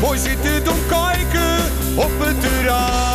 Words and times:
Mooi 0.00 0.18
zitten 0.18 0.64
doen 0.64 0.86
kijken 0.88 1.56
op 1.96 2.10
het 2.18 2.40
terras. 2.40 3.05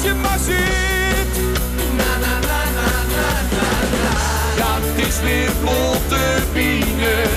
Als 0.00 0.08
je 0.08 0.14
maar 0.14 0.38
zit? 0.38 1.34
Ja, 4.56 4.78
het 4.80 5.06
is 5.06 5.20
weer 5.20 5.50
vlotte 5.60 6.24
bienen. 6.52 7.28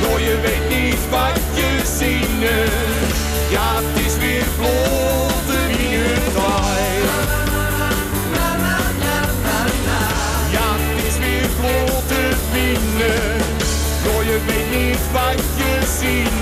Nou, 0.00 0.20
je 0.20 0.40
weet 0.42 0.78
niet 0.78 1.08
wat 1.10 1.40
je 1.54 1.80
zien. 1.98 2.40
Ja, 3.50 3.74
het 3.74 4.06
is 4.06 4.18
weer 4.18 4.44
vlotte 4.56 5.58
bienentijd. 5.76 7.08
Ja, 10.50 10.68
het 10.78 11.04
is 11.06 11.18
weer 11.18 11.48
vlotte 11.58 12.22
bienen. 12.52 13.40
Nou, 14.04 14.24
je 14.24 14.38
weet 14.46 14.80
niet 14.80 14.98
wat 15.12 15.42
je 15.56 15.72
zien. 16.00 16.38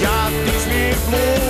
Ja, 0.00 0.28
het 0.30 0.54
is 0.54 0.64
weer 0.72 0.94
vlotte 1.08 1.49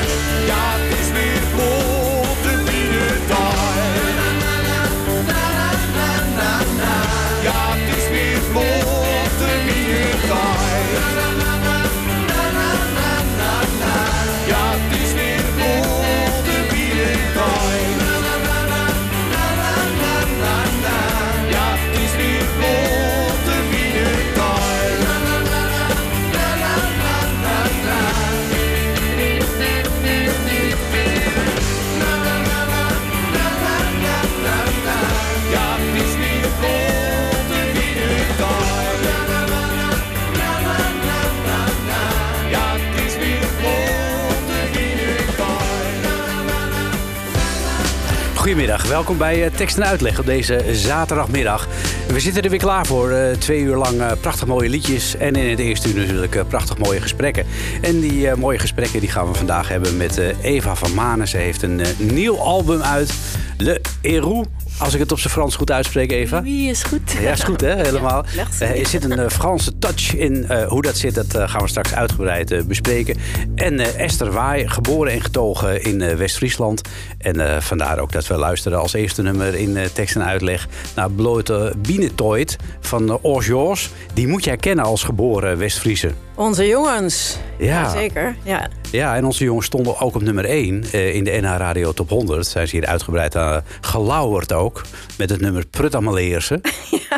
Goedemiddag, 48.51 48.87
welkom 48.87 49.17
bij 49.17 49.45
eh, 49.45 49.51
Tekst 49.53 49.77
en 49.77 49.85
Uitleg 49.85 50.19
op 50.19 50.25
deze 50.25 50.63
zaterdagmiddag. 50.71 51.67
We 52.07 52.19
zitten 52.19 52.43
er 52.43 52.49
weer 52.49 52.59
klaar 52.59 52.85
voor. 52.85 53.09
eh, 53.09 53.31
twee 53.37 53.61
uur 53.61 53.75
lang 53.75 54.01
eh, 54.01 54.11
prachtig 54.21 54.47
mooie 54.47 54.69
liedjes. 54.69 55.15
En 55.15 55.35
in 55.35 55.49
het 55.49 55.59
eerste 55.59 55.89
uur 55.93 55.99
natuurlijk 55.99 56.47
prachtig 56.47 56.77
mooie 56.77 57.01
gesprekken. 57.01 57.45
En 57.81 57.99
die 57.99 58.35
mooie 58.35 58.59
gesprekken 58.59 58.99
die 58.99 59.09
gaan 59.09 59.27
we 59.27 59.33
vandaag 59.33 59.67
hebben 59.67 59.97
met 59.97 60.21
Eva 60.41 60.75
van 60.75 60.93
Manen. 60.93 61.27
Ze 61.27 61.37
heeft 61.37 61.61
een 61.61 61.81
nieuw 61.97 62.37
album 62.37 62.81
uit. 62.81 63.13
Le 63.57 63.81
Héroux. 64.01 64.47
Als 64.79 64.93
ik 64.93 64.99
het 64.99 65.11
op 65.11 65.19
zijn 65.19 65.33
Frans 65.33 65.55
goed 65.55 65.71
uitspreek, 65.71 66.11
Eva. 66.11 66.41
Wie 66.41 66.69
is 66.69 66.83
goed? 66.83 67.11
Ja, 67.21 67.31
is 67.31 67.43
goed 67.43 67.61
hè, 67.61 67.75
helemaal. 67.75 68.25
Ja. 68.35 68.45
Eh, 68.59 68.79
er 68.79 68.87
zit 68.87 69.03
een 69.03 69.19
eh, 69.19 69.29
Franse 69.29 69.77
touch 69.79 70.15
in. 70.15 70.49
Eh, 70.49 70.67
hoe 70.67 70.81
dat 70.81 70.97
zit, 70.97 71.15
dat 71.15 71.49
gaan 71.49 71.61
we 71.61 71.67
straks 71.67 71.93
uitgebreid 71.93 72.67
bespreken. 72.67 73.17
En 73.55 73.79
Esther 73.97 74.31
Waai, 74.31 74.67
geboren 74.67 75.11
en 75.11 75.21
getogen 75.21 75.83
in 75.83 76.17
West-Friesland. 76.17 76.81
En 77.17 77.63
vandaar 77.63 77.99
ook 77.99 78.11
dat 78.11 78.27
we 78.27 78.35
luisteren 78.35 78.79
als 78.79 78.93
eerste 78.93 79.21
nummer 79.21 79.55
in 79.55 79.77
tekst 79.93 80.15
en 80.15 80.25
uitleg... 80.25 80.67
naar 80.95 81.11
Blote 81.11 81.73
Bienetoid 81.77 82.55
van 82.79 83.19
Orgeos. 83.21 83.89
Die 84.13 84.27
moet 84.27 84.43
jij 84.43 84.57
kennen 84.57 84.85
als 84.85 85.03
geboren 85.03 85.57
West-Friese. 85.57 86.11
Onze 86.35 86.67
jongens. 86.67 87.37
Ja. 87.57 87.89
Zeker. 87.89 88.35
Ja. 88.43 88.69
Ja, 88.91 89.15
en 89.15 89.25
onze 89.25 89.43
jongens 89.43 89.65
stonden 89.65 89.99
ook 89.99 90.15
op 90.15 90.21
nummer 90.21 90.45
1 90.45 90.83
eh, 90.91 91.15
in 91.15 91.23
de 91.23 91.31
NH 91.31 91.57
Radio 91.57 91.93
Top 91.93 92.09
100. 92.09 92.47
Zijn 92.47 92.67
ze 92.67 92.75
hier 92.75 92.85
uitgebreid 92.85 93.35
aan 93.35 93.63
gelauwerd 93.81 94.53
ook. 94.53 94.81
Met 95.17 95.29
het 95.29 95.41
nummer 95.41 95.65
Prut 95.65 95.95
Amaleerse. 95.95 96.61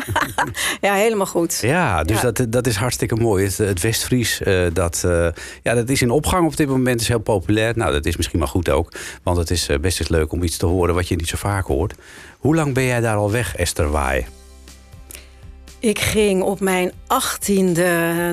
ja, 0.80 0.94
helemaal 0.94 1.26
goed. 1.26 1.58
Ja, 1.62 2.04
dus 2.04 2.20
Ja. 2.20 2.30
Dat, 2.30 2.46
dat 2.52 2.66
is 2.66 2.76
hartstikke 2.76 3.14
mooi. 3.14 3.44
Het, 3.44 3.58
het 3.58 3.80
Westfries, 3.80 4.42
eh, 4.42 4.66
dat, 4.72 5.02
eh, 5.04 5.28
ja, 5.62 5.74
dat 5.74 5.88
is 5.88 6.02
in 6.02 6.10
opgang 6.10 6.46
op 6.46 6.56
dit 6.56 6.68
moment. 6.68 7.00
is 7.00 7.08
heel 7.08 7.18
populair. 7.18 7.72
Nou, 7.76 7.92
dat 7.92 8.06
is 8.06 8.16
misschien 8.16 8.38
maar 8.38 8.48
goed 8.48 8.68
ook. 8.68 8.92
Want 9.22 9.36
het 9.36 9.50
is 9.50 9.68
best 9.80 10.00
eens 10.00 10.08
leuk 10.08 10.32
om 10.32 10.42
iets 10.42 10.56
te 10.56 10.66
horen 10.66 10.94
wat 10.94 11.08
je 11.08 11.16
niet 11.16 11.28
zo 11.28 11.36
vaak 11.36 11.66
hoort. 11.66 11.94
Hoe 12.38 12.54
lang 12.54 12.74
ben 12.74 12.84
jij 12.84 13.00
daar 13.00 13.16
al 13.16 13.30
weg, 13.30 13.56
Esther 13.56 13.90
Waai? 13.90 14.26
Ik 15.84 15.98
ging 15.98 16.42
op 16.42 16.60
mijn 16.60 16.92
achttiende 17.06 17.82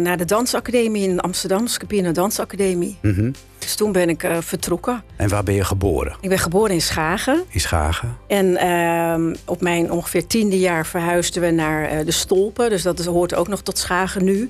naar 0.02 0.18
de 0.18 0.26
dansacademie 0.26 1.10
in 1.10 1.20
Amsterdam, 1.20 1.68
Scapino 1.68 2.12
Dansacademie. 2.12 2.98
Mhm. 3.02 3.32
Dus 3.60 3.76
toen 3.76 3.92
ben 3.92 4.10
ik 4.10 4.24
eh, 4.24 4.38
vertrokken. 4.40 5.04
En 5.16 5.30
waar 5.30 5.44
ben 5.44 5.54
je 5.54 5.64
geboren? 5.64 6.16
Ik 6.22 6.30
ben 6.30 6.40
geboren 6.40 6.74
in 6.74 6.82
Schagen. 6.82 7.44
In 7.50 7.60
Schagen. 7.60 8.18
En 8.28 8.58
ehm, 8.58 9.36
op 9.46 9.62
mijn 9.62 9.92
ongeveer 9.92 10.28
tiende 10.28 10.60
jaar 10.60 10.86
verhuisden 10.86 11.42
we 11.42 11.50
naar 11.52 11.86
eh, 11.90 12.06
de 12.06 12.12
Stolpen. 12.12 12.70
Dus 12.70 12.82
dat 12.82 13.00
is, 13.00 13.06
hoort 13.06 13.36
ook 13.36 13.48
nog 13.48 13.62
tot 13.62 13.78
Schagen 13.78 14.24
nu. 14.24 14.50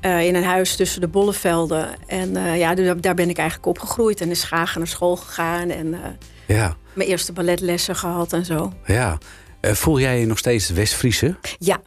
Eh, 0.00 0.26
in 0.26 0.34
een 0.34 0.44
huis 0.44 0.76
tussen 0.76 1.00
de 1.00 1.08
Bollevelden. 1.08 1.88
En 2.06 2.56
ja, 2.56 2.74
daar, 2.74 3.00
daar 3.00 3.14
ben 3.14 3.28
ik 3.28 3.38
eigenlijk 3.38 3.68
opgegroeid. 3.68 4.20
En 4.20 4.28
in 4.28 4.36
Schagen 4.36 4.78
naar 4.78 4.88
school 4.88 5.16
gegaan. 5.16 5.70
En 5.70 5.94
Ja, 6.46 6.76
mijn 6.92 7.08
eerste 7.08 7.32
balletlessen 7.32 7.96
gehad 7.96 8.32
en 8.32 8.44
zo. 8.44 8.72
ja. 8.86 9.18
Voel 9.60 10.00
jij 10.00 10.20
je 10.20 10.26
nog 10.26 10.38
steeds 10.38 10.70
West-Friese? 10.70 11.36
Ja, 11.58 11.80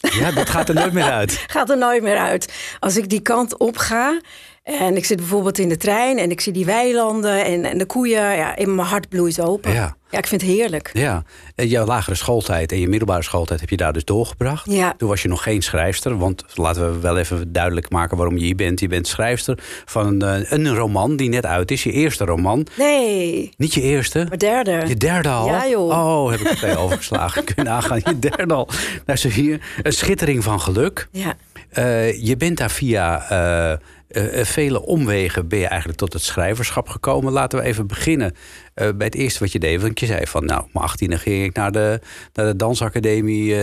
Ja, 0.00 0.32
dat 0.32 0.50
gaat 0.50 0.68
er 0.68 0.74
nooit 0.74 0.92
meer 0.92 1.10
uit. 1.10 1.44
Gaat 1.46 1.70
er 1.70 1.78
nooit 1.78 2.02
meer 2.02 2.18
uit. 2.18 2.52
Als 2.80 2.96
ik 2.96 3.08
die 3.08 3.20
kant 3.20 3.58
op 3.58 3.76
ga 3.76 4.20
en 4.62 4.96
ik 4.96 5.04
zit 5.04 5.16
bijvoorbeeld 5.16 5.58
in 5.58 5.68
de 5.68 5.76
trein 5.76 6.18
en 6.18 6.30
ik 6.30 6.40
zie 6.40 6.52
die 6.52 6.64
weilanden 6.64 7.44
en, 7.44 7.64
en 7.64 7.78
de 7.78 7.86
koeien, 7.86 8.36
ja, 8.36 8.56
in 8.56 8.74
mijn 8.74 8.88
hart 8.88 9.08
bloeit 9.08 9.40
open. 9.40 9.72
Ja. 9.72 9.96
Ja, 10.10 10.18
ik 10.18 10.26
vind 10.26 10.40
het 10.40 10.50
heerlijk. 10.50 10.90
Ja, 10.92 11.22
en 11.54 11.68
jouw 11.68 11.86
lagere 11.86 12.16
schooltijd 12.16 12.72
en 12.72 12.80
je 12.80 12.88
middelbare 12.88 13.22
schooltijd 13.22 13.60
heb 13.60 13.70
je 13.70 13.76
daar 13.76 13.92
dus 13.92 14.04
doorgebracht. 14.04 14.72
Ja. 14.72 14.94
Toen 14.96 15.08
was 15.08 15.22
je 15.22 15.28
nog 15.28 15.42
geen 15.42 15.62
schrijfster, 15.62 16.18
want 16.18 16.44
laten 16.54 16.92
we 16.92 16.98
wel 16.98 17.18
even 17.18 17.52
duidelijk 17.52 17.90
maken 17.90 18.16
waarom 18.16 18.36
je 18.38 18.44
hier 18.44 18.54
bent. 18.54 18.80
Je 18.80 18.88
bent 18.88 19.06
schrijfster 19.06 19.58
van 19.84 20.22
een, 20.22 20.44
eh, 20.44 20.52
een 20.52 20.74
roman 20.74 21.16
die 21.16 21.28
net 21.28 21.46
uit 21.46 21.70
is, 21.70 21.82
je 21.82 21.92
eerste 21.92 22.24
roman. 22.24 22.66
Nee, 22.76 23.50
Niet 23.56 23.74
je 23.74 23.80
eerste, 23.80 24.24
mijn 24.28 24.38
derde. 24.38 24.82
je 24.86 24.96
derde 24.96 25.28
al? 25.28 25.46
Ja, 25.46 25.68
joh. 25.68 25.88
Oh, 25.88 26.30
heb 26.30 26.40
ik 26.40 26.46
er 26.48 26.56
twee 26.56 26.76
overgeslagen. 26.84 27.44
Kun 27.44 27.54
je 27.56 27.62
nagaan, 27.62 28.00
je 28.04 28.18
derde 28.18 28.54
al. 28.54 28.68
Nou, 29.06 29.18
zo 29.18 29.28
hier, 29.28 29.60
een 29.82 29.92
schittering 29.92 30.44
van 30.44 30.60
geluk. 30.60 31.08
Ja. 31.12 31.34
Eh, 31.68 32.24
je 32.24 32.36
bent 32.36 32.56
daar 32.58 32.70
via 32.70 33.28
eh, 33.30 33.78
eh, 34.08 34.40
eh, 34.40 34.46
vele 34.46 34.82
omwegen 34.82 35.48
ben 35.48 35.58
je 35.58 35.66
eigenlijk 35.66 35.98
tot 35.98 36.12
het 36.12 36.22
schrijverschap 36.22 36.88
gekomen. 36.88 37.32
Laten 37.32 37.58
we 37.58 37.64
even 37.64 37.86
beginnen 37.86 38.32
eh, 38.74 38.88
bij 38.94 39.06
het 39.06 39.14
eerste 39.14 39.38
wat 39.38 39.52
je 39.52 39.58
deed. 39.58 39.80
Want 39.80 40.00
je 40.00 40.06
zei 40.06 40.26
van, 40.26 40.44
nou, 40.44 40.66
mijn 40.72 40.84
achttiende 40.84 41.18
ging 41.18 41.44
ik 41.44 41.54
naar 41.54 41.72
de, 41.72 42.00
naar 42.32 42.46
de 42.46 42.56
dansacademie 42.56 43.56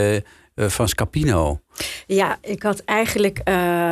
van 0.56 0.88
Scapino. 0.88 1.60
Ja, 2.06 2.38
ik 2.42 2.64
had 2.64 2.80
eigenlijk 2.80 3.42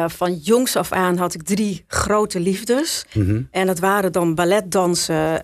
van 0.07 0.35
jongs 0.35 0.75
af 0.75 0.91
aan 0.91 1.17
had 1.17 1.33
ik 1.33 1.43
drie 1.43 1.83
grote 1.87 2.39
liefdes. 2.39 3.05
Mhm. 3.13 3.41
En 3.51 3.67
dat 3.67 3.79
waren 3.79 4.11
dan 4.11 4.35
balletdansen, 4.35 5.43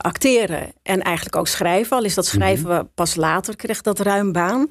acteren 0.00 0.72
en 0.82 1.02
eigenlijk 1.02 1.36
ook 1.36 1.48
schrijven. 1.48 1.96
Al 1.96 2.04
is 2.04 2.14
dat 2.14 2.26
schrijven 2.26 2.68
we 2.68 2.86
pas 2.94 3.14
later 3.14 3.56
kreeg 3.56 3.80
dat 3.80 4.00
ruim 4.00 4.32
baan. 4.32 4.68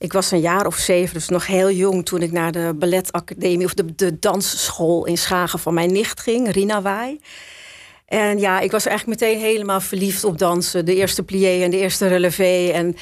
Ik 0.00 0.12
was 0.12 0.30
een 0.30 0.40
jaar 0.40 0.66
of 0.66 0.76
zeven, 0.76 1.14
dus 1.14 1.28
nog 1.28 1.46
heel 1.46 1.70
jong... 1.70 2.04
toen 2.04 2.22
ik 2.22 2.32
naar 2.32 2.52
de 2.52 2.74
balletacademie 2.78 3.66
of 3.66 3.74
de, 3.74 3.94
de 3.94 4.18
dansschool 4.18 5.06
in 5.06 5.18
Schagen 5.18 5.58
van 5.58 5.74
mijn 5.74 5.92
nicht 5.92 6.20
ging, 6.20 6.50
Rina 6.50 6.82
Waai. 6.82 7.20
En 8.06 8.38
ja, 8.38 8.60
ik 8.60 8.70
was 8.70 8.86
eigenlijk 8.86 9.20
meteen 9.20 9.40
helemaal 9.40 9.80
verliefd 9.80 10.24
op 10.24 10.38
dansen. 10.38 10.84
De 10.84 10.94
eerste 10.94 11.22
plié 11.22 11.62
en 11.64 11.70
de 11.70 11.78
eerste 11.78 12.06
relevé. 12.06 12.70
En 12.72 12.96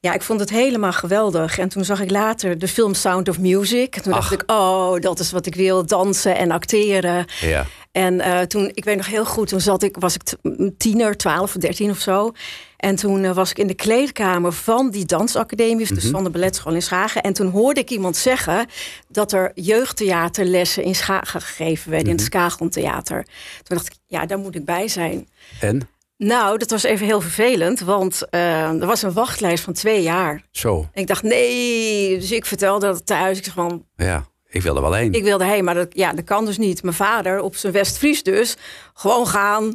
ja, 0.00 0.14
ik 0.14 0.22
vond 0.22 0.40
het 0.40 0.50
helemaal 0.50 0.92
geweldig. 0.92 1.58
En 1.58 1.68
toen 1.68 1.84
zag 1.84 2.00
ik 2.00 2.10
later 2.10 2.58
de 2.58 2.68
film 2.68 2.94
Sound 2.94 3.28
of 3.28 3.38
Music. 3.38 3.96
En 3.96 4.02
toen 4.02 4.12
Ach. 4.12 4.18
dacht 4.28 4.42
ik, 4.42 4.50
oh, 4.50 5.00
dat 5.00 5.18
is 5.18 5.30
wat 5.32 5.46
ik 5.46 5.54
wil. 5.54 5.86
Dansen 5.86 6.36
en 6.36 6.50
acteren. 6.50 7.26
Ja. 7.40 7.66
En 7.92 8.20
eh, 8.20 8.40
toen, 8.40 8.70
ik 8.74 8.84
weet 8.84 8.96
nog 8.96 9.06
heel 9.06 9.24
goed, 9.26 9.48
toen 9.48 9.60
zat 9.60 9.82
ik, 9.82 9.96
was 9.98 10.14
ik 10.14 10.22
t- 10.22 10.36
tiener, 10.78 11.16
12 11.16 11.42
of 11.42 11.60
13 11.60 11.90
of 11.90 11.98
zo. 11.98 12.32
En 12.76 12.96
toen 12.96 13.24
eh, 13.24 13.32
was 13.34 13.50
ik 13.50 13.58
in 13.58 13.66
de 13.66 13.74
kleedkamer 13.74 14.52
van 14.52 14.90
die 14.90 15.04
dansacademie, 15.04 15.94
dus 15.94 16.06
van 16.10 16.24
de 16.24 16.30
balletschool 16.30 16.74
in 16.74 16.82
Schagen. 16.82 17.22
En 17.22 17.32
toen 17.32 17.50
hoorde 17.50 17.80
ik 17.80 17.90
iemand 17.90 18.16
zeggen 18.16 18.66
dat 19.08 19.32
er 19.32 19.50
jeugdtheaterlessen 19.54 20.82
in 20.82 20.94
Schagen 20.94 21.40
gegeven 21.40 21.90
werden, 21.90 22.08
in 22.08 22.14
het 22.16 22.24
Skagontheater. 22.24 23.24
Toen 23.62 23.76
dacht 23.76 23.86
ik, 23.86 23.92
ja, 24.06 24.26
daar 24.26 24.38
moet 24.38 24.54
ik 24.54 24.64
bij 24.64 24.88
zijn. 24.88 25.28
En? 25.60 25.88
Nou, 26.18 26.58
dat 26.58 26.70
was 26.70 26.82
even 26.82 27.06
heel 27.06 27.20
vervelend, 27.20 27.80
want 27.80 28.28
eh, 28.30 28.80
er 28.80 28.86
was 28.86 29.02
een 29.02 29.12
wachtlijst 29.12 29.64
van 29.64 29.72
twee 29.72 30.02
jaar. 30.02 30.42
Zo, 30.50 30.88
En 30.92 31.00
ik 31.00 31.06
dacht, 31.06 31.22
nee, 31.22 32.18
dus 32.18 32.32
ik 32.32 32.46
vertelde 32.46 32.86
dat 32.86 33.06
thuis. 33.06 33.38
Ik 33.38 33.44
zeg 33.44 33.54
van, 33.54 33.84
ja. 33.96 34.26
Ik 34.50 34.62
wil 34.62 34.76
er 34.76 34.82
wel 34.82 34.92
heen. 34.92 35.12
ik 35.12 35.22
wilde 35.22 35.44
heen, 35.44 35.64
maar 35.64 35.74
dat, 35.74 35.88
ja, 35.90 36.12
dat 36.12 36.24
kan 36.24 36.44
dus 36.44 36.58
niet. 36.58 36.82
Mijn 36.82 36.94
vader 36.94 37.40
op 37.40 37.56
zijn 37.56 37.72
West-Fries 37.72 38.22
dus. 38.22 38.56
Gewoon 38.94 39.26
gaan. 39.26 39.74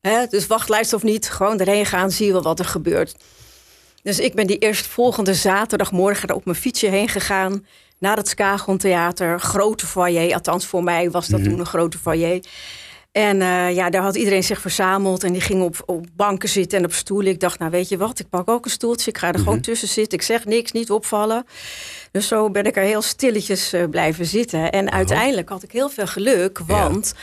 Hè? 0.00 0.26
Dus 0.26 0.46
wachtlijst 0.46 0.92
of 0.92 1.02
niet. 1.02 1.30
Gewoon 1.30 1.58
erheen 1.60 1.86
gaan. 1.86 2.10
Zie 2.10 2.32
wel 2.32 2.42
wat 2.42 2.58
er 2.58 2.64
gebeurt. 2.64 3.14
Dus 4.02 4.18
ik 4.18 4.34
ben 4.34 4.46
die 4.46 4.58
eerstvolgende 4.58 5.34
zaterdagmorgen 5.34 6.28
er 6.28 6.34
op 6.34 6.44
mijn 6.44 6.56
fietsje 6.56 6.86
heen 6.86 7.08
gegaan. 7.08 7.66
Naar 7.98 8.16
het 8.16 8.28
Skagon 8.28 8.78
Theater. 8.78 9.40
Grote 9.40 9.86
foyer. 9.86 10.34
Althans, 10.34 10.66
voor 10.66 10.84
mij 10.84 11.10
was 11.10 11.28
dat 11.28 11.44
toen 11.44 11.58
een 11.58 11.66
grote 11.66 11.98
foyer. 11.98 12.40
En 13.14 13.42
eh, 13.42 13.74
ja, 13.74 13.90
daar 13.90 14.02
had 14.02 14.16
iedereen 14.16 14.44
zich 14.44 14.60
verzameld. 14.60 15.24
En 15.24 15.32
die 15.32 15.40
ging 15.40 15.62
op, 15.62 15.82
op 15.86 16.06
banken 16.16 16.48
zitten 16.48 16.78
en 16.78 16.84
op 16.84 16.92
stoelen. 16.92 17.32
Ik 17.32 17.40
dacht, 17.40 17.58
nou 17.58 17.70
weet 17.70 17.88
je 17.88 17.96
wat, 17.96 18.18
ik 18.18 18.28
pak 18.28 18.48
ook 18.48 18.64
een 18.64 18.70
stoeltje. 18.70 19.10
Ik 19.10 19.18
ga 19.18 19.32
er 19.32 19.38
gewoon 19.38 19.60
tussen 19.60 19.88
zitten. 19.88 20.18
Ik 20.18 20.24
zeg 20.24 20.44
niks, 20.44 20.72
niet 20.72 20.90
opvallen. 20.90 21.46
Dus 22.10 22.28
zo 22.28 22.50
ben 22.50 22.64
ik 22.64 22.76
er 22.76 22.82
heel 22.82 23.02
stilletjes 23.02 23.72
eh, 23.72 23.84
blijven 23.90 24.26
zitten. 24.26 24.70
En 24.70 24.90
uiteindelijk 24.90 25.48
had 25.48 25.62
ik 25.62 25.72
heel 25.72 25.88
veel 25.88 26.06
geluk, 26.06 26.58
want 26.58 27.14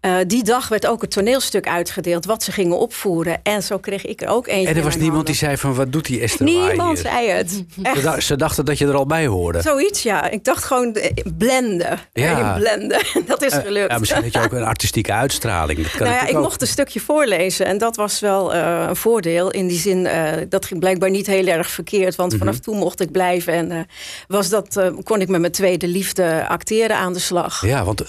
eh, 0.00 0.16
die 0.26 0.44
dag 0.44 0.68
werd 0.68 0.86
ook 0.86 1.00
het 1.00 1.10
toneelstuk 1.10 1.68
uitgedeeld 1.68 2.24
wat 2.24 2.42
ze 2.42 2.52
gingen 2.52 2.78
opvoeren. 2.78 3.40
En 3.42 3.62
zo 3.62 3.78
kreeg 3.78 4.04
ik 4.06 4.22
er 4.22 4.28
ook 4.28 4.46
eentje. 4.46 4.68
en 4.68 4.76
er 4.76 4.82
was 4.82 4.96
niemand 4.96 5.26
die 5.26 5.34
zei 5.34 5.56
van, 5.56 5.74
wat 5.74 5.92
doet 5.92 6.06
die 6.06 6.20
Esther 6.20 6.44
Niemand 6.44 6.98
zei 6.98 7.28
het. 7.28 7.50
Ze 7.50 7.64
Echt. 7.82 8.02
dacht- 8.02 8.22
Ze 8.22 8.36
dachten 8.36 8.64
dat 8.64 8.78
je 8.78 8.86
er 8.86 8.94
al 8.94 9.06
bij 9.06 9.26
hoorde. 9.26 9.60
Zoiets, 9.60 10.02
ja. 10.02 10.30
Ik 10.30 10.44
dacht 10.44 10.64
gewoon 10.64 10.94
eh, 10.94 11.10
blenden. 11.38 11.98
Ja. 12.12 12.54
Blenden. 12.58 13.00
Dat 13.26 13.42
is 13.42 13.52
Eh, 13.52 13.62
gelukt. 13.64 13.90
Ja, 13.90 13.98
misschien 13.98 14.22
had 14.22 14.32
je 14.32 14.40
ook 14.42 14.52
een 14.52 14.62
artistieke 14.64 15.12
uitstraling. 15.12 15.82
Dat 15.82 15.90
kan 15.90 16.06
Nou 16.06 16.14
ja, 16.20 16.26
ik 16.26 16.36
ook. 16.36 16.42
mocht 16.42 16.60
een 16.60 16.66
stukje 16.66 17.00
voorlezen 17.00 17.66
en 17.66 17.78
dat 17.78 17.96
was 17.96 18.20
wel 18.20 18.54
een 18.54 18.96
voordeel. 18.96 19.50
In 19.50 19.66
die 19.66 19.78
zin, 19.78 20.08
dat 20.48 20.64
ging 20.66 20.80
blijkbaar 20.80 21.10
niet 21.10 21.26
heel 21.26 21.46
erg 21.46 21.70
verkeerd. 21.70 22.16
Want 22.16 22.30
Mhm. 22.30 22.38
vanaf 22.38 22.58
toen 22.58 22.76
mocht 22.76 23.00
ik 23.00 23.10
blijven 23.12 23.52
en 23.70 23.86
was 24.28 24.48
dat, 24.48 24.80
kon 25.02 25.20
ik 25.20 25.28
met 25.28 25.40
mijn 25.40 25.52
tweede 25.52 25.88
liefde 25.88 26.46
acteren 26.48 26.96
aan 26.96 27.12
de 27.12 27.18
slag. 27.18 27.66
Ja, 27.66 27.84
want 27.84 28.02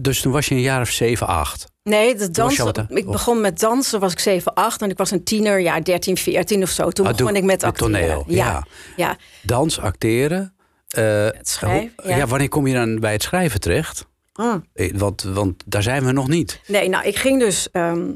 dus 0.00 0.20
toen 0.20 0.32
was 0.32 0.46
je 0.46 0.54
een 0.54 0.60
jaar 0.60 0.80
of 0.80 0.90
7, 1.18 1.26
8. 1.26 1.64
Nee, 1.82 2.14
de 2.14 2.30
dansen, 2.30 2.64
wat, 2.64 2.84
ik 2.88 3.06
begon 3.06 3.40
met 3.40 3.58
dansen, 3.60 4.00
was 4.00 4.12
ik 4.12 4.18
7, 4.18 4.54
8 4.54 4.82
en 4.82 4.90
ik 4.90 4.96
was 4.96 5.10
een 5.10 5.24
tiener, 5.24 5.60
ja 5.60 5.80
13, 5.80 6.16
14 6.16 6.62
of 6.62 6.70
zo. 6.70 6.90
Toen 6.90 7.06
Ah, 7.06 7.16
begon 7.16 7.36
ik 7.36 7.42
met 7.44 7.62
acteren. 7.62 7.92
toneel, 7.92 8.24
ja. 8.28 8.36
ja. 8.36 8.66
ja. 8.96 9.16
Dans, 9.42 9.78
acteren. 9.80 10.54
eh, 10.88 11.28
schrijven, 11.42 11.92
hoe- 11.96 12.10
ja. 12.10 12.16
ja. 12.16 12.26
wanneer 12.26 12.48
kom 12.48 12.66
je 12.66 12.74
dan 12.74 13.00
bij 13.00 13.12
het 13.12 13.22
schrijven 13.22 13.60
terecht? 13.60 14.06
Ah. 14.32 14.54
Eh, 14.74 14.92
Want, 14.96 15.22
want 15.22 15.62
daar 15.66 15.82
zijn 15.82 16.04
we 16.04 16.12
nog 16.12 16.28
niet. 16.28 16.60
Nee, 16.66 16.88
nou, 16.88 17.06
ik 17.06 17.16
ging 17.16 17.40
dus 17.40 17.70
ehm, 17.70 18.10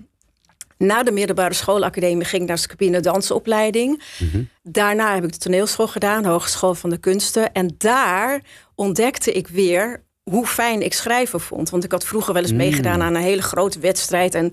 na 0.78 1.02
de 1.02 1.10
middelbare 1.12 1.54
schoolacademie 1.54 2.25
ging 2.25 2.43
ik 2.43 2.48
naar 2.48 2.58
Scapino 2.58 3.00
dansopleiding. 3.00 4.02
Mhm. 4.19 4.43
Daarna 4.62 5.14
heb 5.14 5.25
ik 5.25 5.32
de 5.32 5.38
toneelschool 5.38 5.88
gedaan, 5.88 6.25
Hogeschool 6.25 6.75
van 6.75 6.90
de 6.90 6.96
Kunsten. 6.98 7.52
En 7.52 7.75
daar 7.78 8.40
ontdekte 8.75 9.32
ik 9.32 9.48
weer 9.48 10.04
hoe 10.31 10.46
fijn 10.46 10.82
ik 10.82 10.93
schrijven 10.93 11.40
vond. 11.40 11.70
Want 11.70 11.84
ik 11.84 11.93
had 11.93 12.05
vroeger 12.05 12.32
wel 12.32 12.43
eens 12.43 12.50
Mm. 12.50 12.56
meegedaan 12.56 13.02
aan 13.02 13.14
een 13.14 13.23
hele 13.23 13.43
grote 13.43 13.78
wedstrijd. 13.78 14.34
En 14.34 14.52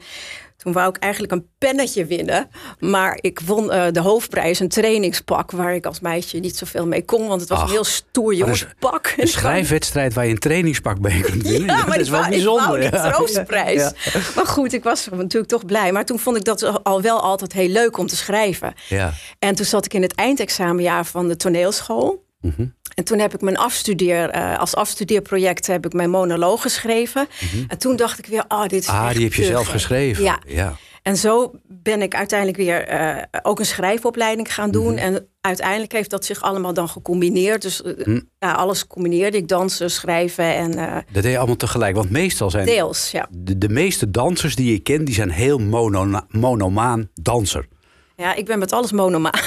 toen 0.57 0.73
wou 0.73 0.89
ik 0.89 0.97
eigenlijk 0.97 1.33
een 1.33 1.47
pennetje 1.57 2.05
winnen. 2.05 2.49
Maar 2.79 3.17
ik 3.21 3.39
won 3.39 3.71
eh, 3.71 3.85
de 3.91 3.99
hoofdprijs, 3.99 4.59
een 4.59 4.67
trainingspak... 4.69 5.51
waar 5.51 5.75
ik 5.75 5.85
als 5.85 5.99
meisje 5.99 6.37
niet 6.37 6.57
zoveel 6.57 6.87
mee 6.87 7.05
kon. 7.05 7.27
Want 7.27 7.39
het 7.41 7.49
was 7.49 7.59
Ach, 7.59 7.65
een 7.65 7.71
heel 7.71 7.83
stoer 7.83 8.33
jongenspak. 8.33 9.13
Een 9.17 9.27
schrijfwedstrijd 9.27 10.13
waar 10.13 10.25
je 10.25 10.31
een 10.31 10.37
trainingspak 10.39 10.99
bij 11.01 11.19
kunt 11.19 11.41
winnen. 11.49 11.75
Ja, 11.75 11.77
maar 11.77 11.85
dat 11.97 12.05
is 12.05 12.09
wel 12.09 12.27
bijzonder. 12.29 12.79
Ik 12.79 12.93
ja. 12.93 13.11
troostprijs. 13.11 13.81
Ja. 13.81 13.91
Maar 14.35 14.47
goed, 14.47 14.73
ik 14.73 14.83
was 14.83 15.07
natuurlijk 15.11 15.51
toch 15.51 15.65
blij. 15.65 15.91
Maar 15.91 16.05
toen 16.05 16.19
vond 16.19 16.37
ik 16.37 16.43
dat 16.43 16.83
al 16.83 17.01
wel 17.01 17.21
altijd 17.21 17.53
heel 17.53 17.69
leuk 17.69 17.97
om 17.97 18.07
te 18.07 18.15
schrijven. 18.15 18.73
Ja. 18.89 19.13
En 19.39 19.55
toen 19.55 19.65
zat 19.65 19.85
ik 19.85 19.93
in 19.93 20.01
het 20.01 20.15
eindexamenjaar 20.15 21.05
van 21.05 21.27
de 21.27 21.35
toneelschool. 21.35 22.23
Mhm. 22.43 22.65
En 22.95 23.03
toen 23.03 23.19
heb 23.19 23.33
ik 23.33 23.41
mijn 23.41 23.57
afstudeer, 23.57 24.29
eh, 24.29 24.59
als 24.59 24.75
afstudeerproject 24.75 25.67
heb 25.67 25.85
ik 25.85 25.93
mijn 25.93 26.09
monoloog 26.09 26.61
geschreven. 26.61 27.27
En 27.67 27.77
toen 27.77 27.95
dacht 27.95 28.19
ik 28.19 28.25
weer, 28.25 28.45
oh, 28.47 28.61
dit 28.61 28.81
is 28.81 28.87
Mhm. 28.87 28.95
Ah, 28.95 29.11
die 29.13 29.23
heb 29.23 29.33
je 29.33 29.43
zelf 29.43 29.67
geschreven. 29.67 30.23
Ja. 30.23 30.39
ja. 30.47 30.75
En 31.01 31.17
zo 31.17 31.51
ben 31.67 32.01
ik 32.01 32.15
uiteindelijk 32.15 32.57
weer 32.57 32.87
eh, 32.87 33.23
ook 33.41 33.59
een 33.59 33.65
schrijfopleiding 33.65 34.53
gaan 34.53 34.71
doen. 34.71 34.93
Mhm. 34.93 34.97
En 35.03 35.27
uiteindelijk 35.41 35.91
heeft 35.91 36.09
dat 36.09 36.25
zich 36.25 36.41
allemaal 36.41 36.73
dan 36.73 36.89
gecombineerd. 36.89 37.61
Dus 37.61 37.81
eh, 37.81 38.17
ja, 38.39 38.51
alles 38.51 38.87
combineerde 38.87 39.37
ik. 39.37 39.47
Dansen, 39.47 39.91
schrijven 39.91 40.55
en 40.55 40.71
Dat 41.11 41.23
deed 41.23 41.31
je 41.31 41.37
allemaal 41.37 41.55
tegelijk. 41.55 41.95
Want 41.95 42.09
meestal 42.09 42.49
zijn 42.49 42.65
deels, 42.65 43.11
ja. 43.11 43.27
de, 43.31 43.57
de 43.57 43.69
meeste 43.69 44.11
dansers 44.11 44.55
die 44.55 44.73
ik 44.73 44.83
ken... 44.83 45.05
die 45.05 45.15
zijn 45.15 45.29
heel 45.29 45.57
mono, 45.57 46.21
monomaan 46.29 47.09
danser. 47.13 47.67
Ja, 48.15 48.35
ik 48.35 48.45
ben 48.45 48.59
met 48.59 48.71
alles 48.71 48.91
monomaan. 48.91 49.39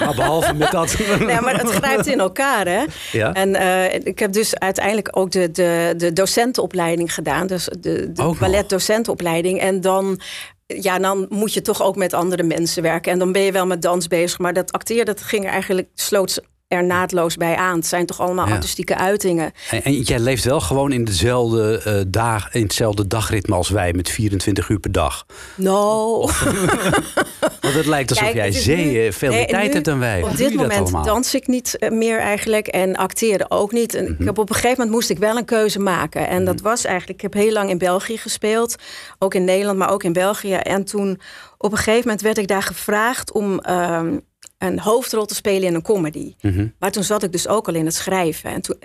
Maar 0.00 0.14
behalve 0.14 0.54
met 0.54 0.70
dat... 0.70 0.96
Nee, 1.18 1.40
maar 1.40 1.58
het 1.58 1.70
grijpt 1.70 2.06
in 2.06 2.20
elkaar, 2.20 2.66
hè? 2.66 2.84
Ja? 3.12 3.32
En 3.32 3.54
eh, 3.54 3.94
ik 4.04 4.18
heb 4.18 4.32
dus 4.32 4.58
uiteindelijk 4.58 5.08
ook 5.16 5.30
de, 5.30 5.50
de, 5.50 5.94
de 5.96 6.12
docentenopleiding 6.12 7.14
gedaan. 7.14 7.46
Dus 7.46 7.64
de, 7.64 8.12
de 8.12 8.22
nog? 8.22 8.38
balletdocentenopleiding. 8.38 9.60
En 9.60 9.80
dan, 9.80 10.20
ja, 10.66 10.98
dan 10.98 11.26
moet 11.28 11.54
je 11.54 11.62
toch 11.62 11.82
ook 11.82 11.96
met 11.96 12.14
andere 12.14 12.42
mensen 12.42 12.82
werken. 12.82 13.12
En 13.12 13.18
dan 13.18 13.32
ben 13.32 13.42
je 13.42 13.52
wel 13.52 13.66
met 13.66 13.82
dans 13.82 14.06
bezig. 14.06 14.38
Maar 14.38 14.52
dat 14.52 14.72
acteren, 14.72 15.06
dat 15.06 15.22
ging 15.22 15.46
eigenlijk, 15.46 15.88
sloot 15.94 16.40
er 16.72 16.84
naadloos 16.84 17.36
bij 17.36 17.56
aan. 17.56 17.76
Het 17.76 17.86
zijn 17.86 18.06
toch 18.06 18.20
allemaal 18.20 18.46
Ja. 18.48 18.52
artistieke 18.54 18.96
uitingen. 18.96 19.52
En, 19.70 19.82
en 19.84 19.92
jij 20.00 20.18
leeft 20.18 20.44
wel 20.44 20.60
gewoon 20.60 20.92
in 20.92 21.04
dezelfde, 21.04 21.80
eh, 21.84 21.94
dag, 22.06 22.54
in 22.54 22.62
hetzelfde 22.62 23.06
dagritme 23.06 23.54
als 23.54 23.68
wij... 23.68 23.92
met 23.92 24.08
24 24.08 24.68
uur 24.68 24.78
per 24.78 24.92
dag. 24.92 25.26
No. 25.56 26.20
Want 27.60 27.74
het 27.74 27.86
lijkt 27.86 28.10
alsof 28.10 28.24
Kijk, 28.24 28.36
jij 28.36 28.46
het 28.46 28.54
is 28.54 28.62
zee, 28.64 28.84
nu- 28.86 29.06
eh, 29.06 29.12
veel 29.12 29.32
meer 29.32 29.46
tijd 29.46 29.72
hebt 29.72 29.84
dan 29.84 29.98
wij. 29.98 30.22
Op 30.22 30.36
dit 30.36 30.54
moment 30.54 30.80
allemaal? 30.80 31.04
dans 31.04 31.34
ik 31.34 31.46
niet 31.46 31.78
eh, 31.78 31.90
meer 31.90 32.18
eigenlijk 32.18 32.66
en 32.66 32.96
acteerde 32.96 33.44
ook 33.48 33.72
niet. 33.72 33.94
En 33.94 34.04
Mhm. 34.04 34.12
ik 34.20 34.26
heb 34.26 34.38
op 34.38 34.48
een 34.48 34.54
gegeven 34.54 34.76
moment 34.76 34.90
moest 34.96 35.10
ik 35.10 35.18
wel 35.18 35.36
een 35.36 35.44
keuze 35.44 35.78
maken. 35.78 36.28
En 36.28 36.44
dat 36.44 36.60
was 36.60 36.84
eigenlijk, 36.84 37.22
ik 37.22 37.32
heb 37.32 37.42
heel 37.42 37.52
lang 37.52 37.70
in 37.70 37.78
België 37.78 38.18
gespeeld. 38.18 38.74
Ook 39.18 39.34
in 39.34 39.44
Nederland, 39.44 39.78
maar 39.78 39.90
ook 39.90 40.02
in 40.04 40.12
België. 40.12 40.54
En 40.54 40.84
toen 40.84 41.20
op 41.58 41.70
een 41.72 41.78
gegeven 41.78 42.00
moment 42.04 42.20
werd 42.20 42.38
ik 42.38 42.48
daar 42.48 42.62
gevraagd 42.62 43.32
om... 43.32 43.58
ehm, 43.60 44.16
een 44.62 44.78
hoofdrol 44.80 45.26
te 45.26 45.34
spelen 45.34 45.68
in 45.68 45.74
een 45.74 45.82
comedy. 45.82 46.34
Mhm. 46.40 46.66
Maar 46.78 46.90
toen 46.92 47.04
zat 47.04 47.22
ik 47.22 47.32
dus 47.32 47.48
ook 47.48 47.68
al 47.68 47.74
in 47.74 47.84
het 47.84 47.94
schrijven. 47.94 48.50
En 48.50 48.62
toen 48.62 48.76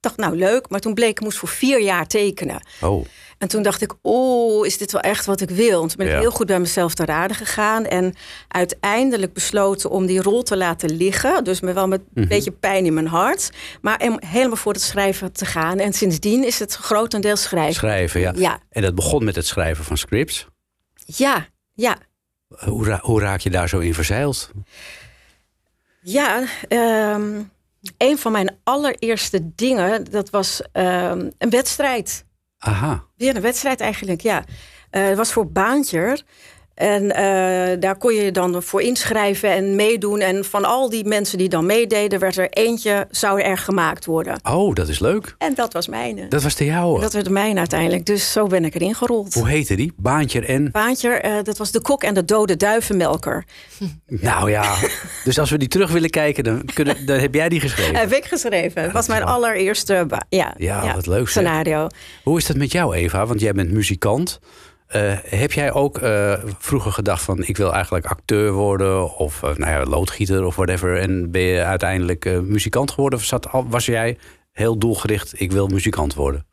dacht 0.00 0.18
ik, 0.18 0.24
nou 0.24 0.36
leuk. 0.36 0.68
Maar 0.68 0.80
toen 0.80 0.94
bleek, 0.94 1.10
ik 1.10 1.20
moest 1.20 1.38
voor 1.38 1.48
vier 1.48 1.80
jaar 1.82 2.06
tekenen. 2.06 2.66
Oh, 2.80 3.04
En 3.38 3.48
toen 3.48 3.62
dacht 3.62 3.82
ik, 3.82 3.94
oh, 4.02 4.66
is 4.66 4.78
dit 4.78 4.92
wel 4.92 5.00
echt 5.00 5.26
wat 5.26 5.40
ik 5.40 5.50
wil? 5.50 5.82
En 5.82 5.88
toen 5.88 5.96
ben 5.96 6.06
ik 6.06 6.12
Ja. 6.12 6.18
heel 6.20 6.30
goed 6.30 6.46
bij 6.46 6.60
mezelf 6.60 6.94
te 6.94 7.04
raden 7.04 7.36
gegaan. 7.36 7.84
En 7.84 8.14
uiteindelijk 8.48 9.32
besloten 9.32 9.90
om 9.90 10.06
die 10.06 10.22
rol 10.22 10.42
te 10.42 10.56
laten 10.56 10.96
liggen. 10.96 11.44
Dus 11.44 11.60
met 11.60 11.74
wel 11.74 11.88
met 11.88 12.00
Mhm. 12.10 12.20
een 12.22 12.28
beetje 12.28 12.50
pijn 12.50 12.86
in 12.86 12.94
mijn 12.94 13.06
hart. 13.06 13.50
Maar 13.80 14.00
om 14.00 14.16
helemaal 14.26 14.56
voor 14.56 14.72
het 14.72 14.82
schrijven 14.82 15.32
te 15.32 15.44
gaan. 15.46 15.78
En 15.78 15.92
sindsdien 15.92 16.44
is 16.44 16.58
het 16.58 16.74
grotendeels 16.74 17.42
schrijven. 17.42 17.74
schrijven, 17.74 18.20
ja. 18.20 18.32
Ja, 18.36 18.58
En 18.70 18.82
dat 18.82 18.94
begon 18.94 19.24
met 19.24 19.34
het 19.36 19.46
schrijven 19.46 19.84
van 19.84 19.96
scripts. 19.98 20.46
ja, 20.94 21.46
ja. 21.74 21.96
Hoe, 22.48 22.84
ra- 22.86 23.00
hoe 23.02 23.20
raak 23.20 23.40
je 23.40 23.50
daar 23.50 23.68
zo 23.68 23.78
in 23.78 23.94
verzeild? 23.94 24.50
Ja, 26.06 26.44
ehm, 26.68 27.42
een 27.98 28.18
van 28.18 28.32
mijn 28.32 28.56
allereerste 28.64 29.54
dingen, 29.54 30.04
dat 30.10 30.30
was 30.30 30.62
ehm, 30.72 31.30
een 31.38 31.50
wedstrijd. 31.50 32.24
Aha. 32.58 33.04
Weer 33.16 33.36
een 33.36 33.42
wedstrijd 33.42 33.80
eigenlijk, 33.80 34.20
ja. 34.20 34.44
Eh, 34.90 35.04
Het 35.04 35.16
was 35.16 35.32
voor 35.32 35.50
Baantjer. 35.52 36.22
En 36.74 37.14
eh, 37.14 37.80
daar 37.80 37.96
kon 37.98 38.14
je 38.14 38.22
je 38.22 38.30
dan 38.32 38.62
voor 38.62 38.82
inschrijven 38.82 39.50
en 39.50 39.74
meedoen. 39.76 40.20
En 40.20 40.44
van 40.44 40.64
al 40.64 40.90
die 40.90 41.04
mensen 41.04 41.38
die 41.38 41.48
dan 41.48 41.66
meededen, 41.66 42.18
werd 42.18 42.36
er 42.36 42.50
eentje, 42.50 43.06
zou 43.10 43.40
er 43.40 43.58
gemaakt 43.58 44.04
worden. 44.04 44.40
Oh, 44.42 44.74
dat 44.74 44.88
is 44.88 44.98
leuk. 44.98 45.34
En 45.38 45.54
dat 45.54 45.72
was 45.72 45.88
mijne. 45.88 46.28
Dat 46.28 46.42
was 46.42 46.54
de 46.54 46.64
jouwe. 46.64 47.00
Dat 47.00 47.12
werd 47.12 47.24
de 47.24 47.30
mijne 47.30 47.58
uiteindelijk. 47.58 48.06
Dus 48.06 48.32
zo 48.32 48.46
ben 48.46 48.64
ik 48.64 48.74
erin 48.74 48.94
gerold. 48.94 49.34
Hoe 49.34 49.48
heette 49.48 49.74
die? 49.76 49.92
Baantje 49.96 50.40
en... 50.46 50.70
Baantjer, 50.70 51.20
eh, 51.20 51.32
dat 51.42 51.58
was 51.58 51.70
de 51.70 51.80
kok 51.80 52.02
en 52.02 52.14
de 52.14 52.24
dode 52.24 52.56
duivenmelker. 52.56 53.44
Nou 54.06 54.50
ja, 54.50 54.74
dus 55.24 55.38
als 55.38 55.50
we 55.50 55.58
die 55.58 55.68
terug 55.68 55.90
willen 55.90 56.10
kijken, 56.10 56.44
dan, 56.44 56.64
kunnen, 56.74 57.06
dan 57.06 57.18
heb 57.18 57.34
jij 57.34 57.48
die 57.48 57.60
geschreven. 57.60 57.96
Heb 57.96 58.12
ik 58.12 58.24
geschreven. 58.24 58.82
Was 58.82 58.92
dat 58.92 59.02
is 59.02 59.08
mijn 59.08 59.24
wel- 59.24 59.28
allereerste 59.34 60.06
ja, 60.28 60.54
Ja, 60.58 60.94
wat 60.94 61.06
leuk, 61.06 61.28
zeg. 61.28 61.42
scenario. 61.44 61.86
Hoe 62.22 62.38
is 62.38 62.46
dat 62.46 62.56
met 62.56 62.72
jou, 62.72 62.94
Eva? 62.94 63.26
Want 63.26 63.40
jij 63.40 63.52
bent 63.52 63.70
muzikant. 63.72 64.40
Eh, 64.86 65.12
heb 65.24 65.52
jij 65.52 65.72
ook 65.72 65.98
eh, 65.98 66.32
vroeger 66.58 66.92
gedacht 66.92 67.22
van 67.22 67.44
ik 67.44 67.56
wil 67.56 67.72
eigenlijk 67.72 68.06
acteur 68.06 68.52
worden 68.52 69.16
of 69.16 69.42
eh, 69.42 69.54
nou 69.54 69.72
ja, 69.72 69.84
loodgieter 69.84 70.44
of 70.44 70.56
whatever 70.56 70.98
en 70.98 71.30
ben 71.30 71.42
je 71.42 71.64
uiteindelijk 71.64 72.42
muzikant 72.42 72.90
geworden? 72.90 73.18
Of 73.18 73.24
zat, 73.24 73.48
was 73.68 73.86
jij 73.86 74.18
heel 74.54 74.78
doelgericht 74.78 75.40
ik 75.40 75.52
wil 75.52 75.66
muzikant 75.66 76.14
worden? 76.14 76.46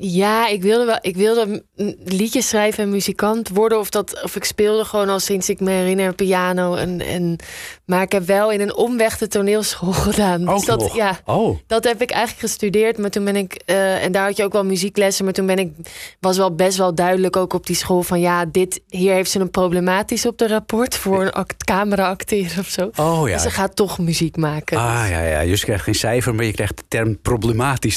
Ja, 0.00 0.48
ik 0.48 0.62
wilde 0.62 0.84
wel. 0.84 0.98
Ik 1.00 1.16
wilde 1.16 1.64
liedjes 2.04 2.48
schrijven 2.48 2.82
en 2.84 2.90
muzikant 2.90 3.48
worden. 3.48 3.78
Of, 3.78 3.90
dat, 3.90 4.22
of 4.22 4.36
ik 4.36 4.44
speelde 4.44 4.84
gewoon 4.84 5.08
al 5.08 5.20
sinds 5.20 5.48
ik 5.48 5.60
me 5.60 5.70
herinner 5.70 6.14
piano. 6.14 6.74
En, 6.74 7.00
en, 7.00 7.36
maar 7.84 8.02
ik 8.02 8.12
heb 8.12 8.26
wel 8.26 8.50
in 8.52 8.60
een 8.60 8.74
omweg 8.76 9.18
de 9.18 9.28
toneelschool 9.28 9.92
gedaan. 10.08 10.48
Ook 10.48 10.56
dus 10.56 10.64
dat, 10.66 10.78
nog? 10.80 10.96
ja, 10.96 11.18
Oh, 11.24 11.58
dat 11.66 11.84
heb 11.84 12.02
ik 12.02 12.10
eigenlijk 12.10 12.40
gestudeerd. 12.46 12.98
Maar 12.98 13.10
toen 13.10 13.24
ben 13.24 13.36
ik. 13.36 13.62
eh, 13.66 14.04
en 14.04 14.12
daar 14.12 14.26
had 14.26 14.36
je 14.36 14.44
ook 14.44 14.52
wel 14.52 14.64
muzieklessen. 14.64 15.24
Maar 15.24 15.34
toen 15.34 15.46
ben 15.46 15.58
ik. 15.58 15.72
Was 16.20 16.36
wel 16.36 16.54
best 16.54 16.78
wel 16.78 16.94
duidelijk 16.94 17.36
ook 17.36 17.52
op 17.52 17.66
die 17.66 17.76
school 17.76 18.02
van 18.02 18.20
ja, 18.20 18.44
dit 18.44 18.80
hier 18.88 19.12
heeft 19.12 19.30
ze 19.30 19.40
een 19.40 19.50
problematisch 19.50 20.26
op 20.26 20.38
de 20.38 20.48
rapport 20.48 20.96
voor 20.96 21.22
een 21.22 21.32
act, 21.32 21.64
camera 21.64 22.08
acteren 22.08 22.58
of 22.58 22.68
zo. 22.68 22.90
oh 22.96 23.28
ja. 23.28 23.34
Dus 23.34 23.42
ze 23.42 23.50
gaat 23.50 23.76
toch 23.76 23.98
muziek 23.98 24.36
maken. 24.36 24.76
Ah 24.78 25.06
ja, 25.10 25.20
ja, 25.22 25.44
dus 25.44 25.60
je 25.60 25.66
krijgt 25.66 25.84
geen 25.84 25.94
cijfer, 25.94 26.34
maar 26.34 26.44
je 26.44 26.52
krijgt 26.52 26.76
de 26.76 26.82
term 26.88 27.06
problematisch 27.06 27.44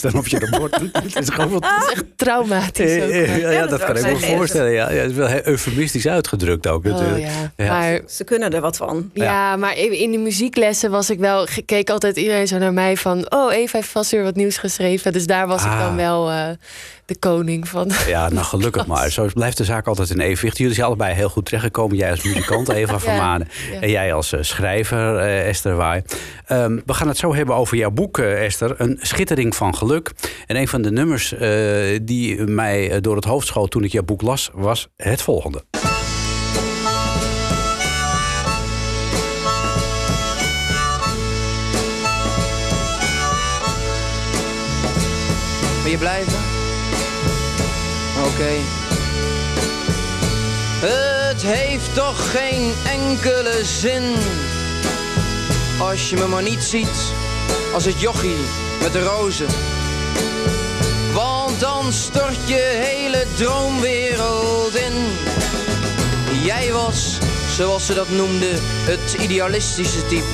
dan 0.02 0.14
op 0.16 0.28
je 0.28 0.40
rapport. 0.40 0.72
dat 1.14 1.22
is 1.24 1.30
gewoon 1.30 1.50
wat... 1.50 1.62
Dat 1.62 1.84
is 1.88 1.92
echt 1.94 2.04
traumatisch. 2.16 3.02
Ook, 3.04 3.10
Eh, 3.10 3.36
eh, 3.36 3.52
ja, 3.54 3.60
dat 3.60 3.70
dat 3.70 3.84
kan 3.84 3.96
ik 3.96 4.04
me 4.04 4.36
voorstellen. 4.36 4.72
Ja, 4.72 4.92
ja, 4.92 5.02
het 5.02 5.10
is 5.12 5.16
wel 5.18 5.28
heel 5.28 5.46
eufemistisch 5.48 6.08
uitgedrukt 6.08 6.68
ook. 6.68 6.86
Oh, 6.86 6.92
natuurlijk. 6.92 7.20
ja. 7.26 7.52
Ja. 7.66 7.80
Maar 7.80 8.00
Ze 8.08 8.24
kunnen 8.24 8.54
er 8.54 8.62
wat 8.62 8.78
van. 8.78 9.10
Ja, 9.14 9.56
maar 9.56 9.78
in 9.78 10.12
de 10.12 10.18
muzieklessen 10.18 10.92
was 10.92 11.10
ik 11.10 11.20
wel... 11.20 11.48
keek 11.66 11.90
altijd 11.90 12.18
iedereen 12.18 12.48
zo 12.48 12.58
naar 12.58 12.74
mij 12.74 12.98
van... 12.98 13.32
oh, 13.32 13.54
Eva 13.54 13.78
heeft 13.78 13.90
vast 13.92 14.12
weer 14.12 14.24
wat 14.24 14.36
nieuws 14.36 14.58
geschreven. 14.58 15.14
Dus 15.14 15.26
daar 15.28 15.48
was 15.48 15.62
ik 15.64 15.68
Ah. 15.72 15.80
dan 15.80 15.96
wel 15.96 16.30
eh, 16.30 16.48
de 17.06 17.16
koning 17.20 17.68
van. 17.68 17.92
Ja, 18.08 18.30
nou 18.30 18.46
gelukkig 18.46 18.86
maar. 18.94 19.10
Zo 19.12 19.28
blijft 19.34 19.58
de 19.58 19.64
zaak 19.64 19.88
altijd 19.88 20.10
in 20.10 20.20
evenwicht. 20.20 20.58
Jullie 20.58 20.74
zijn 20.74 20.86
allebei 20.88 21.14
heel 21.14 21.30
goed 21.30 21.46
terechtgekomen. 21.46 21.98
Jij 21.98 22.12
als 22.12 22.24
muzikant, 22.24 22.70
Eva 22.74 23.00
van 23.00 23.14
Ja, 23.14 23.20
Manen. 23.22 23.48
ja. 23.72 23.80
En 23.80 23.90
jij 23.90 24.14
als 24.14 24.34
schrijver, 24.40 25.18
Esther 25.20 25.76
Waai. 25.76 26.02
Ehm, 26.46 26.80
we 26.86 26.94
gaan 26.94 27.08
het 27.08 27.18
zo 27.18 27.36
hebben 27.36 27.56
over 27.56 27.78
jouw 27.78 27.92
boek, 27.92 28.18
Esther. 28.20 28.76
Een 28.78 28.98
van 29.48 29.76
geluk. 29.76 30.12
En 30.46 30.56
een 30.56 30.68
van 30.68 30.82
de 30.82 30.92
nummers 30.92 31.34
eh, 31.34 32.00
die 32.02 32.42
mij 32.42 32.92
eh, 32.92 33.02
door 33.02 33.16
het 33.16 33.26
hoofd 33.26 33.48
schoot 33.48 33.72
toen 33.72 33.84
ik 33.84 33.92
jouw 33.92 34.04
boek 34.04 34.22
las... 34.22 34.50
was 34.54 34.88
het 34.98 35.22
volgende. 35.22 35.64
Wil 45.84 45.92
je 45.92 45.98
blijven? 45.98 46.34
Oké. 48.26 48.52
Het 50.82 51.42
heeft 51.42 51.96
toch 51.96 52.32
geen 52.32 52.72
enkele 52.86 53.60
zin 53.64 54.04
als 55.80 56.10
je 56.10 56.16
me 56.16 56.28
maar 56.28 56.44
niet 56.44 56.64
ziet 56.64 57.14
als 57.74 57.86
het 57.86 58.00
jochie 58.02 58.69
met 58.82 58.94
de 58.94 59.04
rozen. 59.04 59.48
Want 61.14 61.60
dan 61.60 61.94
stort 61.94 62.48
je 62.48 62.82
hele 62.86 63.26
droomwereld 63.36 64.76
in. 64.76 64.94
Jij 66.44 66.72
was, 66.72 67.18
zoals 67.56 67.86
ze 67.86 67.94
dat 67.94 68.10
noemden, 68.10 68.60
het 68.62 69.14
idealistische 69.20 70.06
type. 70.06 70.28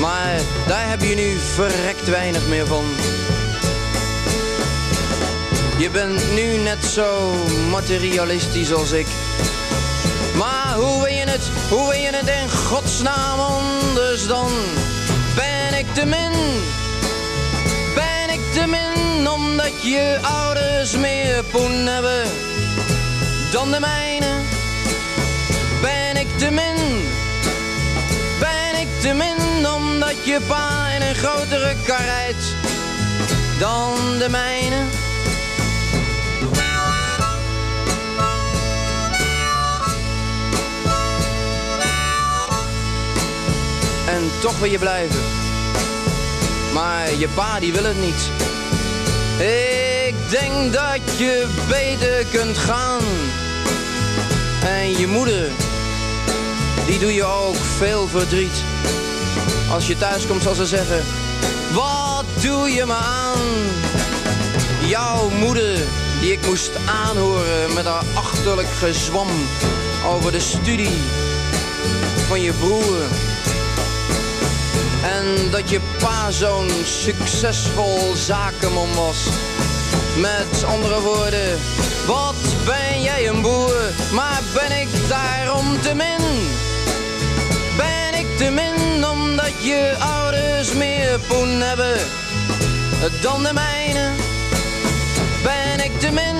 Maar 0.00 0.40
daar 0.66 0.88
heb 0.88 1.02
je 1.02 1.14
nu 1.14 1.36
verrekt 1.54 2.08
weinig 2.08 2.46
meer 2.46 2.66
van. 2.66 2.84
Je 5.78 5.90
bent 5.90 6.32
nu 6.34 6.56
net 6.56 6.84
zo 6.84 7.34
materialistisch 7.70 8.72
als 8.72 8.90
ik. 8.90 9.06
Maar 10.34 10.74
hoe 10.74 11.02
wil 11.02 11.12
je 11.12 11.24
het, 11.24 11.50
hoe 11.70 11.90
wil 11.90 12.00
je 12.00 12.10
het 12.10 12.28
in 12.28 12.50
godsnaam 12.50 13.40
anders 13.40 14.26
dan? 14.26 14.50
Ben 15.34 15.78
ik 15.78 15.94
te 15.94 16.04
min? 16.04 16.32
Omdat 19.38 19.82
je 19.82 20.18
ouders 20.22 20.96
meer 20.96 21.44
poen 21.44 21.86
hebben 21.86 22.22
dan 23.52 23.70
de 23.70 23.80
mijne? 23.80 24.26
Ben 25.80 26.16
ik 26.16 26.38
te 26.38 26.50
min? 26.50 26.76
Ben 28.40 28.80
ik 28.80 28.88
te 29.00 29.12
min 29.12 29.66
omdat 29.66 30.24
je 30.24 30.40
pa 30.46 30.88
in 30.88 31.02
een 31.02 31.14
grotere 31.14 31.74
kar 31.86 32.04
rijdt 32.04 32.54
dan 33.58 34.18
de 34.18 34.28
mijne? 34.30 34.76
En 44.06 44.30
toch 44.40 44.58
wil 44.58 44.70
je 44.70 44.78
blijven. 44.78 45.20
Maar 46.74 47.14
je 47.18 47.28
pa 47.28 47.60
die 47.60 47.72
wil 47.72 47.84
het 47.84 48.00
niet. 48.00 48.47
Ik 49.38 50.14
denk 50.30 50.72
dat 50.72 51.18
je 51.18 51.46
beter 51.68 52.24
kunt 52.32 52.58
gaan. 52.58 53.02
En 54.62 54.98
je 54.98 55.06
moeder, 55.06 55.50
die 56.86 56.98
doe 56.98 57.14
je 57.14 57.24
ook 57.24 57.56
veel 57.76 58.08
verdriet. 58.08 58.62
Als 59.70 59.86
je 59.86 59.98
thuis 59.98 60.26
komt 60.26 60.42
zal 60.42 60.54
ze 60.54 60.66
zeggen, 60.66 61.04
wat 61.72 62.24
doe 62.42 62.70
je 62.70 62.86
me 62.86 62.94
aan? 62.94 63.38
Jouw 64.86 65.28
moeder, 65.28 65.78
die 66.20 66.32
ik 66.32 66.46
moest 66.46 66.70
aanhoren 66.86 67.74
met 67.74 67.84
haar 67.84 68.04
achterlijk 68.14 68.68
gezwam 68.78 69.28
over 70.06 70.32
de 70.32 70.40
studie 70.40 70.98
van 72.28 72.40
je 72.40 72.52
broer. 72.52 73.27
En 75.02 75.50
dat 75.50 75.70
je 75.70 75.80
pa 75.98 76.30
zo'n 76.30 76.70
succesvol 76.84 78.14
zakenman 78.14 78.94
was. 78.94 79.26
Met 80.16 80.64
andere 80.64 81.00
woorden, 81.00 81.58
wat 82.06 82.34
ben 82.64 83.02
jij 83.02 83.28
een 83.28 83.42
boer, 83.42 83.90
maar 84.12 84.40
ben 84.54 84.80
ik 84.80 84.88
daarom 85.08 85.80
te 85.80 85.94
min? 85.94 86.48
Ben 87.76 88.18
ik 88.18 88.36
te 88.36 88.50
min 88.50 89.06
omdat 89.06 89.52
je 89.62 89.94
ouders 89.98 90.72
meer 90.72 91.18
poen 91.28 91.60
hebben 91.60 91.96
dan 93.20 93.42
de 93.42 93.52
mijne? 93.52 94.10
Ben 95.42 95.84
ik 95.84 96.00
te 96.00 96.10
min? 96.10 96.36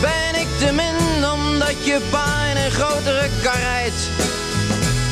Ben 0.00 0.40
ik 0.40 0.48
te 0.58 0.72
min 0.72 1.28
omdat 1.30 1.84
je 1.84 2.00
pa 2.10 2.44
in 2.50 2.56
een 2.56 2.70
grotere 2.70 3.28
kar 3.42 3.60
rijdt 3.60 4.08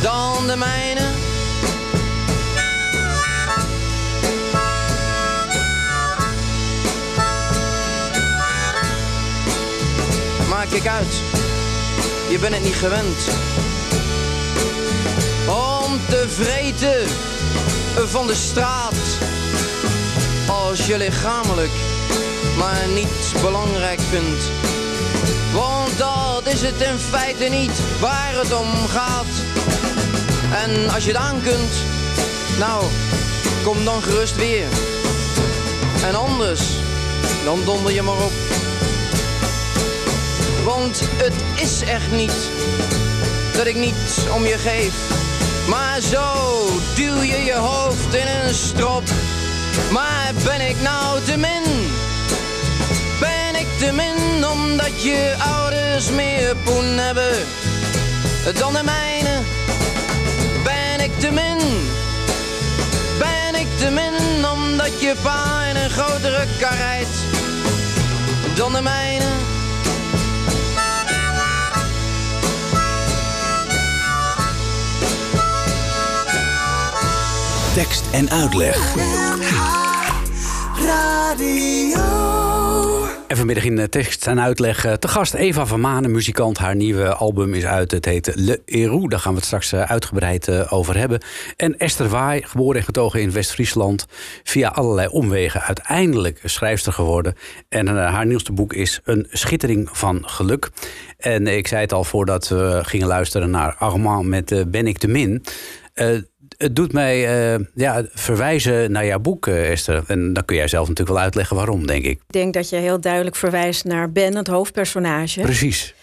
dan 0.02 0.46
de 0.46 0.56
mijne? 0.56 1.31
Maar 10.62 10.70
kijk 10.70 10.86
uit, 10.86 11.14
je 12.30 12.38
bent 12.38 12.54
het 12.54 12.62
niet 12.62 12.74
gewend. 12.74 13.18
Om 15.48 15.72
om 15.92 16.00
te 16.08 16.26
vreten 16.28 17.08
van 18.08 18.26
de 18.26 18.34
straat. 18.34 18.94
Als 20.48 20.86
je 20.86 20.96
lichamelijk 20.98 21.70
maar 22.56 22.88
niet 22.94 23.42
belangrijk 23.42 24.00
vindt. 24.00 24.44
Want 25.52 25.98
dat 25.98 26.46
is 26.46 26.62
het 26.62 26.80
in 26.80 26.98
feite 26.98 27.44
niet 27.44 27.80
waar 28.00 28.32
het 28.32 28.52
om 28.52 28.86
gaat. 28.88 29.32
En 30.64 30.90
als 30.90 31.04
je 31.04 31.10
het 31.10 31.20
aan 31.20 31.42
kunt, 31.42 31.72
nou, 32.58 32.84
kom 33.64 33.84
dan 33.84 34.02
gerust 34.02 34.36
weer. 34.36 34.66
En 36.04 36.14
anders, 36.14 36.62
dan 37.44 37.64
donder 37.64 37.92
je 37.92 38.02
maar 38.02 38.22
op. 38.22 38.61
Want 40.76 41.00
het 41.00 41.62
is 41.62 41.82
echt 41.82 42.10
niet 42.12 42.50
dat 43.56 43.66
ik 43.66 43.74
niets 43.74 44.30
om 44.34 44.44
je 44.44 44.58
geef. 44.58 44.94
Maar 45.68 46.00
zo 46.00 46.24
duw 46.94 47.22
je 47.22 47.44
je 47.44 47.54
hoofd 47.54 48.14
in 48.14 48.26
een 48.26 48.54
strop. 48.54 49.02
Maar 49.90 50.32
ben 50.44 50.68
ik 50.68 50.76
nou 50.80 51.20
te 51.24 51.36
min? 51.36 51.62
Ben 53.20 53.60
ik 53.60 53.66
te 53.78 53.92
min 53.92 54.46
omdat 54.46 55.02
je 55.02 55.34
ouders 55.38 56.10
meer 56.10 56.56
poen 56.64 56.98
hebben 56.98 57.46
dan 58.58 58.72
de 58.72 58.82
mijne? 58.84 59.38
Ben 60.64 61.00
ik 61.00 61.18
te 61.18 61.30
min? 61.30 61.58
Ben 63.18 63.60
ik 63.60 63.68
te 63.78 63.90
min 63.90 64.46
omdat 64.46 65.00
je 65.00 65.14
pa 65.22 65.64
in 65.70 65.76
een 65.76 65.90
grotere 65.90 66.46
kar 66.60 66.76
rijdt 66.76 67.16
dan 68.54 68.72
de 68.72 68.82
mijne? 68.82 69.51
Tekst 77.74 78.04
en 78.12 78.30
uitleg. 78.30 78.96
En 83.26 83.36
vanmiddag 83.36 83.64
in 83.64 83.78
eh, 83.78 83.84
tekst 83.84 84.26
en 84.26 84.40
uitleg 84.40 84.84
eh, 84.84 84.92
te 84.92 85.08
gast 85.08 85.34
Eva 85.34 85.66
van 85.66 85.80
Manen, 85.80 86.10
muzikant. 86.10 86.58
Haar 86.58 86.76
nieuwe 86.76 87.14
album 87.14 87.54
is 87.54 87.64
uit. 87.64 87.90
Het 87.90 88.04
heet 88.04 88.32
Le 88.34 88.62
Héroux. 88.66 89.08
Daar 89.08 89.20
gaan 89.20 89.32
we 89.32 89.36
het 89.36 89.46
straks 89.46 89.72
eh, 89.72 89.90
uitgebreid 89.90 90.48
eh, 90.48 90.72
over 90.72 90.96
hebben. 90.96 91.22
En 91.56 91.78
Esther 91.78 92.08
Waai, 92.08 92.42
geboren 92.42 92.76
en 92.76 92.84
getogen 92.84 93.20
in 93.20 93.32
West-Friesland. 93.32 94.06
Via 94.42 94.68
allerlei 94.68 95.08
omwegen 95.08 95.62
uiteindelijk 95.62 96.40
schrijfster 96.44 96.92
geworden. 96.92 97.34
En 97.68 97.88
eh, 97.88 97.94
haar 97.94 98.26
nieuwste 98.26 98.52
boek 98.52 98.72
is 98.72 99.00
Een 99.04 99.26
schittering 99.30 99.88
van 99.92 100.28
geluk. 100.28 100.70
En 101.18 101.46
ik 101.46 101.66
zei 101.66 101.80
het 101.80 101.92
al 101.92 102.04
voordat 102.04 102.48
we 102.48 102.80
gingen 102.82 103.06
luisteren 103.06 103.50
naar 103.50 103.76
Armand 103.78 104.26
met 104.26 104.52
eh, 104.52 104.60
Ben 104.66 104.86
ik 104.86 104.98
te 104.98 105.08
min. 105.08 105.44
Eh, 105.92 106.08
het 106.62 106.76
doet 106.76 106.92
mij 106.92 107.26
eh, 107.54 107.64
ja, 107.74 108.04
verwijzen 108.12 108.92
naar 108.92 109.06
jouw 109.06 109.18
boek, 109.18 109.46
eh, 109.46 109.70
Esther. 109.70 110.04
En 110.06 110.32
dan 110.32 110.44
kun 110.44 110.56
jij 110.56 110.68
zelf 110.68 110.88
natuurlijk 110.88 111.16
wel 111.16 111.24
uitleggen 111.24 111.56
waarom, 111.56 111.86
denk 111.86 112.04
ik. 112.04 112.12
Ik 112.12 112.32
denk 112.32 112.54
dat 112.54 112.68
je 112.68 112.76
heel 112.76 113.00
duidelijk 113.00 113.36
verwijst 113.36 113.84
naar 113.84 114.12
Ben, 114.12 114.36
het 114.36 114.46
hoofdpersonage. 114.46 115.40
Precies. 115.40 115.94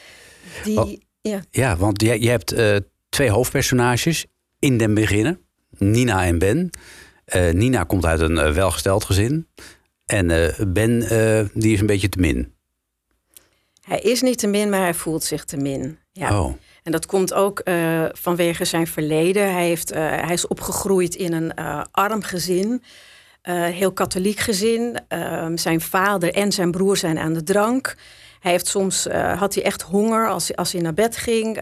Die, 0.63 1.06
ja, 1.22 1.42
Ja, 1.51 1.78
want 1.78 2.01
je, 2.01 2.22
je 2.22 2.30
hebt 2.30 2.51
eh, 2.51 2.75
twee 3.10 3.30
hoofdpersonages 3.30 4.25
in 4.60 4.78
den 4.78 4.94
beginnen. 4.94 5.39
Nina 5.78 6.25
en 6.25 6.39
Ben. 6.39 6.70
Nina 7.51 7.84
komt 7.84 8.06
uit 8.06 8.20
een 8.20 8.54
welgesteld 8.54 9.04
gezin. 9.04 9.48
En 10.06 10.54
Ben, 10.68 11.00
die 11.54 11.74
is 11.74 11.80
een 11.80 11.86
beetje 11.86 12.10
te 12.10 12.20
min. 12.20 12.54
hij 13.82 14.00
is 14.00 14.22
niet 14.22 14.38
te 14.38 14.48
min, 14.48 14.70
maar 14.70 14.80
hij 14.80 14.94
voelt 14.94 15.24
zich 15.24 15.46
te 15.46 15.58
min. 15.58 15.98
Ja. 16.12 16.39
Oh, 16.42 16.54
En 16.83 16.91
dat 16.91 17.05
komt 17.05 17.33
ook 17.33 17.59
eh, 17.59 18.05
vanwege 18.12 18.65
zijn 18.65 18.88
verleden. 18.88 19.51
Hij, 19.53 19.65
heeft, 19.67 19.91
eh, 19.91 20.01
hij 20.01 20.33
is 20.33 20.48
opgegroeid 20.48 21.15
in 21.15 21.33
een 21.33 21.53
eh, 21.53 21.81
arm 21.91 22.24
gezin. 22.24 22.83
heel 23.71 23.91
katholiek 23.91 24.39
gezin. 24.39 25.00
Ehm, 25.07 25.57
zijn 25.57 25.81
vader 25.81 26.33
en 26.33 26.51
zijn 26.51 26.71
broer 26.71 26.98
zijn 26.98 27.19
aan 27.19 27.33
de 27.33 27.43
drank. 27.43 27.95
Hij 28.39 28.51
heeft 28.51 28.67
soms 28.67 29.08
had 29.38 29.54
hij 29.56 29.63
echt 29.63 29.82
honger 29.82 30.30
als, 30.30 30.47
hij- 30.47 30.56
als 30.56 30.71
hij 30.71 30.82
naar 30.82 30.93
bed 30.93 31.17
ging. 31.17 31.60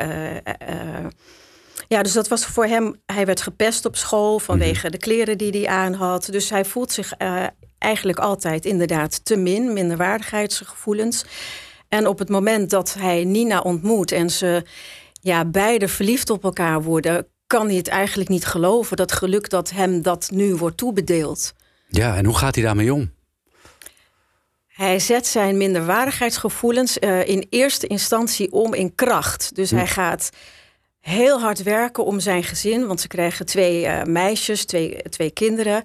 Ja, 1.88 2.02
dus 2.04 2.14
dat 2.14 2.28
was 2.28 2.46
voor 2.46 2.66
hem. 2.66 3.02
Hij 3.06 3.26
werd 3.26 3.42
gepest 3.42 3.86
op 3.86 3.96
school 3.96 4.40
vanwege 4.40 4.90
de 4.90 4.98
kleren 4.98 5.38
die 5.38 5.52
hij 5.52 5.68
aan 5.68 5.94
had. 5.94 6.28
Dus 6.32 6.50
hij 6.50 6.66
voelt 6.66 6.92
zich 6.92 7.14
eigenlijk 7.78 8.20
altijd 8.20 8.66
inderdaad 8.66 9.26
te 9.26 9.36
min, 9.36 9.74
minderwaardigheidsgevoelens. 9.74 11.26
En 11.90 12.08
op 12.08 12.20
het 12.20 12.30
moment 12.30 12.70
dat 12.70 12.96
hij 13.00 13.24
Nina 13.24 13.60
ontmoet 13.60 14.12
en 14.12 14.30
ze 14.30 14.64
ja, 15.28 15.46
beide 15.46 15.88
verliefd 15.88 16.30
op 16.30 16.44
elkaar 16.44 16.84
worden, 16.84 17.28
kan 17.48 17.68
hij 17.68 17.76
het 17.76 17.88
eigenlijk 17.88 18.30
niet 18.30 18.46
geloven. 18.46 18.98
Dat 18.98 19.12
geluk 19.12 19.50
dat 19.50 19.70
hem 19.70 20.02
dat 20.02 20.30
nu 20.32 20.56
wordt 20.56 20.78
toebedeeld. 20.78 21.54
ja, 21.88 22.16
en 22.16 22.26
hoe 22.26 22.38
gaat 22.38 22.56
hij 22.56 22.64
daarmee 22.64 22.94
om? 22.94 23.16
Hij 24.68 25.00
zet 25.00 25.28
zijn 25.28 25.58
minderwaardigheidsgevoelens 25.58 27.00
eh, 27.00 27.28
in 27.28 27.48
eerste 27.50 27.88
instantie 27.88 28.52
om 28.52 28.74
in 28.74 28.96
kracht. 28.96 29.56
Dus 29.56 29.72
hij 29.72 29.88
gaat 29.88 30.30
heel 31.00 31.40
hard 31.40 31.64
werken 31.64 32.06
om 32.06 32.20
zijn 32.20 32.44
gezin, 32.44 32.88
want 32.88 33.02
ze 33.02 33.08
krijgen 33.08 33.46
twee 33.46 33.86
eh, 33.86 34.04
meisjes, 34.04 34.66
twee, 34.66 35.02
twee 35.10 35.32
kinderen, 35.32 35.82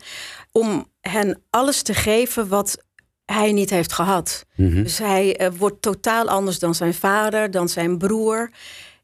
om 0.50 0.86
hen 1.00 1.42
alles 1.50 1.82
te 1.82 1.94
geven 1.94 2.48
wat 2.48 2.84
hij 3.24 3.52
niet 3.52 3.70
heeft 3.70 3.92
gehad. 3.92 4.46
Mhm. 4.54 4.82
Dus 4.82 4.98
hij 4.98 5.36
eh, 5.36 5.48
wordt 5.56 5.82
totaal 5.82 6.28
anders 6.28 6.58
dan 6.58 6.74
zijn 6.74 6.94
vader, 6.94 7.50
dan 7.50 7.68
zijn 7.68 7.98
broer. 7.98 8.50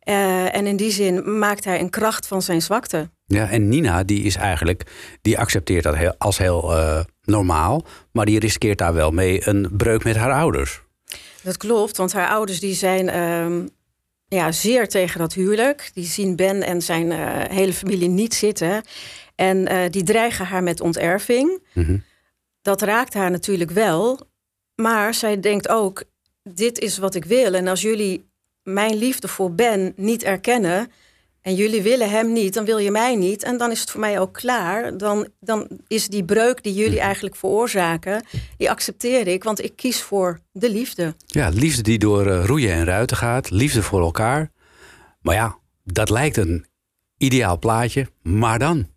Eh, 0.09 0.55
en 0.55 0.67
in 0.67 0.77
die 0.77 0.91
zin 0.91 1.39
maakt 1.39 1.65
hij 1.65 1.81
een 1.81 1.91
kracht 1.91 2.27
van 2.27 2.43
zijn 2.43 2.63
zwakte. 2.63 3.11
Ja, 3.27 3.51
en 3.51 3.69
Nina, 3.69 4.03
die 4.03 4.23
is 4.23 4.37
eigenlijk, 4.37 4.83
die 5.23 5.39
accepteert 5.39 5.83
dat 5.83 5.97
heel, 5.97 6.15
als 6.19 6.39
heel 6.39 6.77
eh, 6.77 7.01
normaal. 7.23 7.87
Maar 8.13 8.27
die 8.27 8.39
riskeert 8.39 8.79
daar 8.79 8.95
wel 8.95 9.11
mee 9.11 9.49
een 9.49 9.69
breuk 9.73 10.05
met 10.05 10.17
haar 10.17 10.33
ouders. 10.33 10.83
Dat 11.43 11.57
klopt, 11.57 11.97
want 11.97 12.13
haar 12.13 12.29
ouders 12.29 12.61
die 12.61 12.75
zijn 12.75 13.09
ehm, 13.09 13.67
ja, 14.29 14.53
zeer 14.53 14.89
tegen 14.89 15.19
dat 15.19 15.33
huwelijk. 15.33 15.91
Die 15.95 16.07
zien 16.07 16.37
Ben 16.37 16.63
en 16.63 16.83
zijn 16.83 17.13
eh, 17.13 17.57
hele 17.57 17.73
familie 17.73 18.09
niet 18.09 18.35
zitten. 18.35 18.83
En 19.35 19.91
die 19.91 20.03
dreigen 20.03 20.47
haar 20.47 20.63
met 20.63 20.81
onterving. 20.81 21.63
Mhm. 21.75 21.99
Dat 22.63 22.83
raakt 22.83 23.15
haar 23.15 23.31
natuurlijk 23.31 23.71
wel. 23.71 24.21
Maar 24.75 25.15
zij 25.15 25.41
denkt 25.41 25.69
ook, 25.69 26.05
dit 26.43 26.79
is 26.79 26.99
wat 26.99 27.15
ik 27.15 27.25
wil. 27.25 27.55
En 27.55 27.69
als 27.69 27.83
jullie 27.83 28.28
mijn 28.73 28.97
liefde 28.97 29.29
voor 29.29 29.55
Ben 29.55 29.93
niet 29.97 30.23
erkennen... 30.23 30.91
en 31.43 31.55
jullie 31.55 31.83
willen 31.83 32.11
hem 32.11 32.33
niet, 32.33 32.55
dan 32.55 32.65
wil 32.65 32.79
je 32.79 32.91
mij 32.91 33.17
niet... 33.17 33.43
en 33.43 33.59
dan 33.59 33.71
is 33.71 33.81
het 33.81 33.91
voor 33.91 34.01
mij 34.01 34.21
ook 34.21 34.33
klaar. 34.33 34.97
Dan, 34.97 35.29
dan 35.41 35.69
is 35.87 36.09
die 36.09 36.25
breuk 36.25 36.63
die 36.63 36.75
jullie 36.75 37.01
eigenlijk 37.01 37.37
veroorzaken... 37.37 38.25
die 38.57 38.71
accepteer 38.71 39.27
ik, 39.27 39.45
want 39.45 39.65
ik 39.65 39.77
kies 39.77 40.03
voor 40.03 40.41
de 40.53 40.71
liefde. 40.71 41.15
Ja, 41.27 41.49
liefde 41.49 41.83
die 41.83 41.99
door 41.99 42.27
eh, 42.27 42.45
roeien 42.45 42.73
en 42.73 42.85
ruiten 42.85 43.17
gaat. 43.17 43.51
Liefde 43.51 43.83
voor 43.83 44.01
elkaar. 44.01 44.51
Maar 45.21 45.35
ja, 45.35 45.59
dat 45.85 46.11
lijkt 46.11 46.37
een 46.37 46.67
ideaal 47.17 47.59
plaatje. 47.59 48.07
Maar 48.23 48.59
dan? 48.59 48.89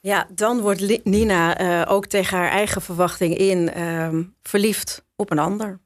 Ja, 0.00 0.26
dan 0.34 0.60
wordt 0.60 1.04
Nina 1.04 1.58
eh, 1.58 1.92
ook 1.92 2.06
tegen 2.06 2.36
haar 2.36 2.50
eigen 2.50 2.82
verwachting 2.82 3.36
in 3.36 3.72
ehm, 3.72 4.22
verliefd 4.42 5.04
op 5.16 5.30
een 5.30 5.38
ander. 5.38 5.80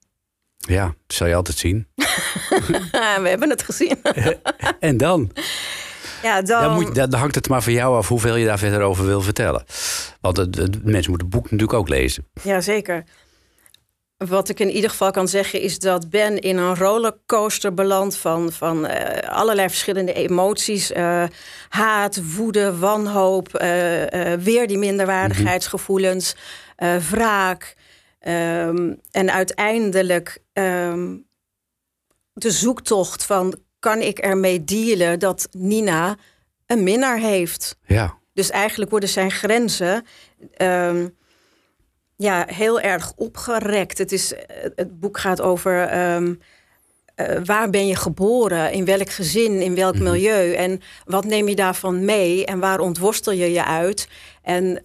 Ja, 0.69 0.85
dat 1.07 1.17
zal 1.17 1.27
je 1.27 1.35
altijd 1.35 1.57
zien. 1.59 1.87
We 3.23 3.29
hebben 3.29 3.51
het 3.51 3.63
gezien. 3.63 3.99
En 4.81 4.97
dan? 4.97 5.31
ja, 6.23 6.43
dan, 6.43 6.63
Dan, 6.63 6.73
moet, 6.75 6.95
dan 6.95 7.15
hangt 7.15 7.35
het 7.35 7.49
maar 7.49 7.63
van 7.63 7.73
jou 7.73 7.97
af 7.97 8.09
hoeveel 8.09 8.37
je 8.37 8.47
daar 8.47 8.59
verder 8.59 8.81
over 8.81 9.07
wil 9.07 9.21
vertellen. 9.21 9.65
Want 10.21 10.37
het, 10.37 10.57
het- 10.57 10.85
mensen 10.85 11.11
moeten 11.11 11.29
het 11.29 11.37
boek 11.37 11.45
natuurlijk 11.45 11.73
ook 11.79 11.89
lezen. 11.89 12.27
ja, 12.43 12.61
zeker. 12.61 13.05
Wat 14.29 14.49
ik 14.49 14.61
in 14.61 14.71
ieder 14.71 14.91
geval 14.91 15.11
kan 15.11 15.29
zeggen 15.29 15.61
is 15.61 15.79
dat 15.79 16.11
Ben 16.11 16.39
in 16.39 16.57
een 16.57 16.77
rollercoaster 16.77 17.75
belandt 17.75 18.17
van, 18.17 18.53
van 18.53 18.87
eh, 18.87 19.29
allerlei 19.31 19.69
verschillende 19.69 20.13
emoties. 20.13 20.93
eh, 20.93 21.25
haat, 21.69 22.35
woede, 22.35 22.77
wanhoop, 22.79 23.55
eh, 23.55 24.33
weer 24.33 24.67
die 24.67 24.79
minderwaardigheidsgevoelens, 24.79 26.35
eh, 26.77 26.97
wraak. 26.97 27.75
ehm, 28.21 28.93
en 29.11 29.33
uiteindelijk 29.33 30.39
ehm, 30.61 31.17
de 32.33 32.51
zoektocht 32.51 33.25
van 33.25 33.59
kan 33.79 34.01
ik 34.01 34.19
ermee 34.19 34.65
dealen 34.65 35.19
dat 35.19 35.49
Nina 35.51 36.17
een 36.67 36.83
minnaar 36.83 37.19
heeft. 37.19 37.77
Ja, 37.87 38.19
Dus 38.33 38.51
eigenlijk 38.51 38.91
worden 38.91 39.09
zijn 39.09 39.31
grenzen 39.31 40.07
ehm, 40.53 41.09
ja, 42.17 42.45
heel 42.49 42.81
erg 42.81 43.13
opgerekt. 43.17 43.99
Het, 43.99 44.13
is, 44.13 44.35
eh, 44.35 44.41
het 44.75 45.01
boek 45.01 45.19
gaat 45.19 45.41
over 45.41 45.87
ehm, 45.87 46.35
eh, 47.15 47.39
waar 47.45 47.71
ben 47.71 47.87
je 47.87 47.97
geboren, 47.97 48.73
in 48.73 48.85
welk 48.85 49.11
gezin, 49.11 49.61
in 49.61 49.75
welk 49.75 49.99
milieu? 49.99 50.53
En 50.53 50.81
wat 51.05 51.25
neem 51.25 51.49
je 51.49 51.55
daarvan 51.55 52.05
mee? 52.05 52.45
En 52.47 52.59
waar 52.59 52.81
ontworstel 52.81 53.33
je 53.33 53.53
je 53.53 53.65
uit? 53.65 54.09
En 54.43 54.83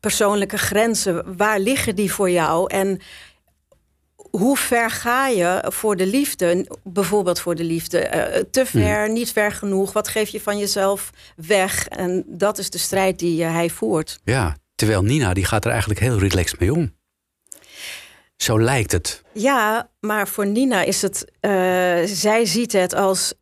persoonlijke 0.00 0.58
grenzen, 0.58 1.36
waar 1.36 1.58
liggen 1.58 1.94
die 1.94 2.12
voor 2.12 2.30
jou? 2.30 2.70
En 2.72 3.00
hoe 4.30 4.56
ver 4.56 4.90
ga 4.90 5.28
je 5.28 5.64
voor 5.68 5.96
de 5.96 6.06
liefde? 6.06 6.66
Bijvoorbeeld 6.84 7.40
voor 7.40 7.54
de 7.54 7.64
liefde. 7.64 7.98
Eh, 7.98 8.42
te 8.50 8.66
ver, 8.66 9.10
niet 9.10 9.32
ver 9.32 9.52
genoeg. 9.52 9.92
Wat 9.92 10.08
geef 10.08 10.28
je 10.28 10.40
van 10.40 10.58
jezelf 10.58 11.10
weg? 11.36 11.88
En 11.88 12.24
dat 12.26 12.58
is 12.58 12.70
de 12.70 12.78
strijd 12.78 13.18
die 13.18 13.44
eh, 13.44 13.52
hij 13.52 13.70
voert. 13.70 14.18
Ja, 14.24 14.56
terwijl 14.74 15.02
Nina 15.02 15.34
die 15.34 15.44
gaat 15.44 15.64
er 15.64 15.70
eigenlijk 15.70 16.00
heel 16.00 16.18
relaxed 16.18 16.60
mee 16.60 16.72
om. 16.72 16.94
Zo 18.36 18.60
lijkt 18.60 18.92
het. 18.92 19.22
Ja, 19.32 19.90
maar 20.00 20.28
voor 20.28 20.46
Nina 20.46 20.82
is 20.82 21.02
het. 21.02 21.24
eh, 21.40 21.50
zij 22.04 22.44
ziet 22.44 22.72
het 22.72 22.94
als: 22.94 23.34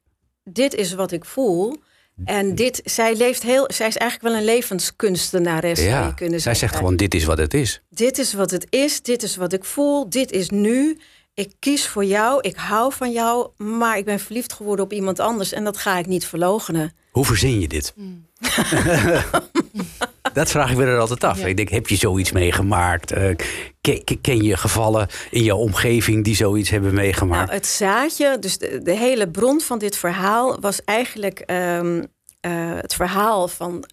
dit 0.45 0.75
is 0.75 0.95
wat 0.95 1.13
ik 1.13 1.25
voel. 1.25 1.83
En 2.25 2.55
dit, 2.55 2.81
zij 2.85 3.17
leeft 3.17 3.43
heel. 3.43 3.65
Zij 3.73 3.87
is 3.87 3.97
eigenlijk 3.97 4.33
wel 4.33 4.41
een 4.41 4.47
levenskunstenares, 4.55 5.79
zou 5.79 5.91
Ja, 5.91 6.07
je 6.07 6.15
kunnen 6.15 6.41
zij 6.41 6.53
zeggen. 6.55 6.69
zegt 6.69 6.77
gewoon 6.77 6.97
dit 6.97 7.15
is 7.15 7.25
wat 7.25 7.39
het 7.39 7.55
is. 7.55 7.83
Dit 7.91 8.19
is 8.19 8.33
wat 8.33 8.51
het 8.51 8.67
is, 8.71 9.03
dit 9.03 9.23
is 9.23 9.37
wat 9.37 9.53
ik 9.53 9.65
voel, 9.65 10.09
dit 10.09 10.31
is 10.33 10.51
nu. 10.51 10.99
Ik 11.35 11.53
kies 11.59 11.87
voor 11.87 12.05
jou, 12.05 12.41
ik 12.41 12.57
hou 12.57 12.93
van 12.93 13.13
jou, 13.13 13.49
maar 13.57 13.99
ik 13.99 14.05
ben 14.05 14.21
verliefd 14.21 14.53
geworden 14.53 14.85
op 14.85 14.93
iemand 14.93 15.21
anders 15.21 15.53
en 15.53 15.65
dat 15.65 15.77
ga 15.77 15.99
ik 15.99 16.07
niet 16.07 16.27
verlogenen. 16.27 16.93
Hoe 17.11 17.25
verzin 17.25 17.61
je 17.61 17.69
dit? 17.69 17.95
dat 20.35 20.51
vraag 20.51 20.71
ik 20.71 20.77
me 20.77 20.85
er 20.85 20.99
altijd 20.99 21.25
af. 21.25 21.39
Ja. 21.39 21.47
Ik 21.47 21.57
denk, 21.57 21.69
heb 21.69 21.87
je 21.87 21.97
zoiets 21.97 22.33
meegemaakt? 22.33 23.13
Eh, 23.13 23.35
ken, 23.81 24.21
ken- 24.21 24.43
je 24.43 24.57
gevallen 24.57 25.09
in 25.31 25.43
jouw 25.43 25.57
omgeving 25.57 26.25
die 26.25 26.35
zoiets 26.37 26.71
hebben 26.71 26.95
meegemaakt? 26.95 27.45
Nou, 27.47 27.59
het 27.59 27.67
zaadje, 27.67 28.39
dus 28.39 28.59
de, 28.59 28.83
de 28.83 28.97
hele 28.97 29.31
bron 29.31 29.61
van 29.61 29.79
dit 29.79 29.97
verhaal 29.97 30.61
was 30.61 30.85
eigenlijk 30.85 31.39
ehm, 31.39 32.03
eh, 32.41 32.51
het 32.75 32.95
verhaal 32.95 33.49
van 33.49 33.85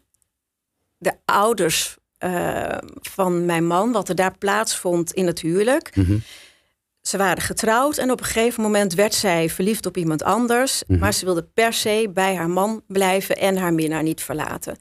de 0.98 1.14
ouders 1.26 1.98
eh, 2.18 2.78
van 3.02 3.46
mijn 3.46 3.66
man, 3.68 3.92
wat 3.92 4.10
er 4.10 4.16
daar 4.16 4.38
plaatsvond 4.38 5.12
in 5.12 5.28
het 5.28 5.40
huwelijk. 5.40 5.96
Mhm. 5.96 6.18
Ze 7.02 7.18
waren 7.18 7.44
getrouwd 7.44 7.98
en 7.98 8.12
op 8.12 8.20
een 8.20 8.26
gegeven 8.26 8.64
moment 8.64 8.94
werd 8.94 9.14
zij 9.14 9.50
verliefd 9.50 9.86
op 9.86 9.98
iemand 9.98 10.24
anders. 10.24 10.84
Mhm. 10.88 11.00
Maar 11.00 11.14
ze 11.14 11.26
wilde 11.26 11.44
per 11.54 11.74
se 11.74 12.10
bij 12.14 12.36
haar 12.36 12.50
man 12.50 12.84
blijven 12.88 13.38
en 13.38 13.58
haar 13.58 13.74
minnaar 13.74 14.04
niet 14.04 14.22
verlaten. 14.22 14.78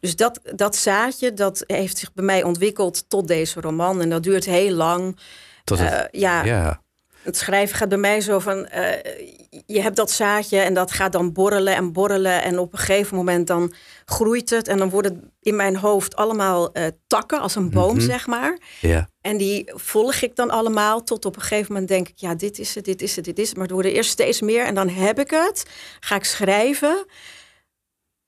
Dus 0.00 0.16
dat, 0.16 0.40
dat 0.54 0.76
zaadje 0.76 1.32
dat 1.34 1.64
heeft 1.66 1.98
zich 1.98 2.12
bij 2.12 2.24
mij 2.24 2.42
ontwikkeld 2.42 3.04
tot 3.08 3.28
deze 3.28 3.60
roman. 3.60 4.00
En 4.00 4.10
dat 4.10 4.22
duurt 4.22 4.44
heel 4.44 4.74
lang. 4.74 5.18
Tot 5.64 5.78
het, 5.78 5.92
Eh, 5.92 6.20
ja, 6.20 6.80
het 7.22 7.36
schrijven 7.36 7.76
gaat 7.76 7.88
bij 7.88 7.98
mij 7.98 8.20
zo 8.20 8.38
van... 8.38 8.66
eh, 8.66 9.28
je 9.66 9.82
hebt 9.82 9.96
dat 9.96 10.10
zaadje 10.10 10.58
en 10.58 10.74
dat 10.74 10.92
gaat 10.92 11.12
dan 11.12 11.32
borrelen 11.32 11.74
en 11.74 11.92
borrelen. 11.92 12.42
En 12.42 12.58
op 12.58 12.72
een 12.72 12.78
gegeven 12.78 13.16
moment 13.16 13.46
dan 13.46 13.72
groeit 14.04 14.50
het. 14.50 14.68
En 14.68 14.78
dan 14.78 14.90
worden 14.90 15.12
het 15.14 15.30
in 15.42 15.56
mijn 15.56 15.76
hoofd 15.76 16.16
allemaal 16.16 16.72
eh, 16.72 16.86
takken, 17.06 17.40
als 17.40 17.54
een 17.54 17.70
boom, 17.70 17.96
Mhm. 17.96 18.04
zeg 18.04 18.26
maar. 18.26 18.58
ja. 18.80 19.08
En 19.20 19.36
die 19.36 19.70
volg 19.74 20.14
ik 20.14 20.36
dan 20.36 20.50
allemaal 20.50 21.02
tot 21.04 21.24
op 21.24 21.36
een 21.36 21.42
gegeven 21.42 21.72
moment 21.72 21.88
denk 21.90 22.08
ik... 22.08 22.18
ja, 22.18 22.34
dit 22.34 22.58
is 22.58 22.74
het, 22.74 22.84
dit 22.84 23.02
is 23.02 23.16
het, 23.16 23.24
dit 23.24 23.38
is 23.38 23.46
het. 23.46 23.54
Maar 23.56 23.64
het 23.66 23.74
worden 23.74 23.92
eerst 23.92 24.10
steeds 24.10 24.40
meer 24.40 24.64
en 24.64 24.74
dan 24.74 24.88
heb 24.88 25.18
ik 25.18 25.30
het. 25.30 25.64
Ga 26.00 26.14
ik 26.16 26.24
schrijven. 26.24 27.06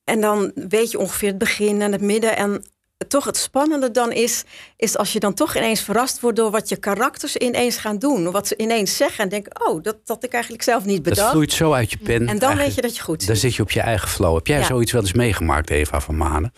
En 0.05 0.21
dan 0.21 0.53
weet 0.55 0.91
je 0.91 0.99
ongeveer 0.99 1.29
het 1.29 1.39
begin 1.39 1.83
en 1.83 1.93
het 1.93 2.01
midden. 2.01 2.37
En 2.37 2.65
toch 3.09 3.25
het 3.25 3.37
spannende 3.37 3.91
dan 3.91 4.13
is... 4.13 4.43
is 4.77 4.97
als 4.97 5.13
je 5.13 5.21
dan 5.21 5.35
toch 5.35 5.57
ineens 5.57 5.81
verrast 5.81 6.21
wordt... 6.21 6.37
door 6.37 6.51
wat 6.51 6.69
je 6.69 6.77
karakters 6.77 7.37
ineens 7.37 7.77
gaan 7.77 7.99
doen. 7.99 8.31
Wat 8.31 8.47
ze 8.47 8.57
ineens 8.57 8.97
zeggen. 8.97 9.25
En 9.25 9.29
denk 9.31 9.69
oh, 9.69 9.83
dat 9.83 9.97
had 10.05 10.25
ik 10.25 10.33
eigenlijk 10.33 10.63
zelf 10.63 10.85
niet 10.85 11.05
Dat 11.05 11.15
bedacht. 11.15 11.31
vloeit 11.31 11.53
zo 11.53 11.73
uit 11.73 11.91
je 11.91 11.97
pen. 11.99 12.29
en 12.29 12.39
dan 12.39 12.57
weet 12.57 12.75
je 12.75 12.81
dat 12.81 12.97
je 12.97 13.03
goed 13.03 13.19
Dan 13.27 13.37
zit. 13.37 13.39
zit 13.45 13.55
je 13.55 13.63
op 13.63 13.71
je 13.71 13.81
eigen 13.81 14.09
flow. 14.09 14.35
Heb 14.35 14.47
jij 14.47 14.59
Ja. 14.59 14.65
zoiets 14.67 14.93
wel 14.93 15.03
eens 15.03 15.13
meegemaakt, 15.13 15.71
Eva 15.71 16.01
van 16.01 16.17
Manen? 16.17 16.53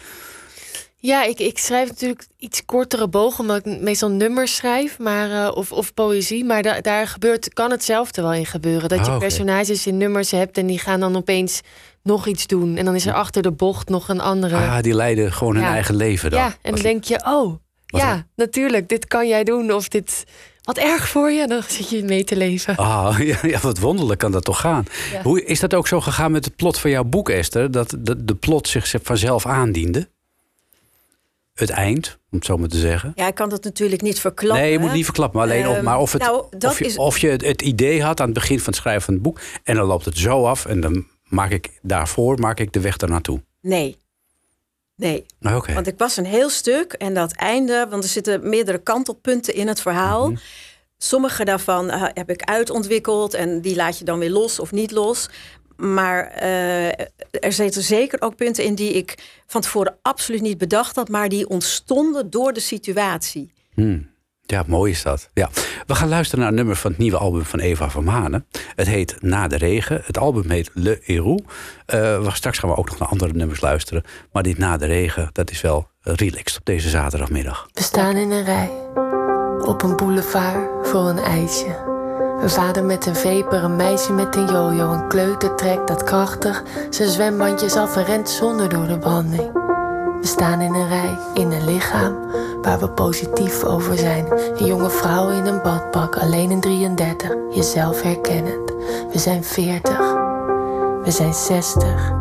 Ja, 1.06 1.24
ik, 1.24 1.38
ik 1.38 1.58
schrijf 1.58 1.88
natuurlijk 1.88 2.26
iets 2.38 2.64
kortere 2.64 3.08
bogen, 3.08 3.40
omdat 3.40 3.66
ik 3.66 3.80
meestal 3.80 4.10
nummers 4.10 4.56
schrijf, 4.56 4.98
maar, 4.98 5.30
eh, 5.46 5.56
of, 5.56 5.72
of 5.72 5.94
poëzie. 5.94 6.44
Maar 6.44 6.62
da- 6.62 6.80
daar 6.80 7.06
gebeurt, 7.06 7.52
kan 7.52 7.70
hetzelfde 7.70 8.22
wel 8.22 8.32
in 8.32 8.46
gebeuren. 8.46 8.88
Dat 8.88 8.98
Ah, 8.98 9.04
je 9.04 9.10
oké. 9.10 9.20
personages 9.20 9.86
in 9.86 9.96
nummers 9.96 10.30
hebt 10.30 10.58
en 10.58 10.66
die 10.66 10.78
gaan 10.78 11.00
dan 11.00 11.16
opeens 11.16 11.60
nog 12.02 12.26
iets 12.26 12.46
doen. 12.46 12.76
En 12.76 12.84
dan 12.84 12.94
is 12.94 13.06
er 13.06 13.12
achter 13.12 13.42
de 13.42 13.50
bocht 13.52 13.88
nog 13.88 14.08
een 14.08 14.20
andere. 14.20 14.56
Ah, 14.56 14.80
die 14.80 14.94
leiden 14.94 15.32
gewoon 15.32 15.54
hun 15.56 15.64
eigen 15.64 15.94
leven 15.96 16.30
dan. 16.30 16.40
ja, 16.40 16.54
en 16.62 16.72
dan 16.74 16.82
denk 16.82 17.04
je, 17.04 17.14
oh, 17.26 17.54
wat 17.86 18.00
ja, 18.00 18.26
natuurlijk, 18.36 18.88
dit 18.88 19.06
kan 19.06 19.28
jij 19.28 19.44
doen. 19.44 19.72
Of 19.72 19.88
dit, 19.88 20.24
wat 20.62 20.78
erg 20.78 21.08
voor 21.08 21.30
je, 21.30 21.46
dan 21.46 21.62
zit 21.68 21.90
je 21.90 22.02
mee 22.04 22.24
te 22.24 22.36
leven. 22.36 22.76
Ah, 22.76 23.18
ja, 23.30 23.38
ja, 23.42 23.58
wat 23.60 23.78
wonderlijk 23.78 24.18
kan 24.18 24.32
dat 24.32 24.44
toch 24.44 24.60
gaan. 24.60 24.84
Ja. 25.12 25.22
Hoe 25.22 25.44
is 25.44 25.60
dat 25.60 25.74
ook 25.74 25.86
zo 25.88 26.00
gegaan 26.00 26.30
met 26.32 26.44
het 26.44 26.56
plot 26.56 26.78
van 26.78 26.90
jouw 26.90 27.04
boek, 27.04 27.28
Esther? 27.28 27.70
Dat 27.70 27.94
de, 27.98 28.24
de 28.24 28.34
plot 28.34 28.68
zich 28.68 28.94
vanzelf 29.02 29.46
aandiende? 29.46 30.08
Het 31.56 31.70
eind, 31.70 32.18
om 32.30 32.38
het 32.38 32.46
zo 32.46 32.56
maar 32.56 32.68
te 32.68 32.78
zeggen. 32.78 33.12
Ja, 33.14 33.26
ik 33.26 33.34
kan 33.34 33.48
dat 33.48 33.64
natuurlijk 33.64 34.02
niet 34.02 34.20
verklappen. 34.20 34.62
nee, 34.62 34.72
je 34.72 34.78
moet 34.78 34.92
niet 34.92 35.04
verklappen. 35.04 35.38
Maar 35.40 35.48
alleen 35.48 35.68
of, 35.68 35.74
Ehm, 35.76 35.84
maar 35.84 35.98
of, 35.98 36.12
het, 36.12 36.22
nou, 36.22 36.44
of, 36.66 36.78
je, 36.78 36.84
is- 36.84 36.96
of 36.96 37.18
je 37.18 37.28
het, 37.28 37.62
idee 37.62 38.02
had 38.02 38.20
aan 38.20 38.26
het 38.26 38.34
begin 38.34 38.58
van 38.58 38.66
het 38.66 38.76
schrijven 38.76 39.02
van 39.02 39.14
het 39.14 39.22
boek. 39.22 39.40
En 39.64 39.74
dan 39.74 39.86
loopt 39.86 40.04
het 40.04 40.18
zo 40.18 40.44
af. 40.46 40.66
En 40.66 40.80
dan 40.80 41.06
maak 41.24 41.50
ik 41.50 41.78
daarvoor 41.82 42.38
maak 42.40 42.60
ik 42.60 42.72
de 42.72 42.80
weg 42.80 42.96
ernaartoe. 42.96 43.42
Nee. 43.60 43.96
Nee. 44.96 45.26
Nou, 45.38 45.56
Oké. 45.56 45.72
Want 45.74 45.86
ik 45.86 45.98
was 45.98 46.16
een 46.16 46.24
heel 46.26 46.50
stuk 46.50 46.92
en 46.92 47.14
dat 47.14 47.32
einde, 47.32 47.86
want 47.90 48.02
er 48.04 48.08
zitten 48.10 48.48
meerdere 48.48 48.78
kantelpunten 48.78 49.54
in 49.54 49.68
het 49.68 49.80
verhaal. 49.80 50.30
Mhm. 50.30 50.38
Sommige 50.98 51.44
daarvan 51.44 51.90
eh, 51.90 52.02
heb 52.14 52.30
ik 52.30 52.42
uitontwikkeld 52.42 53.34
en 53.34 53.60
die 53.60 53.76
laat 53.76 53.98
je 53.98 54.04
dan 54.04 54.18
weer 54.18 54.30
los 54.30 54.58
of 54.60 54.72
niet 54.72 54.90
los. 54.90 55.28
Maar 55.76 56.26
eh, 56.26 56.86
er 57.30 57.52
zitten 57.52 57.82
zeker 57.82 58.20
ook 58.22 58.36
punten 58.36 58.64
in 58.64 58.74
die 58.74 58.92
ik 58.92 59.14
van 59.46 59.60
tevoren 59.60 59.96
absoluut 60.02 60.40
niet 60.42 60.58
bedacht 60.58 60.96
had, 60.96 61.08
maar 61.08 61.28
die 61.28 61.48
ontstonden 61.48 62.30
door 62.30 62.52
de 62.52 62.60
situatie. 62.60 63.52
Hmm. 63.74 64.14
Ja, 64.48 64.64
mooi 64.66 64.90
is 64.92 65.02
dat. 65.02 65.28
Ja. 65.34 65.50
We 65.86 65.94
gaan 65.94 66.08
luisteren 66.08 66.40
naar 66.40 66.48
een 66.48 66.54
nummer 66.56 66.76
van 66.76 66.90
het 66.90 67.00
nieuwe 67.00 67.16
album 67.18 67.44
van 67.44 67.58
Eva 67.60 67.90
van 67.90 68.04
Manen. 68.04 68.46
Het 68.74 68.86
heet 68.86 69.16
Na 69.20 69.48
de 69.48 69.56
Regen. 69.56 70.00
Het 70.04 70.18
album 70.18 70.50
heet 70.50 70.70
Le 70.74 71.00
Héroux. 71.04 71.42
Eh, 71.86 72.22
we- 72.22 72.30
straks 72.32 72.58
gaan 72.58 72.70
we 72.70 72.76
ook 72.76 72.88
nog 72.88 72.98
naar 72.98 73.08
andere 73.08 73.32
nummers 73.32 73.60
luisteren. 73.60 74.02
Maar 74.32 74.42
dit 74.42 74.58
Na 74.58 74.76
de 74.76 74.86
Regen, 74.86 75.30
dat 75.32 75.50
is 75.50 75.60
wel 75.60 75.88
relaxed 76.00 76.58
op 76.58 76.64
deze 76.64 76.88
zaterdagmiddag. 76.88 77.68
We 77.72 77.82
staan 77.82 78.16
in 78.16 78.30
een 78.30 78.44
rij 78.44 78.70
op 79.64 79.82
een 79.82 79.96
boulevard 79.96 80.88
voor 80.88 81.08
een 81.08 81.18
ijsje. 81.18 81.94
Een 82.40 82.50
vader 82.50 82.84
met 82.84 83.06
een 83.06 83.16
veper, 83.16 83.64
een 83.64 83.76
meisje 83.76 84.12
met 84.12 84.36
een 84.36 84.46
jojo. 84.46 84.92
Een 84.92 85.08
kleuter 85.08 85.54
trekt 85.54 85.88
dat 85.88 86.02
krachtig 86.02 86.62
zijn 86.90 87.08
zwembandjes 87.08 87.76
af 87.76 87.96
en 87.96 88.04
rent 88.04 88.28
zonder 88.28 88.68
door 88.68 88.86
de 88.86 88.98
branding. 88.98 89.52
We 90.20 90.26
staan 90.26 90.60
in 90.60 90.74
een 90.74 90.88
rij, 90.88 91.18
in 91.34 91.52
een 91.52 91.64
lichaam 91.64 92.16
waar 92.62 92.78
we 92.78 92.88
positief 92.88 93.64
over 93.64 93.98
zijn. 93.98 94.26
Een 94.58 94.66
jonge 94.66 94.90
vrouw 94.90 95.28
in 95.28 95.46
een 95.46 95.62
badpak, 95.62 96.16
alleen 96.16 96.50
een 96.50 96.60
33, 96.60 97.34
jezelf 97.50 98.02
herkennend. 98.02 98.72
We 99.12 99.18
zijn 99.18 99.44
40, 99.44 99.98
we 101.04 101.10
zijn 101.10 101.34
60, 101.34 102.12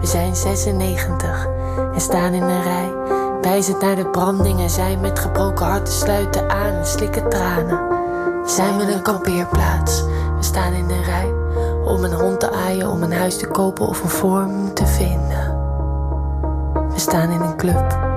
we 0.00 0.06
zijn 0.06 0.36
96 0.36 1.46
en 1.94 2.00
staan 2.00 2.32
in 2.32 2.42
een 2.42 2.62
rij. 2.62 2.92
Wijzend 3.40 3.80
naar 3.80 3.96
de 3.96 4.06
branding 4.06 4.60
en 4.60 4.70
zijn 4.70 5.00
met 5.00 5.18
gebroken 5.18 5.66
harten 5.66 5.94
sluiten 5.94 6.50
aan 6.50 6.74
en 6.74 6.86
slikken 6.86 7.28
tranen. 7.28 7.99
We 8.42 8.48
zijn 8.48 8.76
met 8.76 8.88
een 8.88 9.02
kampeerplaats, 9.02 10.02
we 10.36 10.42
staan 10.42 10.72
in 10.72 10.90
een 10.90 11.04
rij. 11.04 11.32
Om 11.84 12.04
een 12.04 12.12
hond 12.12 12.40
te 12.40 12.50
aaien, 12.50 12.90
om 12.90 13.02
een 13.02 13.12
huis 13.12 13.36
te 13.36 13.46
kopen 13.46 13.86
of 13.86 14.02
een 14.02 14.08
vorm 14.08 14.74
te 14.74 14.86
vinden. 14.86 15.58
We 16.92 16.98
staan 16.98 17.30
in 17.30 17.40
een 17.40 17.56
club. 17.56 18.09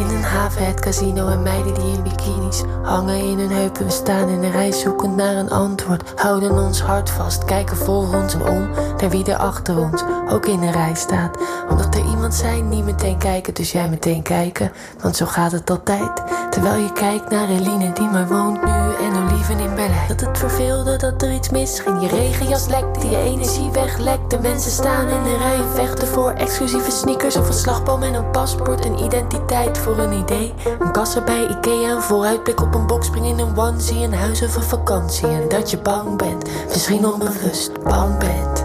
In 0.00 0.16
een 0.16 0.22
haven, 0.22 0.66
het 0.66 0.80
casino 0.80 1.28
en 1.28 1.42
meiden 1.42 1.74
die 1.74 1.92
in 1.92 2.02
bikinis 2.02 2.62
hangen 2.82 3.16
in 3.16 3.38
hun 3.38 3.50
heupen. 3.50 3.84
We 3.84 3.90
staan 3.90 4.28
in 4.28 4.42
een 4.42 4.50
rij 4.50 4.72
zoekend 4.72 5.16
naar 5.16 5.34
een 5.34 5.50
antwoord. 5.50 6.12
Houden 6.16 6.50
ons 6.50 6.80
hart 6.80 7.10
vast, 7.10 7.44
kijken 7.44 7.76
voor 7.76 8.14
ons 8.14 8.34
en 8.34 8.48
om 8.48 8.68
naar 9.00 9.10
wie 9.10 9.24
er 9.24 9.36
achter 9.36 9.78
ons 9.78 10.02
ook 10.28 10.46
in 10.46 10.62
een 10.62 10.72
rij 10.72 10.94
staat. 10.94 11.38
Omdat 11.70 11.94
er 11.94 12.04
iemand 12.04 12.34
zijn, 12.34 12.68
niet 12.68 12.84
meteen 12.84 13.18
kijken, 13.18 13.54
dus 13.54 13.72
jij 13.72 13.88
meteen 13.88 14.22
kijken. 14.22 14.72
Want 15.00 15.16
zo 15.16 15.26
gaat 15.26 15.52
het 15.52 15.70
altijd. 15.70 16.22
Terwijl 16.50 16.82
je 16.82 16.92
kijkt 16.92 17.30
naar 17.30 17.48
Eline 17.48 17.92
die 17.92 18.08
maar 18.08 18.28
woont 18.28 18.64
nu 18.64 18.70
en 19.06 19.22
Olieven 19.22 19.58
in 19.58 19.74
Berlijn. 19.74 20.08
Dat 20.08 20.20
het 20.20 20.38
verveelde, 20.38 20.96
dat 20.96 21.22
er 21.22 21.32
iets 21.32 21.50
misging. 21.50 22.00
Je 22.00 22.08
regenjas 22.08 22.66
lekt, 22.66 23.02
je 23.02 23.16
energie 23.16 23.70
weglekt. 23.70 24.30
De 24.30 24.38
mensen 24.40 24.70
staan 24.70 25.08
in 25.08 25.22
de 25.22 25.36
rij, 25.36 25.60
vechten 25.74 26.08
voor 26.08 26.30
exclusieve 26.30 26.90
sneakers 26.90 27.36
of 27.36 27.48
een 27.48 27.54
slagboom 27.54 28.02
en 28.02 28.14
een 28.14 28.30
paspoort. 28.30 28.84
Een 28.84 29.04
identiteit 29.04 29.78
voor 29.78 29.89
een 29.98 30.12
idee. 30.12 30.54
Een 30.78 30.92
kassa 30.92 31.20
bij 31.24 31.46
Ikea, 31.46 31.90
een 31.90 32.02
vooruitblik 32.02 32.60
op 32.60 32.74
een 32.74 32.86
boxspring 32.86 33.26
in 33.26 33.38
een 33.38 33.58
onesie. 33.58 34.04
Een 34.04 34.14
huis 34.14 34.42
of 34.42 34.56
een 34.56 34.62
vakantie 34.62 35.28
en 35.28 35.48
dat 35.48 35.70
je 35.70 35.78
bang 35.78 36.16
bent. 36.16 36.50
Misschien 36.68 37.06
onbewust 37.06 37.82
bang 37.82 38.18
bent. 38.18 38.64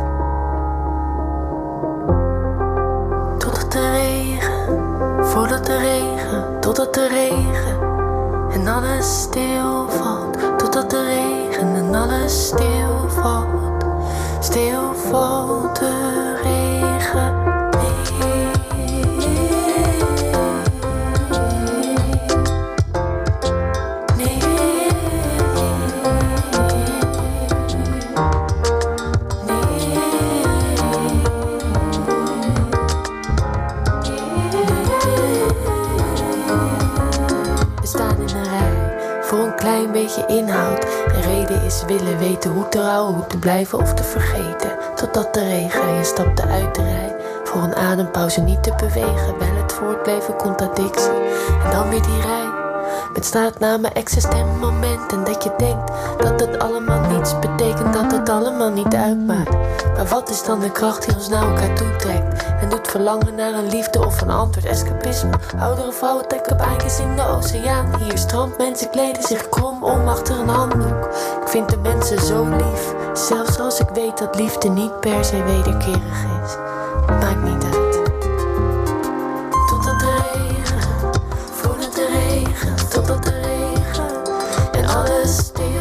Totdat 3.37 3.71
de 3.71 3.91
regen, 3.91 5.25
voordat 5.25 5.65
de 5.65 5.77
regen, 5.77 6.59
totdat 6.59 6.93
de 6.93 7.07
regen 7.07 7.79
en 8.51 8.67
alles 8.67 9.21
stilvalt. 9.21 10.37
Totdat 10.57 10.89
de 10.89 11.03
regen 11.03 11.75
en 11.75 11.95
alles 11.95 12.47
stilvalt. 12.47 13.85
Stilvalt 14.39 15.79
de 15.79 16.04
inhoud. 40.37 40.81
De 40.81 41.21
reden 41.21 41.63
is 41.63 41.83
willen 41.87 42.17
weten 42.17 42.51
hoe 42.51 42.69
te 42.69 42.79
houden, 42.79 43.15
hoe 43.15 43.27
te 43.27 43.37
blijven 43.37 43.79
of 43.79 43.93
te 43.93 44.03
vergeten. 44.03 44.71
Totdat 44.95 45.33
de 45.33 45.43
regen 45.43 45.81
en 45.81 45.95
je 45.95 46.03
stapte 46.03 46.43
uit 46.43 46.75
de 46.75 46.83
rij. 46.83 47.15
Voor 47.43 47.61
een 47.61 47.75
adempauze 47.75 48.41
niet 48.41 48.63
te 48.63 48.73
bewegen, 48.77 49.37
wel 49.39 49.55
het 49.55 49.73
voortblijven 49.73 50.35
contradictie. 50.35 51.11
En 51.63 51.71
dan 51.71 51.89
weer 51.89 52.01
die 52.01 52.21
rij. 52.21 52.44
Met 53.15 53.25
straatnamen, 53.25 53.93
existent 53.93 54.59
momenten 54.59 55.23
dat 55.23 55.43
je 55.43 55.51
denkt 55.57 55.91
dat 56.17 56.39
het 56.39 56.59
allemaal 56.59 57.09
niets 57.09 57.39
betekent, 57.39 57.93
dat 57.93 58.11
het 58.11 58.29
allemaal 58.29 58.69
niet 58.69 58.93
uitmaakt. 58.93 59.49
Maar 59.95 60.05
wat 60.09 60.29
is 60.29 60.43
dan 60.43 60.59
de 60.59 60.71
kracht 60.71 61.05
die 61.05 61.15
ons 61.15 61.29
naar 61.29 61.49
elkaar 61.49 61.75
toetrekt 61.75 62.45
en 62.61 62.69
doet 62.69 62.87
verlangen 62.87 63.35
naar 63.35 63.53
een 63.53 63.69
liefde 63.69 64.05
of 64.05 64.21
een 64.21 64.29
antwoord, 64.29 64.65
escapisme? 64.65 65.29
Oudere 65.59 65.91
vrouwen 65.91 66.27
trekken 66.27 66.57
baantjes 66.57 66.99
in 66.99 67.15
de 67.15 67.27
oceaan. 67.27 67.95
Hier 68.03 68.17
strand 68.17 68.57
mensen 68.57 68.89
kleden 68.89 69.23
zich 69.23 69.49
krom 69.49 69.83
om 69.83 70.07
achter 70.07 70.39
een 70.39 70.49
handdoek. 70.49 71.05
Ik 71.41 71.47
vind 71.47 71.69
de 71.69 71.77
mensen 71.77 72.21
zo 72.21 72.45
lief, 72.45 72.93
zelfs 73.13 73.59
als 73.59 73.79
ik 73.79 73.89
weet 73.89 74.17
dat 74.17 74.35
liefde 74.35 74.69
niet 74.69 74.99
per 74.99 75.25
se 75.25 75.43
wederkerig 75.43 76.25
is. 76.43 76.64
Totdat 82.95 83.23
de 83.23 83.31
regen 83.31 84.23
en 84.71 84.85
alles 84.85 85.37
stilvalt. 85.37 85.74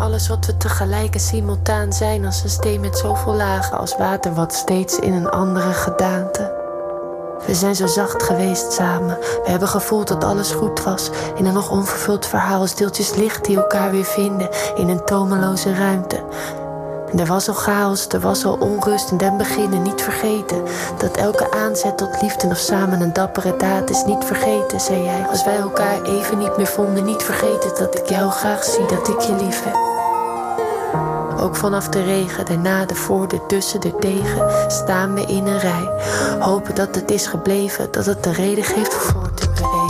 Alles 0.00 0.28
wat 0.28 0.46
we 0.46 0.56
tegelijk 0.56 1.14
en 1.14 1.20
simultaan 1.20 1.92
zijn 1.92 2.24
als 2.24 2.42
een 2.42 2.50
steen 2.50 2.80
met 2.80 2.98
zoveel 2.98 3.34
lagen 3.34 3.78
als 3.78 3.96
water 3.96 4.34
wat 4.34 4.54
steeds 4.54 4.98
in 4.98 5.12
een 5.12 5.28
andere 5.28 5.72
gedaante. 5.72 6.62
We 7.46 7.54
zijn 7.54 7.74
zo 7.74 7.86
zacht 7.86 8.22
geweest 8.22 8.72
samen. 8.72 9.18
We 9.18 9.50
hebben 9.50 9.68
gevoeld 9.68 10.08
dat 10.08 10.24
alles 10.24 10.50
goed 10.50 10.82
was. 10.82 11.10
In 11.34 11.46
een 11.46 11.54
nog 11.54 11.70
onvervuld 11.70 12.26
verhaal, 12.26 12.66
stiltjes 12.66 13.14
licht 13.14 13.44
die 13.44 13.56
elkaar 13.56 13.90
weer 13.90 14.04
vinden 14.04 14.48
in 14.74 14.88
een 14.88 15.04
tomeloze 15.04 15.74
ruimte. 15.74 16.22
Er 17.16 17.26
was 17.26 17.48
al 17.48 17.54
chaos, 17.54 18.06
er 18.08 18.20
was 18.20 18.44
al 18.44 18.56
onrust 18.60 19.10
in 19.10 19.16
den 19.16 19.36
beginnen. 19.36 19.82
Niet 19.82 20.02
vergeten 20.02 20.62
dat 20.98 21.16
elke 21.16 21.50
aanzet 21.50 21.98
tot 21.98 22.22
liefde 22.22 22.46
of 22.46 22.56
samen 22.56 23.00
een 23.00 23.12
dappere 23.12 23.56
daad 23.56 23.90
is. 23.90 24.04
Niet 24.04 24.24
vergeten, 24.24 24.80
zei 24.80 25.02
jij, 25.02 25.26
als 25.30 25.44
wij 25.44 25.56
elkaar 25.56 26.02
even 26.02 26.38
niet 26.38 26.56
meer 26.56 26.66
vonden. 26.66 27.04
Niet 27.04 27.22
vergeten 27.22 27.70
dat 27.78 27.98
ik 27.98 28.08
jou 28.08 28.30
graag 28.30 28.64
zie, 28.64 28.86
dat 28.86 29.08
ik 29.08 29.20
je 29.20 29.34
lief 29.34 29.64
heb. 29.64 29.76
Ook 31.40 31.56
vanaf 31.56 31.88
de 31.88 32.02
regen, 32.02 32.46
daarna 32.46 32.84
de 32.84 32.94
voor, 32.94 33.28
de 33.28 33.46
tussen, 33.46 33.80
de 33.80 33.96
tegen, 33.98 34.70
staan 34.70 35.14
we 35.14 35.20
in 35.20 35.46
een 35.46 35.58
rij. 35.58 35.90
Hopen 36.38 36.74
dat 36.74 36.94
het 36.94 37.10
is 37.10 37.26
gebleven, 37.26 37.88
dat 37.90 38.06
het 38.06 38.24
de 38.24 38.32
reden 38.32 38.64
geeft 38.64 38.94
voor 38.94 39.34
te 39.34 39.48
bewegen. 39.48 39.83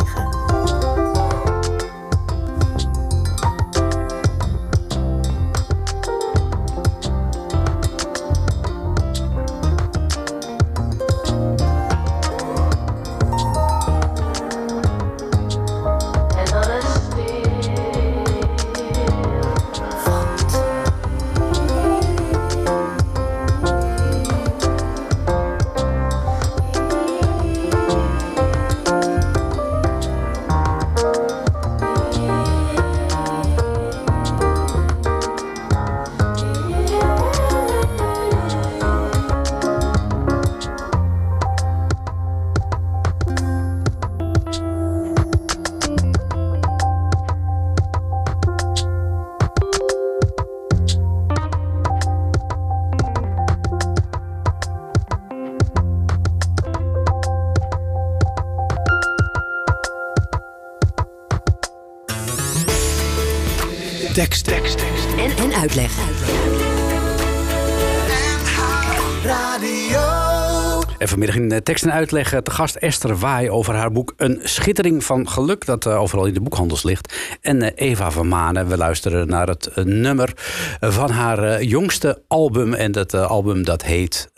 Vanmiddag 71.08 71.36
in 71.36 71.52
eh, 71.52 71.58
tekst 71.58 71.84
en 71.84 71.92
uitleg 71.92 72.32
eh, 72.32 72.38
te 72.38 72.50
gast 72.50 72.76
Esther 72.76 73.18
Waai 73.18 73.50
over 73.50 73.74
haar 73.74 73.92
boek 73.92 74.14
Een 74.16 74.40
schittering 74.42 75.04
van 75.04 75.28
geluk, 75.28 75.66
dat 75.66 75.86
eh, 75.86 76.00
overal 76.00 76.26
in 76.26 76.34
de 76.34 76.40
boekhandels 76.40 76.82
ligt. 76.82 77.38
En 77.40 77.62
Eva 77.62 78.10
van 78.10 78.28
Manen, 78.28 78.68
we 78.68 78.76
luisteren 78.76 79.28
naar 79.28 79.48
het 79.48 79.70
nummer 79.84 80.32
van 80.80 81.10
haar 81.10 81.62
jongste 81.62 82.22
album. 82.28 82.74
En 82.74 82.92
dat 82.92 83.14
album 83.14 83.64
dat 83.64 83.82
heet 83.82 84.30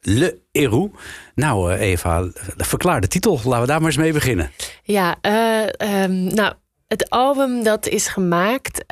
Le 0.00 0.38
Héroux. 0.52 0.98
Nou 1.34 1.72
Eva, 1.72 2.28
verklaar 2.56 3.00
de 3.00 3.08
titel. 3.08 3.40
Laten 3.44 3.60
we 3.60 3.66
daar 3.66 3.78
maar 3.78 3.88
eens 3.88 3.96
mee 3.96 4.12
beginnen. 4.12 4.50
Ja, 4.82 5.16
eh, 5.20 5.62
ehm, 5.76 6.34
nou, 6.34 6.52
het 6.86 7.10
album 7.10 7.62
dat 7.62 7.86
is 7.86 8.08
gemaakt 8.08 8.84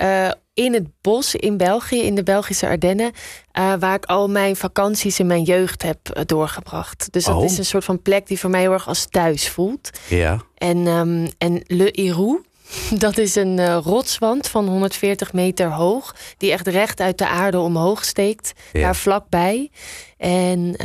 in 0.55 0.73
het 0.75 0.87
bos 1.01 1.35
in 1.35 1.57
België, 1.57 2.03
in 2.03 2.15
de 2.15 2.23
Belgische 2.23 2.67
Ardennen, 2.67 3.13
eh, 3.53 3.73
waar 3.79 3.95
ik 3.95 4.05
al 4.05 4.29
mijn 4.29 4.57
vakanties 4.57 5.19
in 5.19 5.27
mijn 5.27 5.43
jeugd 5.43 5.83
heb 5.83 6.09
eh, 6.09 6.23
doorgebracht. 6.27 7.13
Dus 7.13 7.25
dat 7.25 7.37
Oh. 7.37 7.45
is 7.45 7.59
een 7.59 7.65
soort 7.65 7.85
van 7.85 8.03
plek 8.03 8.27
die 8.27 8.39
voor 8.39 8.51
mij 8.51 8.61
heel 8.61 8.73
erg 8.73 8.89
als 8.89 9.07
thuis 9.11 9.49
voelt. 9.49 9.91
Ja. 10.09 10.41
En, 10.57 10.87
ehm, 10.87 11.27
en 11.39 11.63
Le 11.67 11.89
Héroux, 11.93 12.43
dat 13.05 13.19
is 13.19 13.35
een 13.35 13.59
eh, 13.59 13.79
rotswand 13.83 14.49
van 14.49 14.69
140 14.69 15.33
meter 15.33 15.71
hoog, 15.73 16.15
die 16.37 16.53
echt 16.53 16.67
recht 16.69 17.01
uit 17.01 17.19
de 17.19 17.29
aarde 17.29 17.59
omhoog 17.59 18.05
steekt, 18.05 18.53
Ja. 18.73 18.81
daar 18.81 18.97
vlakbij. 18.97 19.71
En 20.17 20.77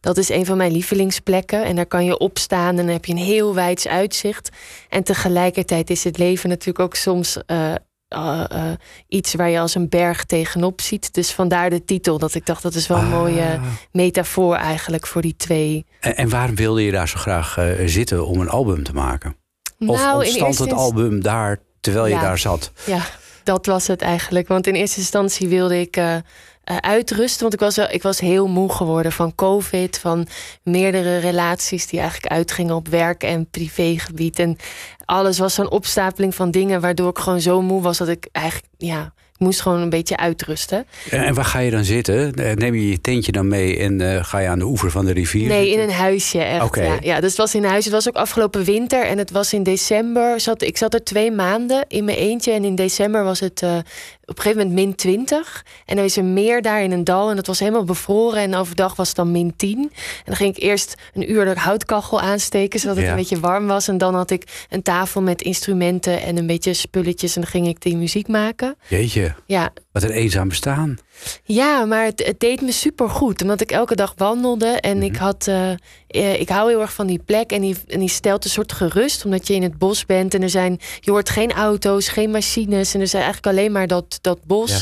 dat 0.00 0.16
is 0.16 0.28
een 0.28 0.46
van 0.46 0.56
mijn 0.56 0.72
lievelingsplekken. 0.72 1.64
En 1.64 1.76
daar 1.76 1.86
kan 1.86 2.04
je 2.04 2.18
op 2.18 2.38
staan 2.38 2.68
en 2.68 2.76
dan 2.76 2.86
heb 2.86 3.04
je 3.04 3.12
een 3.12 3.18
heel 3.18 3.54
wijds 3.54 3.86
uitzicht. 3.88 4.48
En 4.88 5.02
tegelijkertijd 5.02 5.90
is 5.90 6.04
het 6.04 6.18
leven 6.18 6.48
natuurlijk 6.48 6.78
ook 6.78 6.94
soms 6.94 7.36
eh, 8.10 8.44
eh, 8.50 8.72
iets 9.08 9.34
waar 9.34 9.48
je 9.50 9.58
als 9.58 9.74
een 9.74 9.88
berg 9.88 10.24
tegenop 10.24 10.80
ziet. 10.80 11.14
Dus 11.14 11.32
vandaar 11.32 11.70
de 11.70 11.84
titel, 11.84 12.18
dat 12.18 12.34
ik 12.34 12.46
dacht 12.46 12.62
dat 12.62 12.74
is 12.74 12.86
wel 12.86 12.98
een 12.98 13.04
Ah. 13.04 13.10
mooie 13.10 13.60
metafoor 13.92 14.54
eigenlijk 14.56 15.06
voor 15.06 15.22
die 15.22 15.36
twee. 15.36 15.86
En, 16.00 16.16
en 16.16 16.28
waarom 16.28 16.54
wilde 16.54 16.82
je 16.84 16.90
daar 16.92 17.08
zo 17.08 17.18
graag 17.18 17.56
eh, 17.58 17.66
zitten 17.86 18.26
om 18.26 18.40
een 18.40 18.48
album 18.48 18.82
te 18.82 18.92
maken? 18.92 19.36
Of 19.78 19.96
Nou, 19.96 20.10
in 20.12 20.28
ontstond 20.28 20.58
het 20.58 20.68
inst- 20.68 20.80
album 20.80 21.22
daar 21.22 21.58
terwijl 21.80 22.06
je 22.06 22.14
daar 22.20 22.38
zat? 22.38 22.72
Ja, 22.86 23.00
dat 23.44 23.66
was 23.66 23.86
het 23.86 24.02
eigenlijk. 24.02 24.48
Want 24.48 24.66
in 24.66 24.74
eerste 24.74 24.98
instantie 24.98 25.48
wilde 25.48 25.80
ik 25.80 26.00
eh, 26.70 26.76
uitrusten. 26.76 27.40
Want 27.40 27.54
ik 27.54 27.60
was, 27.60 27.76
wel- 27.76 27.90
ik 27.90 28.02
was 28.02 28.20
heel 28.20 28.48
moe 28.48 28.72
geworden 28.72 29.12
van 29.12 29.34
COVID. 29.34 29.98
Van 29.98 30.26
meerdere 30.62 31.18
relaties 31.18 31.86
die 31.86 32.00
eigenlijk 32.00 32.32
uitgingen 32.32 32.74
op 32.74 32.88
werk- 32.88 33.22
en 33.22 33.50
privégebied. 33.50 34.38
En 34.38 34.56
alles 35.04 35.38
was 35.38 35.54
zo'n 35.54 35.70
opstapeling 35.70 36.34
van 36.34 36.50
dingen... 36.50 36.80
waardoor 36.80 37.08
ik 37.10 37.18
gewoon 37.18 37.40
zo 37.40 37.62
moe 37.62 37.82
was 37.82 37.98
dat 37.98 38.08
ik 38.08 38.28
eigenlijk... 38.32 38.66
Ja, 38.76 39.12
ik 39.34 39.46
moest 39.46 39.60
gewoon 39.60 39.80
een 39.80 39.88
beetje 39.90 40.16
uitrusten. 40.16 40.86
En, 41.10 41.34
waar 41.34 41.44
ga 41.44 41.58
je 41.58 41.70
dan 41.70 41.84
zitten? 41.84 42.34
Eh, 42.34 42.54
Neem 42.54 42.74
je 42.74 42.88
je 42.88 43.00
tentje 43.00 43.32
dan 43.32 43.48
mee 43.48 43.78
en 43.78 44.00
eh, 44.00 44.24
ga 44.24 44.38
je 44.38 44.48
aan 44.48 44.58
de 44.58 44.64
oever 44.64 44.90
van 44.90 45.04
de 45.04 45.12
rivier 45.12 45.48
Nee, 45.48 45.70
in 45.70 45.78
een 45.78 45.92
huisje 45.92 46.38
echt. 46.42 46.64
Oké. 46.64 46.82
Ja, 46.82 46.96
ja, 47.00 47.20
dus 47.20 47.28
het 47.28 47.38
was 47.38 47.54
in 47.54 47.64
een 47.64 47.70
huis. 47.70 47.84
Het 47.84 47.92
was 47.94 48.08
ook 48.08 48.14
afgelopen 48.16 48.64
winter 48.64 49.06
en 49.06 49.18
het 49.18 49.30
was 49.30 49.52
in 49.52 49.62
december. 49.62 50.40
Zat, 50.40 50.62
ik 50.62 50.76
zat 50.76 50.94
er 50.94 51.04
twee 51.04 51.30
maanden 51.30 51.84
in 51.88 52.04
mijn 52.04 52.16
eentje 52.18 52.52
en 52.52 52.64
in 52.64 52.74
december 52.74 53.24
was 53.24 53.40
het, 53.40 53.62
op 54.30 54.36
een 54.36 54.42
gegeven 54.42 54.66
moment 54.68 54.86
min 54.86 54.94
20. 54.94 55.64
En 55.86 55.96
dan 55.96 56.04
is 56.04 56.16
er 56.16 56.24
meer 56.24 56.62
daar 56.62 56.82
in 56.82 56.90
een 56.92 57.04
dal. 57.04 57.30
En 57.30 57.36
dat 57.36 57.46
was 57.46 57.58
helemaal 57.58 57.84
bevroren. 57.84 58.40
En 58.40 58.54
overdag 58.54 58.96
was 58.96 59.06
het 59.08 59.16
dan 59.16 59.30
min 59.30 59.56
10. 59.56 59.78
En 59.78 59.90
dan 60.24 60.36
ging 60.36 60.56
ik 60.56 60.62
eerst 60.62 60.94
een 61.14 61.30
uur 61.32 61.44
de 61.44 61.60
houtkachel 61.60 62.20
aansteken. 62.20 62.80
Zodat 62.80 62.96
het 62.96 63.04
Ja. 63.04 63.10
een 63.10 63.16
beetje 63.16 63.40
warm 63.40 63.66
was. 63.66 63.88
En 63.88 63.98
dan 63.98 64.14
had 64.14 64.30
ik 64.30 64.66
een 64.68 64.82
tafel 64.82 65.22
met 65.22 65.42
instrumenten 65.42 66.22
en 66.22 66.36
een 66.36 66.46
beetje 66.46 66.74
spulletjes. 66.74 67.34
En 67.36 67.40
dan 67.42 67.50
ging 67.50 67.66
ik 67.66 67.80
die 67.82 67.96
muziek 67.96 68.28
maken. 68.28 68.76
Jeetje, 68.88 69.34
Ja, 69.46 69.70
wat 69.92 70.02
een 70.02 70.10
eenzaam 70.10 70.48
bestaan. 70.48 70.98
ja, 71.44 71.84
maar 71.84 72.04
het, 72.04 72.26
het 72.26 72.40
deed 72.40 72.60
me 72.60 72.72
super 72.72 73.08
goed. 73.08 73.42
Omdat 73.42 73.60
ik 73.60 73.70
elke 73.72 73.94
dag 73.94 74.12
wandelde. 74.16 74.66
En 74.66 75.02
ik 75.02 75.16
had. 75.16 75.46
eh, 75.46 75.70
eh, 76.06 76.40
ik 76.40 76.48
hou 76.48 76.70
heel 76.70 76.80
erg 76.80 76.92
van 76.92 77.06
die 77.06 77.18
plek. 77.18 77.50
En 77.52 77.60
die, 77.60 77.76
en 77.88 77.98
die 78.00 78.08
stelt 78.08 78.44
een 78.44 78.50
soort 78.50 78.72
gerust. 78.72 79.24
Omdat 79.24 79.46
je 79.46 79.54
in 79.54 79.62
het 79.62 79.78
bos 79.78 80.06
bent. 80.06 80.34
En 80.34 80.42
er 80.42 80.50
zijn. 80.50 80.78
Je 81.00 81.10
hoort 81.10 81.30
geen 81.30 81.52
auto's, 81.52 82.08
geen 82.08 82.30
machines. 82.30 82.94
En 82.94 83.00
er 83.00 83.06
zijn 83.08 83.22
eigenlijk 83.22 83.56
alleen 83.56 83.72
maar 83.72 83.86
dat, 83.86 84.18
dat 84.20 84.38
bos. 84.44 84.70
Ja. 84.70 84.78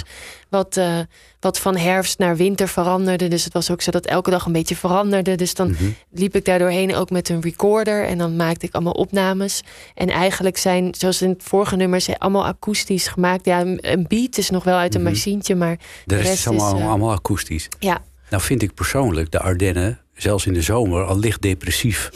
Wat, 0.49 0.77
eh, 0.77 0.99
wat 1.41 1.59
van 1.59 1.77
herfst 1.77 2.19
naar 2.19 2.37
winter 2.37 2.69
veranderde. 2.69 3.29
Dus 3.29 3.45
het 3.45 3.53
was 3.53 3.71
ook 3.71 3.83
zo 3.83 3.91
dat 3.91 4.07
elke 4.07 4.31
dag 4.31 4.47
een 4.47 4.53
beetje 4.53 4.77
veranderde. 4.77 5.35
Dus 5.35 5.55
dan 5.55 5.71
Mhm. 5.71 5.85
liep 6.11 6.37
ik 6.37 6.45
daar 6.45 6.59
doorheen 6.59 6.95
ook 6.95 7.11
met 7.11 7.29
een 7.29 7.41
recorder. 7.41 8.05
En 8.05 8.19
dan 8.19 8.37
maakte 8.37 8.67
ik 8.67 8.75
allemaal 8.75 8.93
opnames. 8.93 9.61
En 9.95 10.09
eigenlijk 10.09 10.57
zijn, 10.57 10.95
zoals 10.99 11.23
in 11.23 11.29
het 11.29 11.43
vorige 11.43 11.77
nummer, 11.77 12.01
ze 12.01 12.19
allemaal 12.19 12.47
akoestisch 12.47 13.07
gemaakt. 13.09 13.45
Ja, 13.45 13.61
een 13.77 14.05
beat 14.09 14.39
is 14.39 14.51
nog 14.51 14.65
wel 14.65 14.77
uit 14.77 14.95
een 14.95 15.03
Mhm. 15.03 15.11
machientje. 15.11 15.55
Maar 15.55 15.77
De 16.05 16.17
rest, 16.17 16.33
is 16.33 16.47
allemaal, 16.47 16.75
is, 16.77 16.81
eh, 16.83 16.89
allemaal 16.89 17.13
akoestisch. 17.13 17.69
ja, 17.79 17.99
Nou 18.31 18.43
vind 18.43 18.63
ik 18.63 18.75
persoonlijk 18.75 19.31
de 19.31 19.41
Ardennen, 19.41 20.01
zelfs 20.15 20.47
in 20.47 20.53
de 20.53 20.63
zomer, 20.63 21.05
al 21.05 21.19
licht 21.19 21.43
depressief. 21.43 22.11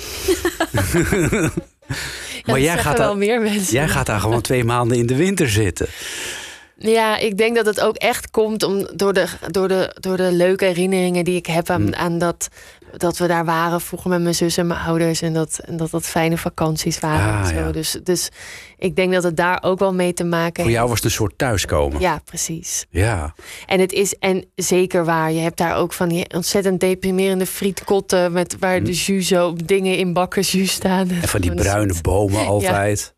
Maar 2.45 2.61
jij 2.61 2.79
gaat, 2.79 2.99
wel 2.99 3.07
daar, 3.09 3.17
meer 3.17 3.41
mensen. 3.41 3.73
jij 3.73 3.89
gaat 3.89 4.07
daar 4.07 4.21
gewoon 4.21 4.41
twee 4.41 4.65
maanden 4.65 4.99
in 4.99 5.07
de 5.07 5.15
winter 5.17 5.49
zitten. 5.49 5.87
Ja, 6.83 7.19
ik 7.19 7.39
denk 7.39 7.57
dat 7.57 7.67
het 7.67 7.81
ook 7.81 7.97
echt 7.97 8.31
komt 8.31 8.63
om, 8.63 8.87
door, 8.95 9.13
de, 9.13 9.27
door, 9.51 9.69
de, 9.69 9.97
door 10.01 10.17
de 10.17 10.33
leuke 10.33 10.65
herinneringen 10.65 11.25
die 11.25 11.37
ik 11.37 11.47
heb 11.47 11.71
aan, 11.71 11.97
aan 11.97 12.19
dat, 12.19 12.49
dat 12.97 13.19
we 13.19 13.27
daar 13.27 13.45
waren 13.45 13.81
vroeger 13.81 14.11
met 14.11 14.23
mijn 14.23 14.35
zus 14.35 14.57
en 14.57 14.67
mijn 14.67 14.81
ouders. 14.81 15.23
En 15.23 15.33
dat 15.33 15.61
en 15.65 15.77
dat, 15.77 15.91
dat 15.91 16.07
fijne 16.07 16.39
vakanties 16.39 17.01
waren. 17.01 17.35
Ah, 17.35 17.41
en 17.41 17.47
zo. 17.47 17.61
ja. 17.61 17.73
dus, 17.73 17.99
dus 18.03 18.29
ik 18.79 18.97
denk 18.97 19.13
dat 19.13 19.23
het 19.23 19.37
daar 19.37 19.63
ook 19.63 19.79
wel 19.79 19.95
mee 19.95 20.13
te 20.13 20.25
maken 20.25 20.63
Voor 20.63 20.73
jou 20.73 20.89
heeft. 20.89 20.89
was 20.89 20.97
het 20.97 21.05
een 21.05 21.27
soort 21.27 21.39
thuiskomen. 21.39 22.01
Ja, 22.01 22.21
precies. 22.25 22.87
Ja. 22.91 23.35
En 23.67 23.81
het 23.81 23.93
is 23.93 24.15
en 24.15 24.45
zeker 24.55 25.05
waar. 25.05 25.33
Je 25.33 25.41
hebt 25.41 25.57
daar 25.59 25.77
ook 25.77 25.93
van 25.93 26.09
die 26.09 26.35
ontzettend 26.35 26.81
deprimerende 26.81 27.47
frietkotten 27.47 28.33
met 28.33 28.57
waar 28.59 28.83
de 28.83 28.93
jus 28.93 29.27
zo 29.27 29.55
dingen 29.65 29.97
in 29.97 30.13
bakken 30.13 30.43
jus 30.43 30.73
staan. 30.73 31.11
En 31.11 31.29
van 31.29 31.41
die 31.41 31.55
bruine 31.55 31.95
bomen 32.03 32.47
altijd. 32.55 33.15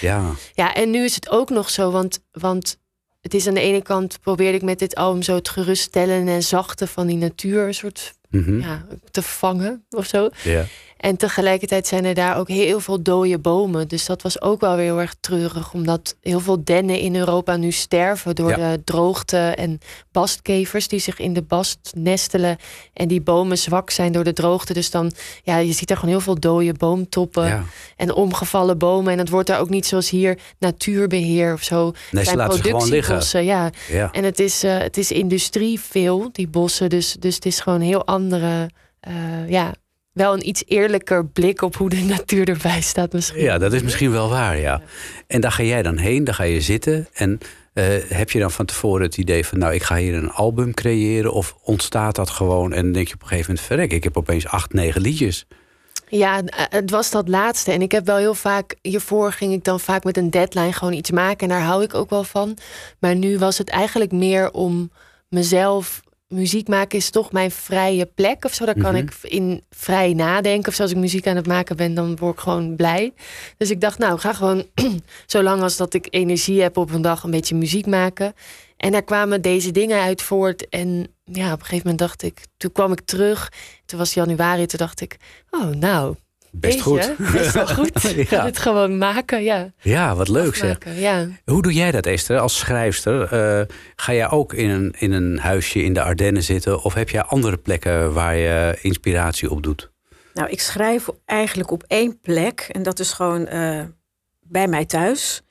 Ja. 0.00 0.22
Ja, 0.52 0.74
en 0.74 0.90
nu 0.90 1.04
is 1.04 1.14
het 1.14 1.30
ook 1.30 1.50
nog 1.50 1.70
zo, 1.70 1.90
want, 1.90 2.18
want 2.32 2.78
het 3.20 3.34
is 3.34 3.46
aan 3.46 3.54
de 3.54 3.60
ene 3.60 3.82
kant 3.82 4.20
probeerde 4.20 4.56
ik 4.56 4.62
met 4.62 4.78
dit 4.78 4.94
album 4.94 5.22
zo 5.22 5.34
het 5.34 5.48
geruststellen 5.48 6.28
en 6.28 6.42
zachte 6.42 6.86
van 6.86 7.06
die 7.06 7.16
natuur 7.16 7.66
een 7.66 7.74
soort 7.74 8.12
Mhm. 8.30 8.60
ja, 8.60 8.86
te 9.10 9.22
vangen 9.22 9.84
of 9.90 10.06
zo. 10.06 10.28
ja. 10.44 10.64
En 11.00 11.16
tegelijkertijd 11.16 11.86
zijn 11.86 12.04
er 12.04 12.14
daar 12.14 12.36
ook 12.38 12.48
heel 12.48 12.80
veel 12.80 13.02
dode 13.02 13.38
bomen. 13.38 13.88
Dus 13.88 14.06
dat 14.06 14.22
was 14.22 14.40
ook 14.42 14.60
wel 14.60 14.76
weer 14.76 14.84
heel 14.84 15.00
erg 15.00 15.14
treurig. 15.20 15.72
Omdat 15.72 16.16
heel 16.20 16.40
veel 16.40 16.64
dennen 16.64 16.98
in 16.98 17.16
Europa 17.16 17.56
nu 17.56 17.70
sterven 17.72 18.34
door 18.34 18.50
Ja. 18.50 18.56
de 18.76 18.84
droogte. 18.84 19.36
En 19.38 19.78
bastkevers 20.12 20.88
die 20.88 20.98
zich 21.00 21.18
in 21.18 21.32
de 21.32 21.42
bast 21.42 21.78
nestelen. 21.96 22.56
En 22.92 23.08
die 23.08 23.20
bomen 23.20 23.58
zwak 23.58 23.90
zijn 23.90 24.12
door 24.12 24.24
de 24.24 24.32
droogte. 24.32 24.72
Dus 24.72 24.90
dan, 24.90 25.12
ja, 25.42 25.56
je 25.58 25.72
ziet 25.72 25.90
er 25.90 25.96
gewoon 25.96 26.10
heel 26.10 26.20
veel 26.20 26.40
dode 26.40 26.72
boomtoppen. 26.72 27.44
ja. 27.46 27.64
En 27.96 28.14
omgevallen 28.14 28.78
bomen. 28.78 29.12
En 29.12 29.18
het 29.18 29.28
wordt 29.28 29.48
daar 29.48 29.60
ook 29.60 29.68
niet 29.70 29.86
zoals 29.86 30.10
hier 30.10 30.38
natuurbeheer 30.58 31.52
of 31.52 31.62
zo. 31.62 31.92
Nee, 32.10 32.24
ze 32.24 32.36
laten 32.36 32.56
ze 32.56 32.62
gewoon 32.62 32.88
liggen. 32.88 33.44
Ja, 33.44 33.70
Ja. 33.88 34.10
en 34.12 34.24
het 34.24 34.38
is, 34.38 34.62
eh, 34.62 34.78
het 34.78 34.96
is 34.96 35.10
industrie 35.12 35.80
veel, 35.80 36.28
die 36.32 36.48
bossen. 36.48 36.88
Dus, 36.90 37.16
dus 37.18 37.34
het 37.34 37.46
is 37.46 37.60
gewoon 37.60 37.80
een 37.80 37.86
heel 37.86 38.06
andere, 38.06 38.70
eh, 39.00 39.48
ja, 39.48 39.74
wel 40.12 40.32
een 40.32 40.48
iets 40.48 40.62
eerlijker 40.66 41.26
blik 41.26 41.62
op 41.62 41.76
hoe 41.76 41.88
de 41.88 42.00
natuur 42.16 42.48
erbij 42.48 42.80
staat 42.80 43.12
misschien. 43.12 43.42
ja, 43.42 43.58
dat 43.58 43.72
is 43.72 43.82
misschien 43.82 44.10
wel 44.10 44.28
waar, 44.28 44.58
ja. 44.58 44.82
En 45.26 45.40
daar 45.40 45.52
ga 45.52 45.62
jij 45.62 45.82
dan 45.82 45.96
heen, 45.96 46.24
daar 46.24 46.34
ga 46.34 46.44
je 46.44 46.60
zitten. 46.60 47.08
En 47.12 47.38
eh, 47.72 47.84
heb 48.08 48.30
je 48.30 48.38
dan 48.38 48.50
van 48.50 48.66
tevoren 48.66 49.02
het 49.02 49.16
idee 49.16 49.46
van... 49.46 49.58
nou, 49.58 49.74
ik 49.74 49.82
ga 49.82 49.96
hier 49.96 50.14
een 50.14 50.30
album 50.30 50.74
creëren? 50.74 51.32
Of 51.32 51.56
ontstaat 51.62 52.14
dat 52.14 52.30
gewoon 52.30 52.72
en 52.72 52.92
denk 52.92 53.08
je 53.08 53.14
op 53.14 53.22
een 53.22 53.28
gegeven 53.28 53.50
moment... 53.50 53.66
verrek, 53.66 53.92
ik 53.92 54.04
heb 54.04 54.16
opeens 54.16 54.46
acht, 54.46 54.72
negen 54.72 55.00
liedjes. 55.00 55.46
Ja, 56.08 56.42
eh, 56.42 56.64
het 56.68 56.90
was 56.90 57.10
dat 57.10 57.28
laatste. 57.28 57.72
En 57.72 57.82
ik 57.82 57.92
heb 57.92 58.06
wel 58.06 58.16
heel 58.16 58.34
vaak, 58.34 58.76
hiervoor 58.82 59.32
ging 59.32 59.52
ik 59.52 59.64
dan 59.64 59.80
vaak 59.80 60.04
met 60.04 60.16
een 60.16 60.30
deadline 60.30 60.72
gewoon 60.72 60.92
iets 60.92 61.10
maken. 61.10 61.38
En 61.38 61.48
daar 61.48 61.66
hou 61.66 61.82
ik 61.82 61.94
ook 61.94 62.10
wel 62.10 62.24
van. 62.24 62.56
Maar 62.98 63.16
nu 63.16 63.38
was 63.38 63.58
het 63.58 63.68
eigenlijk 63.68 64.12
meer 64.12 64.50
om 64.50 64.90
mezelf. 65.28 66.02
Muziek 66.34 66.68
maken 66.68 66.98
is 66.98 67.10
toch 67.10 67.32
mijn 67.32 67.50
vrije 67.50 68.06
plek 68.06 68.44
of 68.44 68.54
zo. 68.54 68.64
Daar 68.64 68.78
kan 68.80 68.94
Mhm. 68.94 69.02
ik 69.02 69.12
in 69.22 69.62
vrij 69.70 70.12
nadenken. 70.12 70.72
Of 70.72 70.80
als 70.80 70.90
ik 70.90 70.96
muziek 70.96 71.26
aan 71.26 71.36
het 71.36 71.46
maken 71.46 71.76
ben, 71.76 71.94
dan 71.94 72.16
word 72.16 72.34
ik 72.34 72.40
gewoon 72.40 72.76
blij. 72.76 73.12
Dus 73.56 73.70
ik 73.70 73.80
dacht, 73.80 73.98
nou, 73.98 74.18
ga 74.18 74.32
gewoon, 74.32 74.66
zolang 75.26 75.62
als 75.62 75.76
dat 75.76 75.94
ik 75.94 76.06
energie 76.10 76.62
heb 76.62 76.76
op 76.76 76.90
een 76.92 77.02
dag, 77.02 77.22
een 77.22 77.30
beetje 77.30 77.54
muziek 77.54 77.86
maken. 77.86 78.34
En 78.76 78.92
daar 78.92 79.02
kwamen 79.02 79.42
deze 79.42 79.70
dingen 79.70 80.00
uit 80.00 80.22
voort. 80.22 80.68
En 80.68 80.88
ja, 81.24 81.46
op 81.52 81.58
een 81.58 81.64
gegeven 81.64 81.78
moment 81.90 81.98
dacht 81.98 82.22
ik, 82.22 82.40
toen 82.56 82.72
kwam 82.72 82.92
ik 82.92 83.00
terug. 83.00 83.52
Toen 83.86 83.98
was 83.98 84.14
januari, 84.14 84.66
toen 84.66 84.78
dacht 84.78 85.00
ik, 85.00 85.16
oh, 85.50 85.66
nou, 85.66 86.14
Best 86.52 86.80
goed. 86.80 87.14
Best 87.32 87.52
wel 87.54 87.66
goed. 87.66 88.14
Ja. 88.30 88.44
Het 88.44 88.58
gewoon 88.58 88.98
maken, 88.98 89.42
ja. 89.42 89.72
Ja, 89.80 90.14
wat 90.14 90.28
leuk 90.28 90.54
zeg. 90.54 90.78
Ja. 90.94 91.28
Hoe 91.44 91.62
doe 91.62 91.72
jij 91.72 91.90
dat, 91.90 92.06
Esther, 92.06 92.38
als 92.38 92.58
schrijfster? 92.58 93.22
Eh, 93.32 93.66
ga 93.96 94.12
jij 94.12 94.30
ook 94.30 94.52
in 94.54 94.70
een, 94.70 94.94
in 94.98 95.12
een 95.12 95.38
huisje 95.38 95.82
in 95.82 95.92
de 95.94 96.02
Ardennen 96.02 96.42
zitten? 96.42 96.82
Of 96.82 96.94
heb 96.94 97.08
jij 97.10 97.22
andere 97.22 97.56
plekken 97.56 98.12
waar 98.12 98.36
je 98.36 98.78
inspiratie 98.80 99.50
op 99.50 99.62
doet? 99.62 99.90
Nou, 100.34 100.48
ik 100.50 100.60
schrijf 100.60 101.08
eigenlijk 101.24 101.70
op 101.70 101.84
één 101.86 102.20
plek. 102.20 102.60
En 102.72 102.82
dat 102.82 102.98
is 102.98 103.12
gewoon 103.12 103.46
eh, 103.46 103.80
bij 104.40 104.66
mij 104.66 104.84
thuis. 104.84 105.42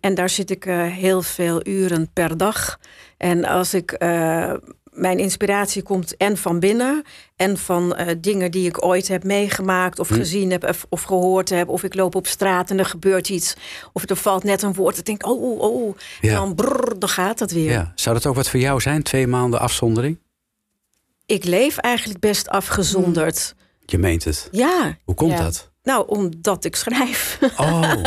En 0.00 0.14
daar 0.14 0.30
zit 0.30 0.50
ik 0.50 0.66
eh, 0.66 0.82
heel 0.82 1.22
veel 1.22 1.66
uren 1.66 2.10
per 2.12 2.36
dag. 2.36 2.78
En 3.16 3.44
als 3.44 3.74
ik. 3.74 3.92
eh, 3.92 4.52
mijn 4.98 5.18
inspiratie 5.18 5.82
komt 5.82 6.16
en 6.16 6.36
van 6.36 6.60
binnen. 6.60 7.02
En 7.36 7.58
van 7.58 7.94
eh, 7.96 8.14
dingen 8.18 8.50
die 8.50 8.68
ik 8.68 8.84
ooit 8.84 9.08
heb 9.08 9.24
meegemaakt. 9.24 9.98
Of 9.98 10.08
Hm. 10.08 10.14
gezien 10.14 10.50
heb. 10.50 10.64
Of, 10.64 10.86
of 10.88 11.02
gehoord 11.02 11.48
heb. 11.48 11.68
Of 11.68 11.82
ik 11.82 11.94
loop 11.94 12.14
op 12.14 12.26
straat 12.26 12.70
en 12.70 12.78
er 12.78 12.84
gebeurt 12.86 13.28
iets. 13.28 13.54
Of 13.92 14.08
er 14.10 14.16
valt 14.16 14.44
net 14.44 14.62
een 14.62 14.74
woord. 14.74 14.98
Ik 14.98 15.04
denk, 15.04 15.26
oh, 15.26 15.42
oh, 15.42 15.60
oh. 15.60 15.96
Ja. 16.20 16.28
En 16.28 16.34
dan, 16.34 16.54
brrr, 16.54 16.98
dan 16.98 17.08
gaat 17.08 17.38
dat 17.38 17.50
weer. 17.50 17.70
Ja. 17.70 17.92
Zou 17.94 18.14
dat 18.14 18.26
ook 18.26 18.34
wat 18.34 18.48
voor 18.48 18.60
jou 18.60 18.80
zijn? 18.80 19.02
Twee 19.02 19.26
maanden 19.26 19.60
afzondering? 19.60 20.18
Ik 21.26 21.44
leef 21.44 21.76
eigenlijk 21.78 22.20
best 22.20 22.48
afgezonderd. 22.48 23.54
Je 23.86 23.98
meent 23.98 24.24
het. 24.24 24.48
Ja, 24.50 24.96
Hoe 25.04 25.14
komt 25.14 25.32
Ja. 25.32 25.42
dat? 25.42 25.70
nou, 25.82 26.08
omdat 26.08 26.64
ik 26.64 26.76
schrijf. 26.76 27.38
Oh, 27.56 27.92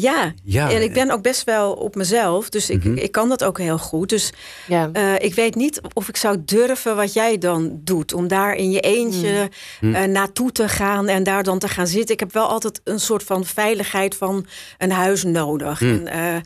ja, 0.00 0.32
ja. 0.44 0.70
En 0.70 0.82
ik 0.82 0.92
ben 0.92 1.10
ook 1.10 1.22
best 1.22 1.44
wel 1.44 1.72
op 1.72 1.94
mezelf, 1.94 2.48
dus 2.48 2.70
ik, 2.70 2.84
Mhm. 2.84 2.96
ik 2.96 3.12
kan 3.12 3.28
dat 3.28 3.44
ook 3.44 3.58
heel 3.58 3.78
goed. 3.78 4.08
Dus 4.08 4.32
ja. 4.66 4.90
eh, 4.92 5.14
ik 5.18 5.34
weet 5.34 5.54
niet 5.54 5.80
of 5.92 6.08
ik 6.08 6.16
zou 6.16 6.36
durven 6.44 6.96
wat 6.96 7.12
jij 7.12 7.38
dan 7.38 7.80
doet. 7.84 8.12
Om 8.14 8.28
daar 8.28 8.54
in 8.54 8.70
je 8.70 8.80
eentje 8.80 9.48
Mm. 9.80 9.94
eh, 9.94 10.04
naartoe 10.04 10.52
te 10.52 10.68
gaan 10.68 11.08
en 11.08 11.22
daar 11.22 11.42
dan 11.42 11.58
te 11.58 11.68
gaan 11.68 11.86
zitten. 11.86 12.14
Ik 12.14 12.20
heb 12.20 12.32
wel 12.32 12.46
altijd 12.48 12.80
een 12.84 13.00
soort 13.00 13.22
van 13.22 13.44
veiligheid 13.44 14.14
van 14.16 14.46
een 14.78 14.90
huis 14.90 15.24
nodig. 15.24 15.80
Mm. 15.80 15.88
En, 15.90 16.06
eh, 16.06 16.40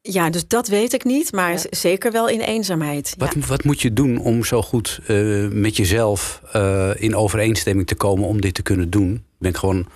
ja, 0.00 0.30
dus 0.30 0.46
dat 0.48 0.68
weet 0.68 0.92
ik 0.92 1.04
niet, 1.04 1.32
maar 1.32 1.52
Ja. 1.52 1.58
zeker 1.70 2.12
wel 2.12 2.28
in 2.28 2.40
eenzaamheid. 2.40 3.14
Wat, 3.18 3.34
Ja. 3.34 3.46
wat 3.46 3.64
moet 3.64 3.80
je 3.80 3.92
doen 3.92 4.18
om 4.18 4.44
zo 4.44 4.62
goed 4.62 5.00
eh, 5.06 5.46
met 5.50 5.76
jezelf 5.76 6.40
eh, 6.52 6.90
in 6.96 7.16
overeenstemming 7.16 7.86
te 7.86 7.94
komen 7.94 8.28
om 8.28 8.40
dit 8.40 8.54
te 8.54 8.62
kunnen 8.62 8.90
doen? 8.90 9.12
Ik 9.14 9.20
ben 9.38 9.54
gewoon 9.56 9.86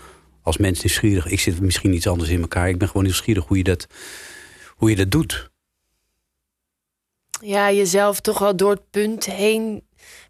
als 0.42 0.56
mens 0.56 0.82
nieuwsgierig. 0.82 1.26
Ik 1.26 1.40
zit 1.40 1.60
misschien 1.60 1.94
iets 1.94 2.06
anders 2.06 2.30
in 2.30 2.40
elkaar. 2.40 2.68
Ik 2.68 2.78
ben 2.78 2.88
gewoon 2.88 3.02
nieuwsgierig 3.02 3.46
hoe 3.46 3.56
je 3.56 3.64
dat, 3.64 3.86
hoe 4.76 4.90
je 4.90 4.96
dat 4.96 5.10
doet. 5.10 5.50
ja, 7.40 7.72
jezelf 7.72 8.20
toch 8.20 8.38
wel 8.38 8.56
door 8.56 8.70
het 8.70 8.90
punt 8.90 9.24
heen. 9.24 9.82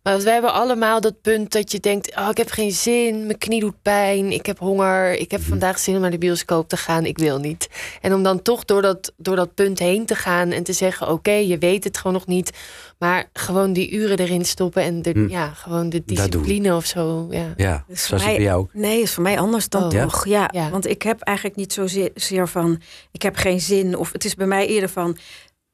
Want 0.03 0.23
we 0.23 0.31
hebben 0.31 0.53
allemaal 0.53 1.01
dat 1.01 1.21
punt 1.21 1.53
dat 1.53 1.73
je 1.73 1.81
denkt: 1.81 2.17
oh, 2.17 2.29
ik 2.31 2.37
heb 2.37 2.51
geen 2.51 2.73
zin, 2.73 3.27
mijn 3.27 3.39
knie 3.39 3.61
doet 3.61 3.83
pijn, 3.83 4.33
ik 4.33 4.47
heb 4.47 4.59
honger, 4.59 5.13
ik 5.13 5.31
heb 5.31 5.41
Mhm. 5.41 5.49
vandaag 5.49 5.79
zin 5.79 5.95
om 5.95 6.01
naar 6.01 6.11
de 6.11 6.19
bioscoop 6.19 6.69
te 6.69 6.77
gaan, 6.77 7.05
ik 7.07 7.19
wil 7.19 7.39
niet. 7.39 7.69
En 8.01 8.15
om 8.15 8.23
dan 8.23 8.43
toch 8.43 8.65
door 8.65 8.83
dat, 8.83 9.13
door 9.17 9.37
dat 9.37 9.55
punt 9.55 9.79
heen 9.79 10.07
te 10.07 10.15
gaan 10.15 10.51
en 10.51 10.63
te 10.63 10.73
zeggen: 10.73 11.09
oké, 11.09 11.33
je 11.33 11.59
weet 11.59 11.85
het 11.85 11.97
gewoon 11.97 12.13
nog 12.13 12.27
niet, 12.27 12.51
maar 12.99 13.29
gewoon 13.33 13.73
die 13.73 13.91
uren 13.91 14.19
erin 14.19 14.45
stoppen 14.45 14.83
en 14.83 15.03
de, 15.03 15.11
Hm. 15.11 15.29
ja, 15.29 15.47
gewoon 15.55 15.89
de 15.91 16.03
discipline 16.05 16.77
of 16.77 16.87
zo. 16.87 17.27
Ja. 17.31 17.53
Ja, 17.57 17.85
Dus 17.89 18.07
zoals 18.07 18.25
mij- 18.25 18.35
bij 18.35 18.45
jou 18.45 18.59
ook. 18.61 18.75
Nee, 18.75 19.01
is 19.03 19.13
voor 19.13 19.23
mij 19.23 19.39
anders 19.39 19.69
dan 19.69 19.83
Oh. 19.83 20.03
Toch. 20.03 20.27
Ja, 20.27 20.49
Ja. 20.53 20.71
want 20.71 20.87
ik 20.87 21.03
heb 21.03 21.21
eigenlijk 21.21 21.57
niet 21.57 21.73
zozeer 21.73 22.11
zeer 22.15 22.49
van... 22.49 22.81
ik 23.13 23.23
heb 23.23 23.37
geen 23.37 23.61
zin 23.61 23.97
of 23.97 24.13
het 24.13 24.25
is 24.25 24.35
bij 24.35 24.47
mij 24.47 24.67
eerder 24.67 24.89
van... 24.89 25.17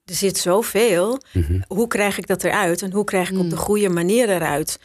er 0.09 0.15
zit 0.15 0.39
zoveel. 0.39 1.21
Mhm. 1.33 1.61
Hoe 1.69 1.87
krijg 1.87 2.19
ik 2.19 2.27
dat 2.27 2.45
eruit? 2.45 2.83
En 2.83 2.93
hoe 2.93 3.05
krijg 3.05 3.31
ik 3.31 3.39
op 3.39 3.51
de 3.51 3.57
goede 3.57 3.89
manier 3.89 4.29
eruit? 4.29 4.79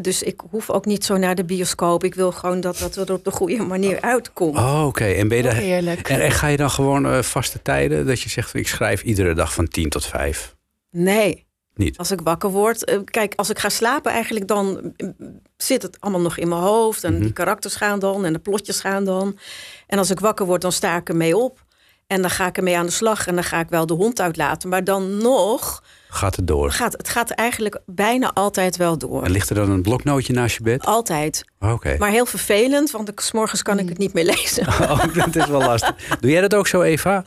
Dus 0.00 0.22
ik 0.22 0.40
hoef 0.50 0.70
ook 0.70 0.84
niet 0.86 1.04
zo 1.04 1.16
naar 1.16 1.34
de 1.34 1.44
bioscoop. 1.44 2.04
Ik 2.04 2.14
wil 2.14 2.32
gewoon 2.32 2.60
dat 2.60 2.78
dat 2.78 2.96
er 2.96 3.12
op 3.12 3.24
de 3.24 3.30
goede 3.30 3.62
manier 3.62 4.00
uitkomt. 4.00 4.56
Oh, 4.56 4.84
oké. 4.86 5.04
En 5.04 5.28
ben 5.28 5.36
je 5.36 5.42
daar... 5.42 5.54
Heerlijk. 5.54 6.08
En, 6.08 6.20
en 6.20 6.30
ga 6.30 6.46
je 6.46 6.56
dan 6.56 6.70
gewoon 6.70 7.06
eh, 7.06 7.22
vaste 7.22 7.62
tijden 7.62 8.06
dat 8.06 8.20
je 8.20 8.28
zegt, 8.28 8.54
ik 8.54 8.68
schrijf 8.68 9.02
iedere 9.02 9.34
dag 9.34 9.52
van 9.54 9.68
10 9.68 9.88
tot 9.88 10.06
5? 10.06 10.56
Nee. 10.90 11.46
Niet. 11.74 11.98
Als 11.98 12.10
ik 12.10 12.20
wakker 12.20 12.50
word. 12.50 12.84
eh, 12.84 12.98
Kijk, 13.04 13.32
als 13.36 13.50
ik 13.50 13.58
ga 13.58 13.68
slapen 13.68 14.12
eigenlijk 14.12 14.48
dan 14.48 14.92
eh, 14.96 15.08
zit 15.56 15.82
het 15.82 15.96
allemaal 16.00 16.20
nog 16.20 16.36
in 16.38 16.48
mijn 16.48 16.60
hoofd. 16.60 17.04
En 17.04 17.20
die 17.20 17.32
karakters 17.32 17.74
gaan 17.76 17.98
dan 17.98 18.24
en 18.24 18.32
de 18.32 18.38
plotjes 18.38 18.80
gaan 18.80 19.04
dan. 19.04 19.38
En 19.86 19.98
als 19.98 20.10
ik 20.10 20.20
wakker 20.20 20.46
word, 20.46 20.60
dan 20.62 20.72
sta 20.72 20.96
ik 20.96 21.08
ermee 21.08 21.36
op. 21.36 21.66
En 22.08 22.20
dan 22.20 22.30
ga 22.30 22.46
ik 22.46 22.56
ermee 22.56 22.76
aan 22.76 22.86
de 22.86 22.92
slag. 22.92 23.26
En 23.26 23.34
dan 23.34 23.44
ga 23.44 23.60
ik 23.60 23.68
wel 23.68 23.86
de 23.86 23.94
hond 23.94 24.20
uitlaten. 24.20 24.68
Maar 24.68 24.84
dan 24.84 25.16
nog 25.22 25.82
Gaat 26.08 26.36
het 26.36 26.46
door? 26.46 26.70
gaat 26.70 26.92
het 26.92 27.08
gaat 27.08 27.30
eigenlijk 27.30 27.80
bijna 27.86 28.30
altijd 28.34 28.76
wel 28.76 28.98
door. 28.98 29.24
En 29.24 29.30
ligt 29.30 29.48
er 29.48 29.54
dan 29.54 29.70
een 29.70 29.82
bloknootje 29.82 30.32
naast 30.32 30.56
je 30.56 30.62
bed? 30.62 30.84
Altijd. 30.86 31.44
Oké. 31.60 31.96
Maar 31.98 32.10
heel 32.10 32.26
vervelend, 32.26 32.90
want 32.90 33.08
ik, 33.08 33.20
's 33.20 33.32
morgens 33.32 33.62
kan 33.62 33.78
ik 33.78 33.88
het 33.88 33.98
niet 33.98 34.12
meer 34.12 34.24
lezen. 34.24 34.66
Oh, 34.90 35.14
dat 35.14 35.36
is 35.36 35.46
wel 35.46 35.60
lastig. 35.60 35.94
Doe 36.20 36.30
jij 36.30 36.40
dat 36.40 36.54
ook 36.54 36.66
zo, 36.66 36.82
Eva? 36.82 37.24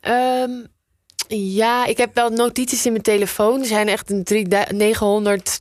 Ehm, 0.00 0.50
ja, 1.28 1.86
ik 1.86 1.96
heb 1.96 2.14
wel 2.14 2.30
notities 2.30 2.86
in 2.86 2.92
mijn 2.92 3.04
telefoon. 3.04 3.60
Er 3.60 3.66
zijn 3.66 3.88
echt 3.88 4.10
een 4.10 4.24
drie- 4.24 4.46
900 4.74 5.58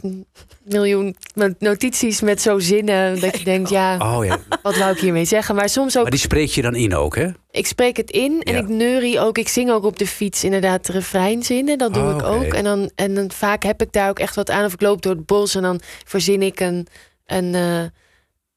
miljoen 0.63 1.15
notities 1.59 2.21
met 2.21 2.41
zo 2.41 2.59
zinnen 2.59 3.19
dat 3.21 3.37
je 3.37 3.43
denkt, 3.43 3.69
ja, 3.69 3.97
Oh 4.17 4.25
ja. 4.25 4.37
wat 4.61 4.77
wou 4.77 4.91
ik 4.91 4.99
hiermee 4.99 5.25
zeggen? 5.25 5.55
Maar 5.55 5.69
soms 5.69 5.95
ook, 5.97 6.01
Maar 6.01 6.11
die 6.11 6.19
spreek 6.19 6.49
je 6.49 6.61
dan 6.61 6.75
in 6.75 6.95
ook, 6.95 7.15
hè? 7.15 7.27
ik 7.51 7.67
spreek 7.67 7.97
het 7.97 8.11
in 8.11 8.41
en 8.43 8.53
Ja. 8.53 8.59
ik 8.59 8.67
neurie 8.67 9.19
ook. 9.19 9.37
Ik 9.37 9.47
zing 9.47 9.71
ook 9.71 9.83
op 9.83 9.97
de 9.97 10.07
fiets 10.07 10.43
inderdaad 10.43 10.87
refreinzinnen. 10.87 11.77
Dat 11.77 11.93
doe 11.93 12.03
Oh, 12.03 12.15
ik 12.17 12.23
ook. 12.23 12.53
En 12.53 12.63
dan, 12.63 12.91
en 12.95 13.13
dan 13.15 13.31
vaak 13.31 13.63
heb 13.63 13.81
ik 13.81 13.91
daar 13.91 14.09
ook 14.09 14.19
echt 14.19 14.35
wat 14.35 14.49
aan. 14.49 14.65
Of 14.65 14.73
ik 14.73 14.81
loop 14.81 15.01
door 15.01 15.15
het 15.15 15.25
bos 15.25 15.55
en 15.55 15.61
dan 15.61 15.81
verzin 16.05 16.41
ik 16.41 16.59
een, 16.59 16.87
een, 17.25 17.55
eh, 17.55 17.83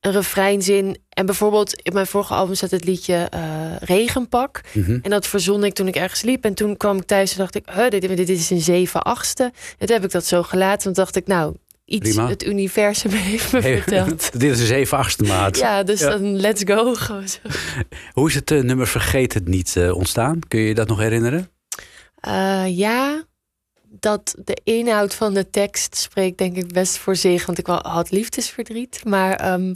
een 0.07 0.12
refreinzin. 0.12 0.96
En 1.09 1.26
bijvoorbeeld 1.26 1.74
in 1.82 1.92
mijn 1.92 2.07
vorige 2.07 2.34
album 2.34 2.54
staat 2.54 2.70
het 2.70 2.84
liedje 2.84 3.26
eh, 3.30 3.40
Regenpak. 3.80 4.61
Mhm. 4.72 4.98
En 5.02 5.11
dat 5.11 5.26
verzon 5.26 5.64
ik 5.64 5.74
toen 5.74 5.88
ik 5.88 5.96
ergens 5.96 6.22
liep. 6.22 6.44
En 6.44 6.54
toen 6.54 6.76
kwam 6.76 6.96
ik 6.96 7.04
thuis 7.04 7.32
en 7.32 7.38
dacht 7.38 7.54
ik, 7.54 7.68
huh, 7.74 7.88
dit, 7.88 8.16
dit 8.16 8.28
is 8.28 8.50
een 8.50 8.61
7 8.61 9.02
achtste. 9.02 9.42
En 9.78 9.86
toen 9.86 9.96
heb 9.96 10.04
ik 10.04 10.11
dat 10.11 10.24
zo 10.26 10.42
gelaten. 10.42 10.84
Want 10.84 10.96
dacht 10.96 11.16
ik, 11.16 11.26
nou, 11.26 11.57
iets 11.84 12.09
Prima. 12.14 12.28
het 12.28 12.44
universum 12.44 13.11
heeft 13.30 13.52
me 13.52 13.61
Hey, 13.61 13.76
verteld. 13.82 14.30
Dit 14.40 14.52
is 14.52 14.61
een 14.61 14.66
7 14.66 14.98
achtste 14.98 15.22
maat. 15.24 15.59
Ja, 15.59 15.82
dus 15.82 16.00
Ja. 16.00 16.09
dan 16.11 16.36
let's 16.36 16.62
go. 16.66 16.94
Gewoon 16.94 17.28
zo. 17.28 17.38
Hoe 18.12 18.28
is 18.28 18.34
het 18.34 18.50
eh, 18.50 18.61
nummer 18.62 18.86
Vergeet 18.86 19.34
het 19.34 19.48
niet 19.48 19.76
eh, 19.76 19.94
ontstaan? 19.96 20.38
Kun 20.48 20.61
je 20.61 20.66
je 20.68 20.74
dat 20.74 20.88
nog 20.88 20.98
herinneren? 20.98 21.50
Ja, 22.66 23.24
dat 24.01 24.34
de 24.44 24.61
inhoud 24.64 25.14
van 25.14 25.34
de 25.34 25.51
tekst 25.51 25.97
spreekt 25.97 26.38
denk 26.38 26.57
ik 26.57 26.72
best 26.72 26.97
voor 26.97 27.16
zich. 27.16 27.47
Want 27.47 27.59
ik 27.59 27.66
had 27.66 28.11
liefdesverdriet. 28.11 29.05
Maar 29.05 29.34
ehm, 29.34 29.74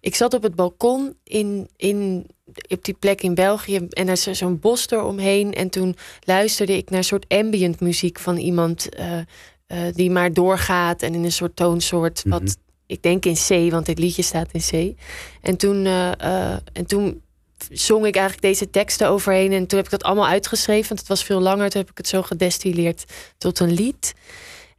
ik 0.00 0.14
zat 0.14 0.34
op 0.34 0.42
het 0.42 0.54
balkon 0.54 1.16
in, 1.24 1.68
in, 1.76 2.26
op 2.68 2.84
die 2.84 2.94
plek 2.94 3.22
in 3.22 3.34
België. 3.34 3.76
En 3.76 4.06
er 4.06 4.12
is 4.12 4.22
zo'n 4.22 4.58
bos 4.58 4.90
eromheen. 4.90 5.54
En 5.54 5.68
toen 5.68 5.96
luisterde 6.24 6.76
ik 6.76 6.90
naar 6.90 6.98
een 6.98 7.04
soort 7.04 7.28
ambient 7.28 7.80
muziek 7.80 8.18
van 8.18 8.36
iemand... 8.36 8.88
eh, 8.88 9.18
eh, 9.66 9.94
die 9.94 10.10
maar 10.10 10.32
doorgaat 10.32 11.02
en 11.02 11.14
in 11.14 11.24
een 11.24 11.32
soort 11.32 11.56
toonsoort... 11.56 12.24
Mhm. 12.24 12.38
wat 12.38 12.56
ik 12.86 13.02
denk 13.02 13.24
in 13.24 13.34
C, 13.34 13.70
want 13.70 13.86
dit 13.86 13.98
liedje 13.98 14.22
staat 14.22 14.52
in 14.52 14.60
C. 14.60 14.98
En 15.42 15.56
toen, 15.56 15.86
eh, 15.86 16.52
en 16.72 16.86
toen 16.86 17.22
zong 17.70 18.06
ik 18.06 18.14
eigenlijk 18.16 18.46
deze 18.46 18.70
teksten 18.70 19.08
overheen. 19.08 19.52
En 19.52 19.66
toen 19.66 19.76
heb 19.78 19.86
ik 19.86 19.92
dat 19.92 20.02
allemaal 20.04 20.26
uitgeschreven, 20.28 20.88
want 20.88 20.98
het 21.00 21.08
was 21.08 21.24
veel 21.24 21.40
langer. 21.40 21.70
Toen 21.70 21.80
heb 21.80 21.90
ik 21.90 21.96
het 21.98 22.08
zo 22.08 22.22
gedestilleerd 22.22 23.04
tot 23.38 23.60
een 23.60 23.72
lied. 23.72 24.14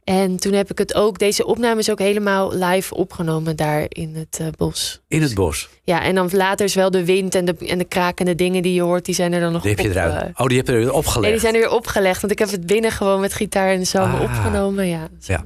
En 0.04 0.36
toen 0.36 0.52
heb 0.52 0.70
ik 0.70 0.78
het 0.78 0.94
ook, 0.94 1.18
deze 1.18 1.46
opname 1.46 1.80
is 1.80 1.90
ook 1.90 1.98
helemaal 1.98 2.54
live 2.54 2.94
opgenomen 2.94 3.56
daar 3.56 3.84
in 3.88 4.14
het 4.14 4.38
eh, 4.40 4.46
bos. 4.56 5.00
In 5.08 5.22
het 5.22 5.34
bos. 5.34 5.68
Ja, 5.84 6.02
en 6.02 6.14
dan 6.14 6.28
later 6.32 6.66
is 6.66 6.74
wel 6.74 6.90
de 6.90 7.04
wind 7.04 7.34
en 7.34 7.44
de, 7.44 7.54
en 7.66 7.78
de 7.78 7.84
krakende 7.84 8.34
dingen 8.34 8.62
die 8.62 8.74
je 8.74 8.80
hoort, 8.82 9.04
die 9.04 9.14
zijn 9.14 9.32
er 9.32 9.40
dan 9.40 9.52
nog 9.52 9.62
Die 9.62 9.70
heb 9.70 9.80
je 9.80 9.90
eruit. 9.90 10.22
eh, 10.22 10.28
Oh, 10.42 10.46
die 10.46 10.56
heb 10.56 10.66
je 10.66 10.72
er 10.72 10.92
opgelegd. 10.92 11.20
nee, 11.20 11.30
die 11.30 11.40
zijn 11.40 11.54
er 11.54 11.60
weer 11.60 11.70
opgelegd, 11.70 12.20
want 12.20 12.32
ik 12.32 12.38
heb 12.38 12.50
het 12.50 12.66
binnen 12.66 12.90
gewoon 12.92 13.20
met 13.20 13.32
gitaar 13.34 13.68
en 13.72 13.86
zang 13.86 14.14
Ah. 14.14 14.20
opgenomen. 14.22 14.86
Ja. 14.86 15.08
Ja. 15.20 15.44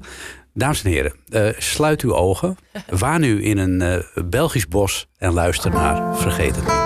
Dames 0.54 0.82
en 0.84 0.90
heren, 0.90 1.14
eh, 1.28 1.48
sluit 1.58 2.00
uw 2.00 2.14
ogen. 2.14 2.56
Waar 2.88 3.18
nu 3.18 3.42
in 3.42 3.58
een 3.58 4.04
Belgisch 4.24 4.68
bos 4.68 5.06
en 5.18 5.32
luister 5.32 5.70
naar 5.70 6.16
Vergeet 6.16 6.83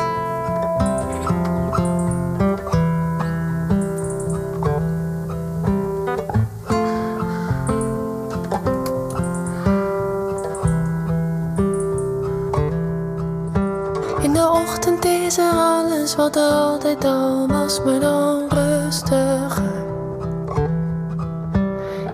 wat 16.17 16.37
er 16.37 16.51
altijd 16.51 17.05
al 17.05 17.47
was, 17.49 17.83
maar 17.85 18.01
dan 18.01 18.49
rustiger. 18.49 19.87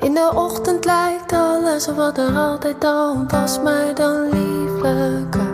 In 0.00 0.14
de 0.14 0.30
ochtend 0.34 0.84
lijkt 0.84 1.32
alles 1.32 1.86
wat 1.86 2.18
er 2.18 2.36
altijd 2.36 2.84
al 2.84 3.24
was, 3.28 3.60
maar 3.62 3.94
dan 3.94 4.22
lieflijker. 4.22 5.52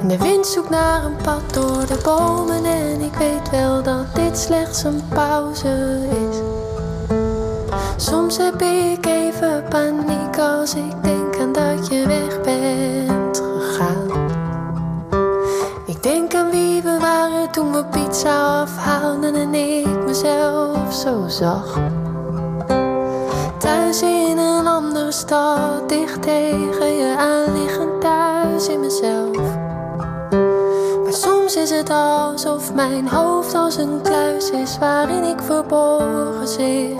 En 0.00 0.08
de 0.08 0.18
wind 0.18 0.46
zoekt 0.46 0.70
naar 0.70 1.04
een 1.04 1.16
pad 1.22 1.54
door 1.54 1.86
de 1.86 2.00
bomen 2.04 2.64
en 2.64 3.00
ik 3.00 3.14
weet 3.14 3.50
wel 3.50 3.82
dat 3.82 4.14
dit 4.14 4.38
slechts 4.38 4.82
een 4.82 5.02
pauze 5.08 5.98
is. 6.08 6.36
Soms 8.04 8.36
heb 8.36 8.62
ik 8.62 9.06
even 9.06 9.64
paniek 9.68 10.38
als 10.38 10.74
ik 10.74 11.02
denk 11.02 11.38
aan 11.40 11.52
dat 11.52 11.88
je 11.88 12.06
weg 12.06 12.40
bent. 12.40 13.27
Ik 15.98 16.04
denk 16.04 16.34
aan 16.34 16.50
wie 16.50 16.82
we 16.82 16.98
waren 17.00 17.50
toen 17.50 17.72
we 17.72 17.84
pizza 17.84 18.60
afhaalden 18.60 19.34
en 19.34 19.54
ik 19.54 20.04
mezelf 20.06 20.94
zo 20.94 21.24
zag. 21.28 21.78
Thuis 23.58 24.02
in 24.02 24.38
een 24.38 24.66
andere 24.66 25.12
stad, 25.12 25.88
dicht 25.88 26.22
tegen 26.22 26.96
je 26.96 27.16
aanliggend 27.18 28.00
thuis 28.00 28.68
in 28.68 28.80
mezelf. 28.80 29.56
Maar 31.02 31.12
soms 31.12 31.56
is 31.56 31.70
het 31.70 31.90
alsof 31.90 32.74
mijn 32.74 33.08
hoofd 33.08 33.54
als 33.54 33.76
een 33.76 34.00
kluis 34.02 34.50
is 34.50 34.78
waarin 34.78 35.24
ik 35.24 35.40
verborgen 35.40 36.48
zit. 36.48 36.96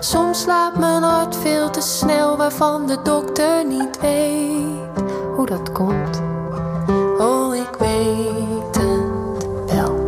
Soms 0.00 0.40
slaat 0.40 0.78
mijn 0.78 1.02
hart 1.02 1.36
veel 1.36 1.70
te 1.70 1.80
snel, 1.80 2.36
waarvan 2.36 2.86
de 2.86 3.02
dokter 3.02 3.64
niet 3.64 4.00
weet 4.00 5.02
hoe 5.36 5.46
dat 5.46 5.72
komt. 5.72 6.27
Oh, 7.20 7.56
ik 7.56 7.76
weet 7.78 8.76
het 8.76 9.72
wel. 9.72 10.06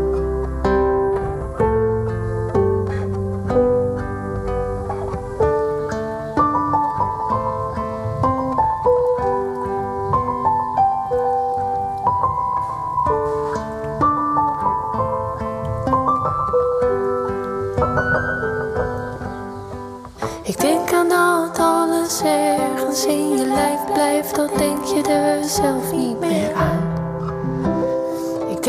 Ik 20.42 20.60
denk 20.60 20.92
aan 20.92 21.08
dat 21.08 21.58
alles 21.58 22.22
ergens 22.22 23.06
in 23.06 23.28
je 23.28 23.46
lijf 23.46 23.92
blijft, 23.92 24.34
dat 24.34 24.58
denk 24.58 24.84
je 24.84 25.02
er 25.02 25.44
zelf 25.44 25.92
niet 25.92 26.20
meer 26.20 26.54
aan. 26.54 26.99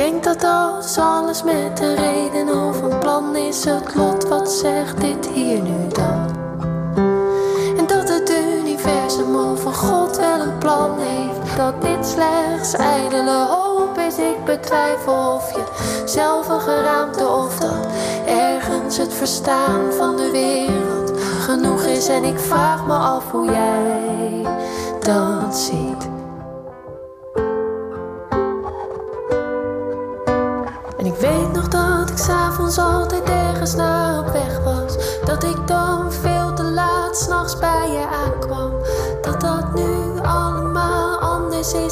Denk 0.01 0.23
dat 0.23 0.43
als 0.43 0.97
alles 0.97 1.43
met 1.43 1.79
een 1.79 1.95
reden 1.95 2.67
of 2.67 2.81
een 2.81 2.99
plan 2.99 3.35
is, 3.35 3.65
het 3.65 3.95
lot 3.95 4.27
wat 4.27 4.51
zegt 4.51 5.01
dit 5.01 5.27
hier 5.33 5.61
nu 5.61 5.87
dan. 5.87 6.35
En 7.77 7.87
dat 7.87 8.09
het 8.09 8.33
universum 8.59 9.35
of 9.35 9.63
God 9.63 10.17
wel 10.17 10.39
een 10.39 10.57
plan 10.57 10.99
heeft, 10.99 11.57
dat 11.57 11.81
dit 11.81 12.05
slechts 12.05 12.73
ijdele 12.73 13.45
hoop 13.49 13.97
is. 13.97 14.17
Ik 14.17 14.45
betwijfel 14.45 15.33
of 15.35 15.51
je 15.51 15.63
zelf 16.05 16.49
een 16.49 16.61
geraamte 16.61 17.27
of 17.27 17.59
dat 17.59 17.87
ergens 18.25 18.97
het 18.97 19.13
verstaan 19.13 19.91
van 19.91 20.17
de 20.17 20.31
wereld 20.31 21.11
genoeg 21.39 21.83
is. 21.83 22.07
En 22.07 22.23
ik 22.23 22.39
vraag 22.39 22.85
me 22.85 22.93
af 22.93 23.31
hoe 23.31 23.45
jij 23.45 24.45
dat 24.99 25.57
ziet. 25.57 26.10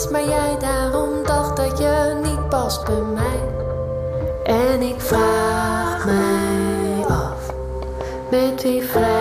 Maar 0.08 0.26
jij 0.26 0.58
daarom 0.60 1.10
dacht 1.26 1.58
dat 1.58 1.78
je 1.78 2.20
niet 2.24 2.50
past 2.50 2.86
bij 2.86 3.02
mij. 3.14 3.40
En 4.44 4.70
En 4.80 4.82
ik 4.82 5.02
vraag 5.02 6.06
mij 6.06 7.06
af, 7.08 7.54
met 8.30 8.64
wie 8.64 8.84
vrij 8.84 9.19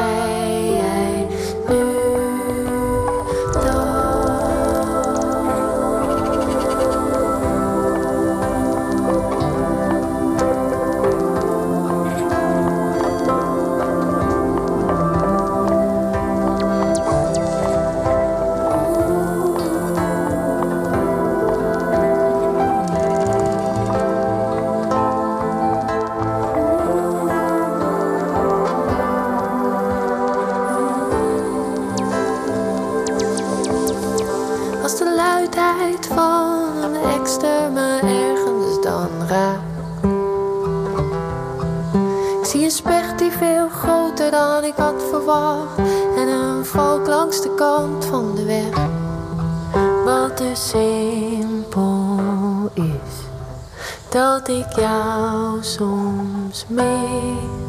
Wat 50.05 50.39
dus 50.39 50.69
simpel 50.69 52.21
is, 52.75 53.15
dat 54.09 54.49
ik 54.49 54.73
jou 54.77 55.63
soms 55.63 56.65
mis. 56.69 57.68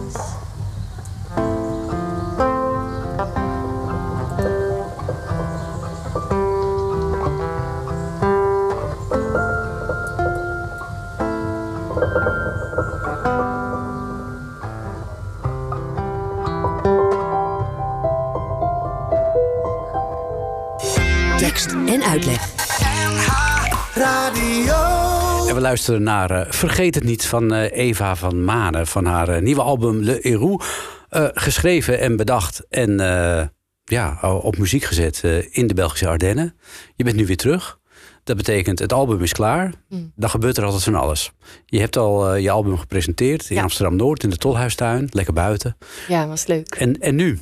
We 25.59 25.65
luisteren 25.65 26.03
naar 26.03 26.31
eh, 26.31 26.51
Vergeet 26.51 26.95
het 26.95 27.03
niet 27.03 27.25
van 27.25 27.53
eh, 27.53 27.77
Eva 27.87 28.15
van 28.15 28.43
Manen. 28.43 28.87
Van 28.87 29.05
haar 29.05 29.29
eh, 29.29 29.41
nieuwe 29.41 29.61
album 29.61 30.03
Le 30.03 30.19
Héroux. 30.21 30.65
Eh, 31.09 31.27
geschreven 31.33 31.99
en 31.99 32.15
bedacht 32.15 32.65
en 32.69 32.97
ja, 33.83 34.19
op 34.21 34.57
muziek 34.57 34.83
gezet 34.83 35.23
in 35.49 35.67
de 35.67 35.73
Belgische 35.73 36.07
Ardennen. 36.07 36.55
Je 36.95 37.03
bent 37.03 37.15
nu 37.15 37.25
weer 37.25 37.37
terug. 37.37 37.79
Dat 38.23 38.37
betekent 38.37 38.79
het 38.79 38.93
album 38.93 39.21
is 39.21 39.31
klaar. 39.31 39.73
Mm. 39.89 40.11
Dan 40.15 40.29
gebeurt 40.29 40.57
er 40.57 40.63
altijd 40.63 40.83
van 40.83 40.95
alles. 40.95 41.31
Je 41.65 41.79
hebt 41.79 41.97
al 41.97 42.35
je 42.35 42.49
album 42.49 42.77
gepresenteerd 42.77 43.49
in 43.49 43.55
Ja. 43.55 43.61
Amsterdam-Noord 43.61 44.23
in 44.23 44.29
de 44.29 44.37
Tolhuistuin. 44.37 45.07
Lekker 45.11 45.33
buiten. 45.33 45.77
Ja, 46.07 46.27
was 46.27 46.45
leuk. 46.45 46.75
En, 46.75 46.99
en 46.99 47.15
nu? 47.15 47.39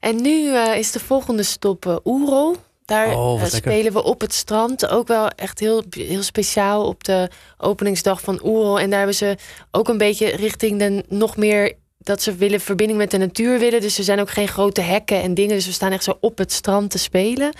En 0.00 0.22
nu 0.22 0.56
is 0.56 0.92
de 0.92 1.00
volgende 1.00 1.42
stop 1.42 2.00
Oerol. 2.04 2.56
Daar 2.84 3.16
Oh, 3.16 3.42
eh, 3.42 3.48
spelen 3.48 3.92
we 3.92 4.02
op 4.02 4.20
het 4.20 4.32
strand. 4.32 4.86
Ook 4.86 5.08
wel 5.08 5.28
echt 5.28 5.58
heel, 5.58 5.82
heel 5.90 6.22
speciaal 6.22 6.86
op 6.86 7.04
de 7.04 7.28
openingsdag 7.58 8.20
van 8.20 8.40
Oerol. 8.44 8.78
En 8.78 8.88
daar 8.88 8.98
hebben 8.98 9.16
ze 9.16 9.36
ook 9.70 9.88
een 9.88 9.98
beetje 9.98 10.26
richting 10.36 10.78
de 10.78 11.04
nog 11.08 11.36
meer 11.36 11.72
dat 11.98 12.22
ze 12.22 12.34
willen 12.34 12.60
verbinding 12.60 12.98
met 12.98 13.10
de 13.10 13.18
natuur 13.18 13.58
willen. 13.58 13.80
Dus 13.80 13.98
er 13.98 14.04
zijn 14.04 14.20
ook 14.20 14.30
geen 14.30 14.48
grote 14.48 14.80
hekken 14.80 15.22
en 15.22 15.34
dingen. 15.34 15.54
Dus 15.54 15.66
we 15.66 15.72
staan 15.72 15.92
echt 15.92 16.04
zo 16.04 16.16
op 16.20 16.38
het 16.38 16.52
strand 16.52 16.90
te 16.90 16.98
spelen. 16.98 17.52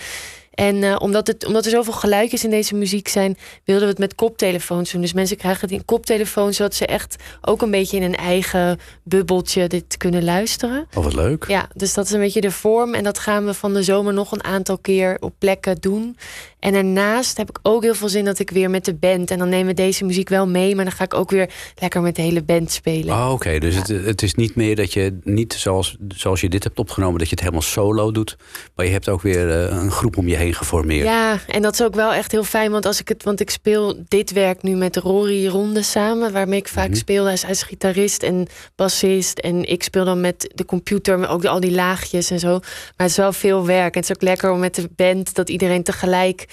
En 0.54 0.82
eh, 0.82 0.96
omdat, 0.98 1.26
het, 1.26 1.46
omdat 1.46 1.64
er 1.64 1.70
zoveel 1.70 1.92
geluidjes 1.92 2.44
in 2.44 2.50
deze 2.50 2.74
muziek 2.74 3.08
zijn, 3.08 3.36
wilden 3.64 3.84
we 3.84 3.90
het 3.90 3.98
met 3.98 4.14
koptelefoons 4.14 4.92
doen. 4.92 5.00
Dus 5.00 5.12
mensen 5.12 5.36
krijgen 5.36 5.68
die 5.68 5.82
koptelefoon, 5.84 6.54
zodat 6.54 6.74
ze 6.74 6.86
echt 6.86 7.16
ook 7.40 7.62
een 7.62 7.70
beetje 7.70 7.96
in 7.96 8.02
een 8.02 8.16
eigen 8.16 8.78
bubbeltje 9.02 9.68
dit 9.68 9.96
kunnen 9.96 10.24
luisteren. 10.24 10.86
Oh, 10.94 11.04
wat 11.04 11.14
leuk. 11.14 11.44
Ja, 11.48 11.68
dus 11.74 11.94
dat 11.94 12.04
is 12.04 12.10
een 12.10 12.20
beetje 12.20 12.40
de 12.40 12.50
vorm. 12.50 12.94
En 12.94 13.04
dat 13.04 13.18
gaan 13.18 13.44
we 13.44 13.54
van 13.54 13.74
de 13.74 13.82
zomer 13.82 14.12
nog 14.12 14.32
een 14.32 14.44
aantal 14.44 14.78
keer 14.78 15.16
op 15.20 15.34
plekken 15.38 15.76
doen. 15.80 16.16
En 16.64 16.72
daarnaast 16.72 17.36
heb 17.36 17.48
ik 17.48 17.58
ook 17.62 17.82
heel 17.82 17.94
veel 17.94 18.08
zin 18.08 18.24
dat 18.24 18.38
ik 18.38 18.50
weer 18.50 18.70
met 18.70 18.84
de 18.84 18.94
band. 18.94 19.30
En 19.30 19.38
dan 19.38 19.48
nemen 19.48 19.66
we 19.66 19.74
deze 19.74 20.04
muziek 20.04 20.28
wel 20.28 20.46
mee. 20.46 20.74
Maar 20.74 20.84
dan 20.84 20.94
ga 20.94 21.04
ik 21.04 21.14
ook 21.14 21.30
weer 21.30 21.50
lekker 21.74 22.02
met 22.02 22.16
de 22.16 22.22
hele 22.22 22.42
band 22.42 22.72
spelen. 22.72 23.14
Oh, 23.14 23.30
Oké, 23.32 23.58
dus 23.58 23.74
het, 23.74 23.88
het 23.88 24.22
is 24.22 24.34
niet 24.34 24.54
meer 24.54 24.76
dat 24.76 24.92
je 24.92 25.18
niet 25.22 25.52
zoals, 25.52 25.96
zoals 26.08 26.40
je 26.40 26.48
dit 26.48 26.64
hebt 26.64 26.78
opgenomen, 26.78 27.18
dat 27.18 27.28
je 27.28 27.34
het 27.34 27.40
helemaal 27.40 27.62
solo 27.62 28.12
doet. 28.12 28.36
Maar 28.74 28.86
je 28.86 28.92
hebt 28.92 29.08
ook 29.08 29.22
weer 29.22 29.50
eh, 29.50 29.82
een 29.82 29.90
groep 29.90 30.16
om 30.16 30.28
je 30.28 30.36
heen 30.36 30.54
geformeerd. 30.54 31.04
Ja, 31.04 31.38
en 31.48 31.62
dat 31.62 31.72
is 31.72 31.82
ook 31.82 31.94
wel 31.94 32.12
echt 32.12 32.32
heel 32.32 32.44
fijn. 32.44 32.70
Want 32.70 32.86
als 32.86 33.00
ik 33.00 33.08
het, 33.08 33.22
want 33.22 33.40
ik 33.40 33.50
speel 33.50 34.02
dit 34.08 34.32
werk 34.32 34.62
nu 34.62 34.74
met 34.76 34.96
Rory 34.96 35.46
Ronde 35.46 35.82
samen, 35.82 36.32
waarmee 36.32 36.58
ik 36.58 36.68
vaak 36.68 36.94
speel. 36.94 37.24
Hij 37.24 37.38
is, 37.48 37.62
gitarist 37.62 38.22
en 38.22 38.46
bassist. 38.74 39.38
En 39.38 39.68
ik 39.68 39.82
speel 39.82 40.04
dan 40.04 40.20
met 40.20 40.50
de 40.54 40.64
computer, 40.64 41.18
met 41.18 41.28
ook 41.28 41.44
al 41.44 41.60
die 41.60 41.74
laagjes 41.74 42.30
en 42.30 42.38
zo. 42.38 42.58
Maar 42.58 42.92
het 42.96 43.10
is 43.10 43.16
wel 43.16 43.32
veel 43.32 43.66
werk. 43.66 43.94
En 43.94 44.00
het 44.00 44.10
is 44.10 44.16
ook 44.16 44.22
lekker 44.22 44.50
om 44.50 44.58
met 44.58 44.74
de 44.74 44.88
band 44.96 45.34
dat 45.34 45.48
iedereen 45.48 45.82
tegelijk. 45.82 46.52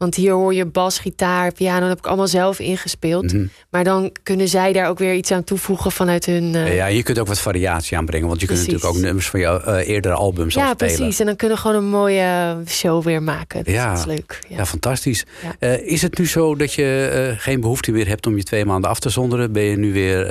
Want 0.00 0.14
hier 0.14 0.32
hoor 0.32 0.54
je 0.54 0.64
bas, 0.66 0.98
gitaar, 0.98 1.52
piano. 1.52 1.80
Dat 1.80 1.88
heb 1.88 1.98
ik 1.98 2.06
allemaal 2.06 2.26
zelf 2.26 2.58
ingespeeld. 2.58 3.32
Mhm. 3.32 3.46
Maar 3.70 3.84
dan 3.84 4.12
kunnen 4.22 4.48
zij 4.48 4.72
daar 4.72 4.88
ook 4.88 4.98
weer 4.98 5.14
iets 5.14 5.30
aan 5.30 5.44
toevoegen 5.44 5.92
vanuit 5.92 6.26
hun. 6.26 6.54
eh, 6.54 6.76
Ja, 6.76 6.86
je 6.86 7.02
kunt 7.02 7.18
ook 7.18 7.26
wat 7.26 7.38
variatie 7.40 7.96
aanbrengen, 7.96 8.28
want 8.28 8.40
je 8.40 8.46
kunt 8.46 8.58
natuurlijk 8.58 8.84
ook 8.84 8.96
nummers 8.96 9.28
van 9.28 9.40
jouw 9.40 9.60
eh, 9.60 9.88
eerdere 9.88 10.14
albums 10.14 10.56
al 10.56 10.62
ja, 10.62 10.70
spelen. 10.72 10.94
precies. 10.96 11.20
En 11.20 11.26
dan 11.26 11.36
kunnen 11.36 11.56
we 11.56 11.62
gewoon 11.62 11.76
een 11.76 11.88
mooie 11.88 12.56
show 12.66 13.04
weer 13.04 13.22
maken. 13.22 13.64
Dus 13.64 13.72
Ja. 13.74 13.88
dat 13.90 13.98
is 13.98 14.04
leuk. 14.04 14.38
Ja. 14.48 14.56
Ja, 14.56 14.66
fantastisch. 14.66 15.24
Ja. 15.42 15.54
Eh, 15.58 15.86
is 15.92 16.02
het 16.02 16.18
nu 16.18 16.26
zo 16.26 16.54
dat 16.56 16.72
je 16.72 17.34
geen 17.38 17.60
behoefte 17.60 17.90
meer 17.92 18.08
hebt 18.08 18.26
om 18.26 18.36
je 18.36 18.42
twee 18.42 18.64
maanden 18.64 18.90
af 18.90 19.00
te 19.00 19.08
zonderen? 19.08 19.52
Ben 19.52 19.62
je 19.62 19.76
nu 19.76 19.92
weer 19.92 20.26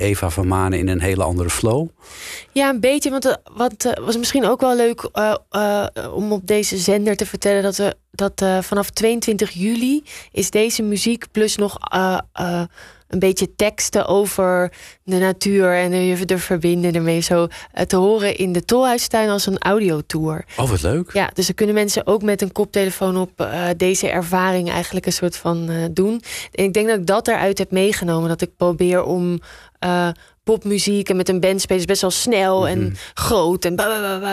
Eva 0.00 0.30
van 0.30 0.46
Manen 0.46 0.78
in 0.78 0.88
een 0.88 1.00
hele 1.00 1.22
andere 1.22 1.50
flow? 1.50 1.88
Ja, 2.52 2.68
een 2.68 2.80
beetje. 2.80 3.10
Want 3.10 3.24
het 3.24 3.38
wat, 3.56 3.94
was 4.04 4.16
misschien 4.18 4.46
ook 4.46 4.60
wel 4.60 4.76
leuk 4.76 5.10
om 6.14 6.32
op 6.32 6.46
deze 6.46 6.76
zender 6.76 7.16
te 7.16 7.26
vertellen 7.26 7.62
dat 7.62 7.76
we 7.76 7.94
dat 8.12 8.44
vanaf 8.60 8.90
22 9.18 9.50
juli 9.50 10.02
is 10.32 10.50
deze 10.50 10.82
muziek 10.82 11.24
plus 11.32 11.56
nog 11.56 11.78
eh, 11.92 12.18
eh, 12.32 12.62
een 13.08 13.18
beetje 13.18 13.54
teksten 13.54 14.06
over 14.06 14.72
de 15.02 15.16
natuur 15.16 15.74
en 15.76 15.92
je 15.92 16.26
er 16.26 16.40
verbinden 16.40 16.94
ermee 16.94 17.20
zo 17.20 17.46
eh, 17.72 17.84
te 17.84 17.96
horen 17.96 18.36
in 18.36 18.52
de 18.52 18.64
Tolhuistuin 18.64 19.28
als 19.28 19.46
een 19.46 19.58
audiotour. 19.58 20.44
Oh, 20.56 20.70
wat 20.70 20.82
leuk. 20.82 21.12
Ja, 21.12 21.30
dus 21.34 21.46
dan 21.46 21.54
kunnen 21.54 21.74
mensen 21.74 22.06
ook 22.06 22.22
met 22.22 22.42
een 22.42 22.52
koptelefoon 22.52 23.16
op 23.16 23.48
deze 23.76 24.08
ervaring 24.08 24.70
eigenlijk 24.70 25.06
een 25.06 25.12
soort 25.12 25.36
van 25.36 25.88
doen. 25.92 26.22
En 26.52 26.64
ik 26.64 26.72
denk 26.72 26.88
dat 26.88 26.98
ik 26.98 27.06
dat 27.06 27.28
eruit 27.28 27.58
heb 27.58 27.70
meegenomen. 27.70 28.28
Dat 28.28 28.42
ik 28.42 28.56
probeer 28.56 29.02
om 29.02 29.40
popmuziek 30.44 31.08
en 31.08 31.16
met 31.16 31.28
een 31.28 31.40
band 31.40 31.60
spelen 31.60 31.80
is 31.80 31.86
best 31.86 32.00
wel 32.00 32.10
snel 32.10 32.68
en 32.68 32.96
groot 33.14 33.64
en 33.64 33.76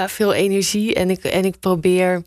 veel 0.09 0.34
energie. 0.34 0.93
En 0.93 1.09
ik, 1.09 1.23
en 1.23 1.45
ik 1.45 1.59
probeer. 1.59 2.23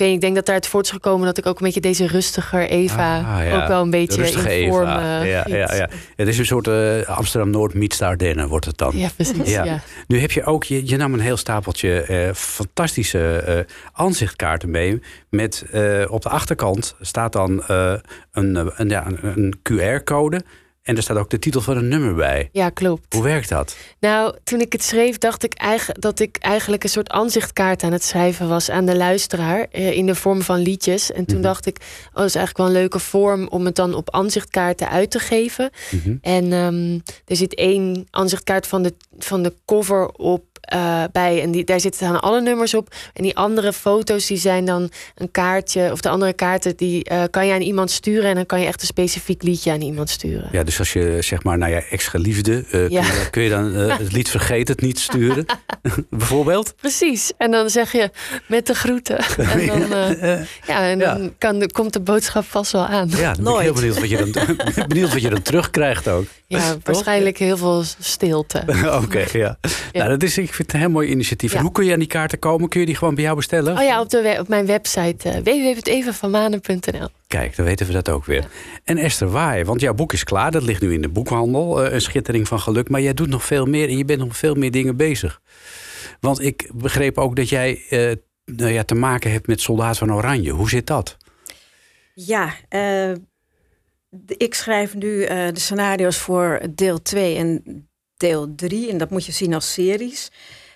Ik 0.00 0.06
weet 0.06 0.14
niet, 0.14 0.24
ik 0.24 0.28
denk 0.34 0.46
dat 0.46 0.46
daaruit 0.54 0.70
voort 0.72 0.84
is 0.86 0.92
gekomen 0.92 1.26
dat 1.26 1.38
ik 1.38 1.46
ook 1.46 1.58
een 1.58 1.64
beetje 1.64 1.80
deze 1.80 2.06
rustiger 2.06 2.68
Eva 2.68 3.18
Ah, 3.18 3.44
ja. 3.46 3.62
ook 3.62 3.68
wel 3.68 3.82
een 3.82 3.90
beetje 3.90 4.22
Rustige 4.22 4.60
in 4.60 4.70
vorm 4.70 4.88
Eva. 4.88 5.20
eh, 5.20 5.30
ja, 5.30 5.44
ja, 5.46 5.74
ja. 5.74 5.88
Het 6.16 6.28
is 6.28 6.38
een 6.38 6.46
soort 6.46 6.68
eh, 6.68 7.02
Amsterdam-Noord 7.02 7.74
meets 7.74 7.98
de 7.98 8.04
Ardennen 8.04 8.48
wordt 8.48 8.64
het 8.66 8.78
dan. 8.78 8.92
Ja, 8.98 9.08
precies. 9.16 9.50
Ja. 9.50 9.64
Ja. 9.64 9.80
Nu 10.06 10.20
heb 10.20 10.30
je 10.30 10.44
ook, 10.44 10.64
je, 10.64 10.88
je 10.88 10.96
nam 10.96 11.14
een 11.14 11.20
heel 11.20 11.36
stapeltje 11.36 12.00
eh, 12.02 12.34
fantastische 12.34 13.36
eh 13.36 13.58
aanzichtkaarten 13.92 14.70
mee. 14.70 15.02
Met 15.30 15.64
op 16.08 16.22
de 16.22 16.28
achterkant 16.28 16.94
staat 17.00 17.32
dan 17.32 17.62
een, 17.66 18.00
een, 18.76 18.88
ja, 18.88 19.06
een, 19.06 19.18
een 19.22 19.58
QR-code. 19.72 20.42
En 20.90 20.96
er 20.96 21.02
staat 21.02 21.16
ook 21.16 21.30
de 21.30 21.38
titel 21.38 21.60
van 21.60 21.76
een 21.76 21.88
nummer 21.88 22.14
bij. 22.14 22.48
ja, 22.52 22.68
klopt. 22.70 23.14
Hoe 23.14 23.22
werkt 23.22 23.48
dat? 23.48 23.76
Nou, 24.00 24.34
toen 24.44 24.60
ik 24.60 24.72
het 24.72 24.82
schreef, 24.82 25.18
dacht 25.18 25.42
ik 25.44 25.54
eigenlijk 25.54 26.00
dat 26.00 26.20
ik 26.20 26.36
eigenlijk 26.36 26.82
een 26.84 26.88
soort 26.90 27.08
aanzichtkaart 27.10 27.82
aan 27.82 27.92
het 27.92 28.04
schrijven 28.04 28.48
was 28.48 28.70
aan 28.70 28.84
de 28.86 28.96
luisteraar 28.96 29.66
eh, 29.70 29.92
in 29.92 30.06
de 30.06 30.14
vorm 30.14 30.42
van 30.42 30.58
liedjes. 30.58 31.12
En 31.12 31.24
toen 31.24 31.36
Mhm. 31.38 31.44
dacht 31.46 31.66
ik, 31.66 31.76
oh, 32.08 32.14
dat 32.14 32.24
is 32.24 32.34
eigenlijk 32.34 32.56
wel 32.56 32.66
een 32.66 32.72
leuke 32.80 32.98
vorm 32.98 33.48
om 33.48 33.64
het 33.64 33.74
dan 33.76 33.94
op 33.94 34.10
aanzichtkaarten 34.10 34.88
uit 34.88 35.10
te 35.10 35.18
geven. 35.18 35.70
Mhm. 35.90 36.16
En 36.20 36.52
ehm, 36.52 36.98
er 37.24 37.36
zit 37.36 37.54
één 37.54 38.06
aanzichtkaart 38.10 38.66
van 38.66 38.82
de, 38.82 38.94
van 39.18 39.42
de 39.42 39.54
cover 39.66 40.08
op 40.08 40.44
eh, 40.70 41.04
bij. 41.12 41.42
En 41.42 41.50
die, 41.50 41.64
daar 41.64 41.80
zitten 41.80 42.06
dan 42.08 42.20
alle 42.20 42.40
nummers 42.40 42.74
op. 42.74 42.94
En 43.12 43.22
die 43.22 43.36
andere 43.36 43.72
foto's 43.72 44.26
die 44.26 44.36
zijn 44.38 44.64
dan 44.64 44.90
een 45.14 45.30
kaartje. 45.30 45.88
Of 45.92 46.00
de 46.00 46.08
andere 46.08 46.32
kaarten 46.32 46.76
die 46.76 47.04
eh, 47.04 47.22
kan 47.30 47.46
je 47.46 47.52
aan 47.52 47.60
iemand 47.60 47.90
sturen. 47.90 48.28
En 48.28 48.34
dan 48.34 48.46
kan 48.46 48.60
je 48.60 48.66
echt 48.66 48.80
een 48.80 48.86
specifiek 48.86 49.42
liedje 49.42 49.70
aan 49.72 49.80
iemand 49.80 50.10
sturen. 50.10 50.48
Ja, 50.52 50.62
dus 50.62 50.78
als 50.78 50.92
je 50.92 51.16
zeg 51.20 51.42
maar 51.42 51.58
naar 51.58 51.70
je 51.70 51.86
ex-geliefde... 51.90 52.64
eh, 52.70 52.88
Ja. 52.88 53.02
kun, 53.02 53.10
je, 53.20 53.30
kun 53.30 53.42
je 53.42 53.48
dan 53.50 53.72
het 54.04 54.12
lied 54.12 54.28
Vergeet 54.28 54.68
het 54.68 54.80
niet 54.80 54.98
sturen? 54.98 55.44
Bijvoorbeeld? 56.10 56.74
Precies. 56.76 57.32
En 57.38 57.50
dan 57.50 57.70
zeg 57.70 57.92
je 57.92 58.10
met 58.46 58.66
de 58.66 58.74
groeten. 58.74 59.18
En 59.38 59.66
dan, 59.66 59.92
eh, 59.92 60.40
ja, 60.66 60.88
en 60.88 60.98
dan 60.98 61.22
Ja. 61.22 61.28
Kan, 61.38 61.58
de- 61.58 61.72
komt 61.72 61.92
de 61.92 62.00
boodschap 62.00 62.44
vast 62.44 62.72
wel 62.72 62.86
aan. 62.86 63.08
Ja, 63.16 63.32
dan 63.34 63.44
ben 63.44 63.52
ik 63.54 63.60
heel 63.60 63.72
benieuwd 63.74 63.98
wat 64.00 64.08
je 64.10 64.16
dan, 64.16 64.56
benieuwd 64.88 65.12
wat 65.12 65.22
je 65.22 65.30
dan 65.30 65.42
terugkrijgt 65.42 66.08
ook. 66.08 66.24
Ja, 66.46 66.76
waarschijnlijk 66.82 67.38
heel 67.38 67.56
veel 67.56 67.82
stilte. 68.00 68.62
Oké, 69.02 69.24
ja. 69.32 69.58
Nou, 69.92 70.08
dat 70.08 70.22
is, 70.22 70.38
ik 70.38 70.52
vind 70.60 70.72
het 70.72 70.74
een 70.74 70.86
heel 70.86 71.00
mooi 71.00 71.10
initiatief. 71.10 71.54
En 71.54 71.62
hoe 71.62 71.72
kun 71.72 71.84
je 71.84 71.92
aan 71.92 71.98
die 71.98 72.08
kaarten 72.08 72.38
komen? 72.38 72.68
Kun 72.68 72.80
je 72.80 72.86
die 72.86 72.94
gewoon 72.94 73.14
bij 73.14 73.24
jou 73.24 73.36
bestellen? 73.36 73.76
Oh 73.76 73.82
ja, 73.82 74.00
op, 74.00 74.10
de, 74.10 74.36
op 74.40 74.48
mijn 74.48 74.66
website 74.66 75.28
uh, 75.28 75.34
www.evenvanmanen.nl. 75.34 77.08
Kijk, 77.26 77.56
dan 77.56 77.64
weten 77.64 77.86
we 77.86 77.92
dat 77.92 78.08
ook 78.08 78.24
weer. 78.24 78.44
En 78.84 78.96
Esther 78.98 79.30
Waai, 79.30 79.64
want 79.64 79.80
jouw 79.80 79.94
boek 79.94 80.12
is 80.12 80.24
klaar. 80.24 80.50
Dat 80.50 80.62
ligt 80.62 80.82
nu 80.82 80.92
in 80.92 81.02
de 81.02 81.08
boekhandel. 81.08 81.84
eh, 81.84 81.92
een 81.92 82.00
schittering 82.00 82.48
van 82.48 82.60
geluk. 82.60 82.88
Maar 82.88 83.00
jij 83.00 83.14
doet 83.14 83.28
nog 83.28 83.44
veel 83.44 83.66
meer 83.66 83.88
en 83.88 83.96
je 83.96 84.04
bent 84.04 84.18
nog 84.20 84.36
veel 84.36 84.54
meer 84.54 84.70
dingen 84.70 84.96
bezig. 84.96 85.40
Want 86.20 86.40
ik 86.42 86.70
begreep 86.74 87.18
ook 87.18 87.36
dat 87.36 87.48
jij 87.48 87.82
eh, 87.88 88.12
nou 88.44 88.70
ja, 88.72 88.82
te 88.84 88.94
maken 88.94 89.32
hebt 89.32 89.46
met 89.46 89.60
Soldaat 89.60 89.98
van 89.98 90.12
Oranje. 90.14 90.50
Hoe 90.50 90.68
zit 90.68 90.86
dat? 90.86 91.16
Ja, 92.14 92.54
eh, 92.68 93.12
ik 94.26 94.54
schrijf 94.54 94.94
nu 94.94 95.22
eh, 95.22 95.48
de 95.52 95.60
scenario's 95.60 96.16
voor 96.18 96.60
deel 96.74 97.02
2 97.02 97.36
en 97.36 97.62
deel 98.20 98.54
3. 98.56 98.90
En 98.90 98.98
dat 98.98 99.10
moet 99.10 99.26
je 99.26 99.32
zien 99.32 99.54
als 99.54 99.72
series. 99.72 100.30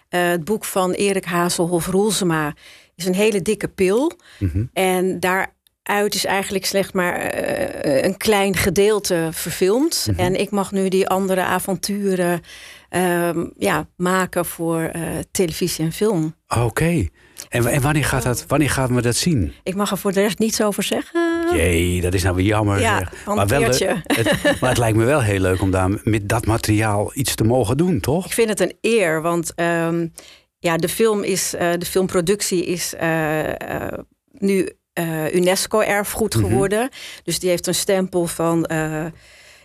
Eh, 0.09 0.29
het 0.29 0.45
boek 0.45 0.65
van 0.65 0.93
Erik 0.93 1.25
Hazelhoff 1.25 1.87
Roelsema 1.87 2.55
is 2.95 3.07
een 3.07 3.15
hele 3.15 3.43
dikke 3.43 3.69
pil. 3.69 4.13
Mhm. 4.39 4.65
En 4.73 5.21
daaruit 5.21 6.15
is 6.15 6.25
eigenlijk 6.25 6.67
slechts 6.67 6.93
maar 6.93 7.15
eh, 7.15 8.05
een 8.05 8.17
klein 8.17 8.57
gedeelte 8.57 9.29
verfilmd. 9.33 10.07
Mhm. 10.11 10.21
En 10.21 10.41
ik 10.41 10.51
mag 10.51 10.73
nu 10.73 10.89
die 10.89 11.09
andere 11.09 11.43
avonturen 11.43 12.41
ehm, 12.89 13.47
ja, 13.59 13.89
maken 13.97 14.45
voor 14.45 14.83
eh, 14.83 15.03
televisie 15.31 15.85
en 15.85 15.93
film. 15.93 16.35
Oké. 16.49 17.09
En, 17.49 17.67
en 17.67 17.81
wanneer, 17.81 18.05
gaat 18.05 18.23
dat, 18.23 18.45
wanneer 18.47 18.71
gaan 18.71 18.95
we 18.95 19.03
dat 19.03 19.17
zien? 19.17 19.53
Ik 19.63 19.75
mag 19.75 19.91
er 19.91 19.99
voor 19.99 20.13
de 20.13 20.21
rest 20.21 20.39
niets 20.39 20.63
over 20.63 20.83
zeggen. 20.83 21.24
Jee, 21.57 22.01
dat 22.01 22.15
is 22.15 22.23
nou 22.23 22.37
weer 22.37 22.45
jammer. 22.45 22.81
Ja, 22.81 23.11
maar, 23.27 23.47
wel, 23.47 23.63
het, 23.63 24.61
maar 24.61 24.69
het 24.71 24.79
lijkt 24.79 24.97
me 24.97 25.05
wel 25.05 25.23
heel 25.23 25.41
leuk 25.41 25.61
om 25.63 25.71
daar 25.71 25.91
met 26.05 26.29
dat 26.29 26.47
materiaal 26.47 27.11
iets 27.15 27.35
te 27.35 27.45
mogen 27.45 27.77
doen, 27.77 28.01
toch? 28.01 28.27
Ik 28.27 28.33
vind 28.33 28.49
het 28.49 28.61
een 28.61 28.73
eer, 28.81 29.23
want 29.23 29.53
ehm, 29.55 30.07
ja, 30.59 30.77
de 30.77 30.89
film 30.89 31.23
is, 31.23 31.55
eh, 31.55 31.73
de 31.79 31.87
filmproductie 31.87 32.65
is 32.67 32.95
eh, 32.95 33.83
eh, 33.85 33.99
nu 34.33 34.71
UNESCO-erfgoed 35.33 36.35
Mhm. 36.37 36.45
geworden. 36.47 36.89
Dus 37.25 37.39
die 37.39 37.49
heeft 37.51 37.67
een 37.67 37.75
stempel 37.75 38.27
van. 38.27 38.67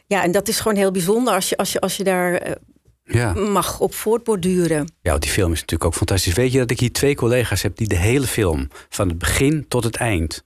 ja, 0.08 0.24
en 0.24 0.32
dat 0.32 0.48
is 0.48 0.60
gewoon 0.60 0.78
heel 0.78 0.92
bijzonder 0.92 1.34
als 1.34 1.50
je, 1.50 1.58
als 1.58 1.72
je, 1.72 1.80
als 1.80 1.98
je 1.98 2.04
daar 2.04 2.58
Ja. 3.04 3.34
mag 3.34 3.80
op 3.80 3.94
voortborduren. 3.94 4.92
ja, 5.02 5.10
want 5.12 5.22
die 5.24 5.32
film 5.32 5.52
is 5.52 5.60
natuurlijk 5.60 5.90
ook 5.90 5.96
fantastisch. 5.98 6.34
Weet 6.34 6.52
je 6.52 6.58
dat 6.60 6.72
ik 6.72 6.80
hier 6.80 6.92
twee 6.92 7.16
collega's 7.16 7.62
heb 7.62 7.78
die 7.78 7.88
de 7.88 7.96
hele 7.98 8.28
film, 8.28 8.68
van 8.90 9.08
het 9.08 9.18
begin 9.18 9.66
tot 9.68 9.84
het 9.84 9.96
eind, 9.96 10.44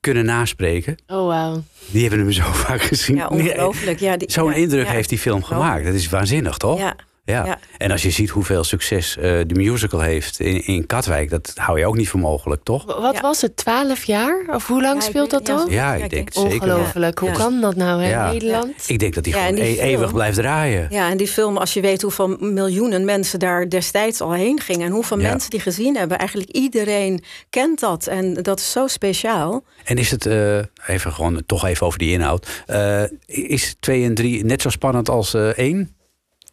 kunnen 0.00 0.24
naspreken? 0.24 0.96
Oh, 1.06 1.26
wauw. 1.26 1.62
Die 1.90 2.00
hebben 2.00 2.18
hem 2.18 2.32
zo 2.32 2.42
vaak 2.66 2.82
gezien. 2.82 3.16
Ja, 3.16 3.26
ongelooflijk. 3.28 3.98
Ja, 4.00 4.16
die- 4.16 4.30
Zo'n 4.30 4.50
ja, 4.50 4.54
indruk 4.56 4.86
ja, 4.86 4.92
heeft 4.92 5.08
die 5.08 5.18
film 5.18 5.42
gemaakt. 5.44 5.84
Dat 5.84 5.94
is 5.94 6.08
waanzinnig, 6.08 6.56
toch? 6.56 6.78
Ja, 6.78 6.94
Ja. 7.30 7.44
ja. 7.44 7.58
En 7.78 7.90
als 7.90 8.02
je 8.02 8.10
ziet 8.10 8.30
hoeveel 8.30 8.64
succes 8.64 9.16
eh, 9.16 9.22
de 9.46 9.54
musical 9.54 10.00
heeft 10.00 10.40
in, 10.40 10.66
in 10.66 10.86
Katwijk, 10.86 11.30
dat 11.30 11.52
hou 11.54 11.78
je 11.78 11.86
ook 11.86 11.96
niet 11.96 12.08
voor 12.08 12.20
mogelijk, 12.20 12.62
toch? 12.64 12.84
Wat 13.00 13.14
Ja. 13.14 13.20
was 13.20 13.40
het, 13.40 13.56
12 13.56 14.04
jaar? 14.04 14.44
Of 14.54 14.66
hoe 14.66 14.82
lang 14.82 15.02
Ja, 15.02 15.08
speelt 15.08 15.30
dat 15.30 15.46
ja, 15.46 15.56
dan? 15.56 15.66
Ja, 15.70 15.94
ik 15.94 16.10
denk 16.10 16.24
het 16.28 16.34
zeker. 16.34 16.52
Ongelooflijk. 16.54 17.18
Hoe 17.18 17.28
Ja. 17.28 17.34
kan 17.34 17.60
dat 17.60 17.76
nou, 17.76 18.02
hè? 18.02 18.08
Ja. 18.10 18.32
Nederland? 18.32 18.72
Ik 18.86 18.98
denk 18.98 19.14
dat 19.14 19.24
die 19.24 19.34
Ja, 19.34 19.40
gewoon 19.40 19.54
die 19.54 19.64
e- 19.64 19.80
eeuwig 19.82 20.12
blijft 20.12 20.36
draaien. 20.36 20.86
Ja, 20.90 21.10
en 21.10 21.16
die 21.16 21.28
film, 21.28 21.56
als 21.56 21.74
je 21.74 21.80
weet 21.80 22.02
hoeveel 22.02 22.36
miljoenen 22.40 23.04
mensen 23.04 23.38
daar 23.38 23.68
destijds 23.68 24.20
al 24.20 24.32
heen 24.32 24.60
gingen. 24.60 24.86
En 24.86 24.92
hoeveel 24.92 25.18
Ja. 25.20 25.28
mensen 25.30 25.50
die 25.50 25.60
gezien 25.60 25.96
hebben. 25.96 26.18
Eigenlijk 26.18 26.50
iedereen 26.50 27.22
kent 27.50 27.80
dat. 27.80 28.06
En 28.06 28.34
dat 28.34 28.58
is 28.60 28.70
zo 28.70 28.86
speciaal. 28.86 29.64
En 29.84 29.96
is 29.96 30.10
het, 30.10 30.26
eh, 30.26 30.58
even 30.86 31.12
gewoon 31.12 31.42
toch 31.46 31.64
even 31.66 31.86
over 31.86 31.98
die 31.98 32.10
inhoud. 32.12 32.48
eh, 32.66 33.02
is 33.26 33.76
2 33.80 34.04
en 34.04 34.14
3 34.14 34.44
net 34.44 34.62
zo 34.62 34.68
spannend 34.70 35.08
als 35.08 35.34
eh 35.34 35.48
1? 35.58 35.94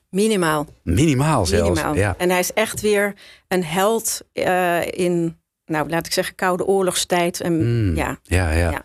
Minimaal. 0.10 0.66
Minimaal 0.84 1.46
zelfs. 1.46 1.70
Minimaal. 1.70 1.96
Ja. 1.96 2.16
En 2.18 2.30
hij 2.30 2.40
is 2.40 2.54
echt 2.54 2.82
weer 2.82 3.14
een 3.48 3.64
held 3.64 4.22
eh, 4.34 4.86
in, 4.88 5.38
nou 5.66 5.90
laat 5.90 6.06
ik 6.06 6.14
zeggen, 6.14 6.36
koude 6.36 6.66
oorlogstijd. 6.66 7.42
En, 7.42 7.54
Mm, 7.88 7.96
ja. 7.96 8.18
ja, 8.24 8.52
ja. 8.52 8.72
Ja. 8.72 8.84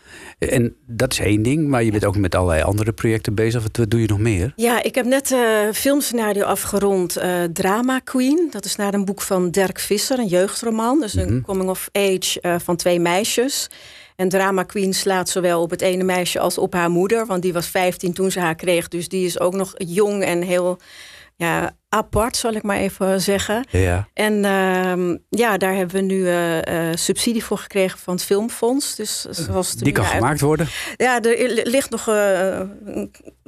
En 0.48 0.76
dat 0.86 1.12
is 1.12 1.18
één 1.18 1.42
ding, 1.42 1.68
maar 1.68 1.82
je 1.82 1.90
bent 1.90 2.04
ook 2.04 2.16
met 2.16 2.34
allerlei 2.34 2.62
andere 2.62 2.92
projecten 2.92 3.34
bezig. 3.34 3.62
Wat, 3.62 3.76
wat 3.76 3.90
doe 3.90 4.00
je 4.00 4.06
nog 4.08 4.18
meer? 4.18 4.52
ja, 4.56 4.82
ik 4.82 4.94
heb 4.94 5.04
net 5.06 5.30
een 5.30 5.74
filmscenario 5.74 6.44
afgerond, 6.44 7.16
eh, 7.16 7.42
Drama 7.52 7.98
Queen. 7.98 8.48
Dat 8.50 8.64
is 8.64 8.76
naar 8.76 8.94
een 8.94 9.04
boek 9.04 9.22
van 9.22 9.50
Dirk 9.50 9.78
Visser, 9.78 10.18
een 10.18 10.26
jeugdroman. 10.26 11.00
Dus 11.00 11.14
een 11.14 11.32
Mhm. 11.34 11.40
coming 11.42 11.70
of 11.70 11.88
age 11.92 12.40
eh, 12.40 12.54
van 12.58 12.76
twee 12.76 13.00
meisjes. 13.00 13.70
En 14.16 14.28
Drama 14.28 14.62
Queen 14.62 14.94
slaat 14.94 15.28
zowel 15.28 15.62
op 15.62 15.70
het 15.70 15.80
ene 15.80 16.04
meisje 16.04 16.40
als 16.40 16.58
op 16.58 16.72
haar 16.72 16.90
moeder. 16.90 17.26
Want 17.26 17.42
die 17.42 17.52
was 17.52 17.66
15 17.66 18.12
toen 18.12 18.30
ze 18.30 18.40
haar 18.40 18.54
kreeg. 18.54 18.88
Dus 18.88 19.08
die 19.08 19.26
is 19.26 19.40
ook 19.40 19.54
nog 19.54 19.72
jong 19.76 20.24
en 20.24 20.42
heel 20.42 20.78
ja, 21.36 21.70
apart, 21.88 22.36
zal 22.36 22.52
ik 22.52 22.62
maar 22.62 22.76
even 22.76 23.20
zeggen. 23.20 23.64
Ja. 23.70 24.08
En 24.14 24.44
ehm, 24.44 25.16
ja, 25.28 25.56
daar 25.58 25.74
hebben 25.74 25.94
we 25.96 26.02
nu 26.02 26.26
eh, 26.26 26.88
eh, 26.90 26.96
subsidie 26.96 27.44
voor 27.44 27.58
gekregen 27.58 27.98
van 27.98 28.14
het 28.14 28.24
Filmfonds. 28.24 28.94
Dus 28.96 29.20
zoals 29.20 29.68
het 29.70 29.78
er 29.78 29.84
Die 29.84 29.92
kan 29.92 30.04
uit- 30.04 30.12
gemaakt 30.14 30.40
worden. 30.40 30.68
Ja, 30.96 31.20
er 31.22 31.60
ligt 31.64 31.90
nog, 31.90 32.08
eh, 32.08 32.58
er 32.58 32.68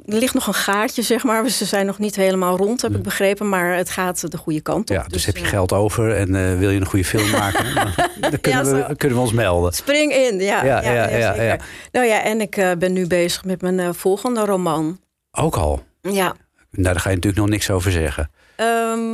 ligt 0.05 0.33
nog 0.33 0.47
een 0.47 0.53
gaatje, 0.53 1.01
zeg 1.01 1.23
maar. 1.23 1.49
Ze 1.49 1.65
zijn 1.65 1.85
nog 1.85 1.99
niet 1.99 2.15
helemaal 2.15 2.57
rond, 2.57 2.81
heb 2.81 2.95
ik 2.95 3.01
begrepen. 3.03 3.49
Maar 3.49 3.75
het 3.75 3.89
gaat 3.89 4.31
de 4.31 4.37
goede 4.37 4.61
kant 4.61 4.89
op. 4.89 4.95
Ja, 4.95 5.03
dus, 5.07 5.25
heb 5.25 5.37
je 5.37 5.43
eh, 5.43 5.49
geld 5.49 5.73
over 5.73 6.15
en 6.15 6.35
eh, 6.35 6.57
wil 6.57 6.69
je 6.69 6.79
een 6.79 6.85
goede 6.85 7.05
film 7.05 7.29
maken? 7.41 7.73
dan 8.19 8.39
kunnen, 8.41 8.65
Ja, 8.77 8.87
we, 8.87 8.95
kunnen 8.95 9.17
we 9.17 9.23
ons 9.23 9.33
melden. 9.33 9.73
Spring 9.73 10.13
in, 10.13 10.39
ja. 10.39 10.63
Ja, 10.63 10.81
ja, 10.81 11.09
ja, 11.09 11.41
ja. 11.41 11.57
Nou 11.91 12.05
ja, 12.05 12.23
en 12.23 12.41
ik 12.41 12.57
eh, 12.57 12.71
ben 12.77 12.93
nu 12.93 13.07
bezig 13.07 13.43
met 13.45 13.61
mijn 13.61 13.79
eh, 13.79 13.89
volgende 13.93 14.45
roman. 14.45 14.99
Ook 15.31 15.55
al. 15.55 15.83
Ja. 16.01 16.35
Nou, 16.75 16.93
daar 16.93 16.99
ga 16.99 17.09
je 17.09 17.15
natuurlijk 17.15 17.41
nog 17.41 17.51
niks 17.51 17.69
over 17.69 17.91
zeggen. 17.91 18.31
Ehm, 18.55 19.13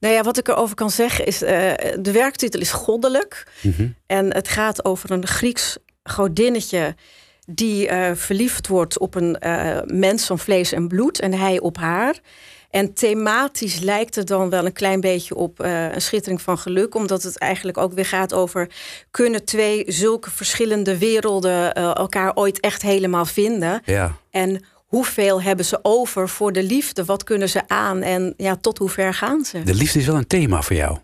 nou 0.00 0.14
ja, 0.14 0.22
wat 0.22 0.38
ik 0.38 0.48
erover 0.48 0.74
kan 0.74 0.90
zeggen 0.90 1.26
is... 1.26 1.42
eh, 1.42 1.72
de 2.00 2.12
werktitel 2.12 2.60
is 2.60 2.70
Goddelijk. 2.72 3.46
Mhm. 3.60 3.88
En 4.06 4.34
het 4.34 4.48
gaat 4.48 4.84
over 4.84 5.10
een 5.10 5.26
Grieks 5.26 5.76
godinnetje 6.02 6.94
die 7.46 7.88
eh, 7.88 8.14
verliefd 8.14 8.66
wordt 8.66 8.98
op 8.98 9.14
een 9.14 9.38
eh, 9.38 9.78
mens 9.84 10.26
van 10.26 10.38
vlees 10.38 10.72
en 10.72 10.88
bloed 10.88 11.20
en 11.20 11.32
hij 11.32 11.60
op 11.60 11.76
haar. 11.76 12.18
En 12.70 12.94
thematisch 12.94 13.78
lijkt 13.78 14.14
het 14.14 14.26
dan 14.26 14.50
wel 14.50 14.66
een 14.66 14.72
klein 14.72 15.00
beetje 15.00 15.34
op 15.34 15.58
een 15.58 16.02
schittering 16.02 16.42
van 16.42 16.58
geluk, 16.58 16.94
omdat 16.94 17.22
het 17.22 17.38
eigenlijk 17.38 17.78
ook 17.78 17.92
weer 17.92 18.06
gaat 18.06 18.34
over 18.34 18.70
kunnen 19.10 19.44
twee 19.44 19.84
zulke 19.86 20.30
verschillende 20.30 20.98
werelden 20.98 21.72
elkaar 21.74 22.34
ooit 22.34 22.60
echt 22.60 22.82
helemaal 22.82 23.24
vinden? 23.24 23.82
Ja. 23.84 24.16
En 24.30 24.64
hoeveel 24.90 25.42
hebben 25.42 25.64
ze 25.64 25.78
over 25.82 26.28
voor 26.28 26.52
de 26.52 26.62
liefde? 26.62 27.04
Wat 27.04 27.24
kunnen 27.24 27.48
ze 27.48 27.62
aan? 27.66 28.02
En 28.02 28.34
ja, 28.36 28.56
tot 28.56 28.78
hoe 28.78 28.88
ver 28.88 29.14
gaan 29.14 29.44
ze? 29.44 29.62
De 29.62 29.74
liefde 29.74 29.98
is 29.98 30.06
wel 30.06 30.16
een 30.16 30.26
thema 30.26 30.62
voor 30.62 30.76
jou. 30.76 30.98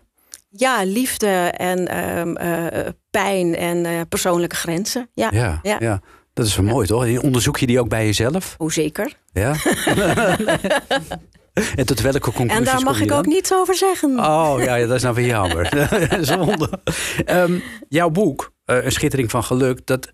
Ja, 0.49 0.83
liefde 0.83 1.27
en 1.57 1.87
ehm, 1.87 2.35
eh, 2.35 2.87
pijn 3.11 3.55
en 3.55 3.85
eh, 3.85 4.01
persoonlijke 4.09 4.55
grenzen. 4.55 5.09
Ja, 5.13 5.29
Ja, 5.31 5.59
ja. 5.63 5.75
Ja. 5.79 6.01
dat 6.33 6.45
is 6.45 6.55
wel 6.55 6.65
mooi 6.65 6.87
toch? 6.87 7.05
En 7.05 7.21
Onderzoek 7.21 7.57
je 7.57 7.67
die 7.67 7.79
ook 7.79 7.89
bij 7.89 8.05
jezelf? 8.05 8.55
hoe 8.57 8.73
zeker. 8.73 9.13
Ja. 9.33 9.55
en 11.75 11.85
tot 11.85 12.01
welke 12.01 12.19
conclusies 12.19 12.57
En 12.57 12.63
daar 12.63 12.81
mag 12.81 13.01
ik 13.01 13.07
dan? 13.07 13.17
ook 13.17 13.25
niets 13.25 13.53
over 13.53 13.75
zeggen. 13.75 14.19
Oh 14.19 14.55
ja, 14.57 14.77
dat 14.77 14.95
is 14.95 15.01
nou 15.01 15.15
weer 15.15 15.25
jammer. 15.25 15.87
Zonde. 16.25 16.69
Ehm, 17.25 17.59
jouw 17.89 18.09
boek, 18.09 18.51
eh, 18.65 18.83
Een 18.85 18.91
Schittering 18.91 19.31
van 19.31 19.43
Geluk, 19.43 19.85
dat, 19.85 20.09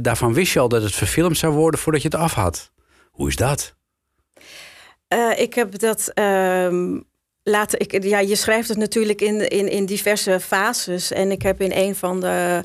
daarvan 0.00 0.34
wist 0.34 0.52
je 0.52 0.58
al 0.58 0.68
dat 0.68 0.82
het 0.82 0.94
verfilmd 0.94 1.38
zou 1.38 1.54
worden 1.54 1.80
voordat 1.80 2.02
je 2.02 2.08
het 2.08 2.16
af 2.16 2.34
had. 2.34 2.70
Hoe 3.12 3.28
is 3.28 3.36
dat? 3.36 3.74
Eh, 5.08 5.40
ik 5.40 5.54
heb 5.54 5.78
dat 5.78 6.10
ehm, 6.14 7.00
laten. 7.42 7.80
Ik, 7.80 8.02
ja, 8.04 8.18
je 8.18 8.36
schrijft 8.36 8.68
het 8.68 8.78
natuurlijk 8.78 9.20
in, 9.20 9.48
in, 9.48 9.68
in 9.68 9.86
diverse 9.86 10.40
fases. 10.40 11.12
En 11.12 11.30
ik 11.30 11.42
heb 11.42 11.60
in 11.60 11.72
een 11.72 11.94
van 11.94 12.20
de 12.20 12.60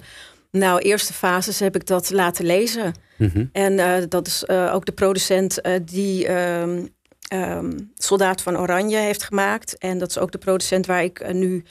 nou, 0.52 0.80
eerste 0.80 1.14
fases 1.14 1.60
heb 1.60 1.76
ik 1.76 1.86
dat 1.86 2.10
laten 2.10 2.46
lezen. 2.46 2.94
Mhm. 3.18 3.46
En 3.52 3.80
eh, 3.80 4.04
dat 4.10 4.28
is 4.28 4.44
eh, 4.44 4.74
ook 4.74 4.86
de 4.86 4.92
producent 4.92 5.62
die 5.82 6.28
ehm, 6.28 6.86
ehm, 7.28 7.80
Soldaat 7.96 8.42
van 8.42 8.58
Oranje 8.58 8.98
heeft 8.98 9.24
gemaakt. 9.24 9.78
En 9.78 9.98
dat 9.98 10.10
is 10.10 10.18
ook 10.18 10.32
de 10.32 10.38
producent 10.38 10.86
waar 10.86 11.04
ik 11.04 11.34
nu 11.34 11.64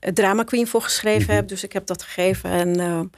het 0.00 0.14
Drama 0.14 0.42
Queen 0.42 0.66
voor 0.66 0.82
geschreven 0.82 1.26
Mhm. 1.26 1.34
heb. 1.34 1.48
Dus 1.48 1.64
ik 1.64 1.72
heb 1.72 1.86
dat 1.86 2.02
gegeven 2.02 2.50
en 2.50 3.10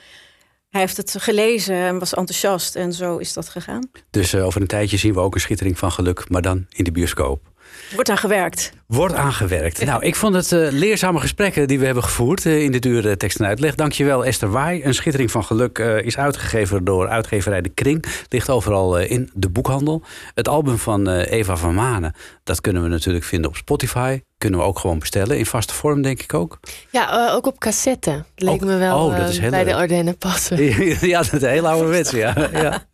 hij 0.68 0.80
heeft 0.80 0.96
het 0.96 1.14
gelezen 1.18 1.74
en 1.74 1.98
was 1.98 2.14
enthousiast. 2.14 2.74
En 2.76 2.92
zo 2.92 3.16
is 3.16 3.32
dat 3.32 3.48
gegaan. 3.48 3.90
Dus 4.10 4.32
eh, 4.32 4.44
over 4.44 4.60
een 4.60 4.66
tijdje 4.66 4.96
zien 4.96 5.14
we 5.14 5.20
ook 5.20 5.34
een 5.34 5.40
Schittering 5.40 5.78
van 5.78 5.92
Geluk, 5.92 6.28
maar 6.28 6.42
dan 6.42 6.66
in 6.70 6.84
de 6.84 6.92
bioscoop. 6.92 7.40
Wordt 7.94 8.10
aan 8.10 8.18
gewerkt. 8.18 8.72
Wordt 8.86 9.14
aangewerkt. 9.14 9.84
Nou, 9.84 10.04
ik 10.04 10.14
vond 10.14 10.34
het 10.34 10.52
eh, 10.52 10.68
leerzame 10.70 11.20
gesprekken 11.20 11.68
die 11.68 11.78
we 11.78 11.84
hebben 11.84 12.02
gevoerd 12.02 12.46
eh, 12.46 12.62
in 12.62 12.72
dit 12.72 12.84
uur 12.86 13.16
tekst 13.16 13.40
en 13.40 13.46
uitleg. 13.46 13.74
Dankjewel 13.74 14.24
Esther 14.24 14.50
Waai. 14.50 14.84
Een 14.84 14.94
schittering 14.94 15.30
van 15.30 15.44
geluk 15.44 15.78
is 15.78 16.18
uitgegeven 16.18 16.84
door 16.84 17.08
uitgeverij 17.08 17.60
De 17.60 17.68
Kring. 17.68 18.04
Ligt 18.28 18.50
overal 18.50 18.98
in 18.98 19.30
de 19.34 19.48
boekhandel. 19.48 20.02
Het 20.34 20.48
album 20.48 20.78
van 20.78 21.08
Eva 21.08 21.56
van 21.56 21.74
Manen, 21.74 22.14
dat 22.44 22.60
kunnen 22.60 22.82
we 22.82 22.88
natuurlijk 22.88 23.24
vinden 23.24 23.50
op 23.50 23.56
Spotify. 23.56 24.20
Kunnen 24.38 24.60
we 24.60 24.66
ook 24.66 24.78
gewoon 24.78 24.98
bestellen. 24.98 25.38
In 25.38 25.46
vaste 25.46 25.74
vorm 25.74 26.02
denk 26.02 26.22
ik 26.22 26.34
ook. 26.34 26.60
Ja, 26.90 27.28
eh, 27.28 27.34
ook 27.34 27.46
op 27.46 27.58
cassette. 27.58 28.24
Leek 28.36 28.54
Ook- 28.54 28.60
me 28.60 28.76
wel 28.76 29.04
oh, 29.04 29.10
dat 29.16 29.20
eh, 29.20 29.28
is 29.28 29.38
heel 29.38 29.50
bij 29.50 29.64
de. 29.64 29.74
Ardennen 29.74 30.18
passen. 30.18 30.56
ja, 31.08 31.22
dat 31.22 31.32
is 31.32 31.42
een 31.42 31.48
hele 31.48 31.68
ouderwetse, 31.68 32.16
ja. 32.16 32.34
ja. 32.52 32.84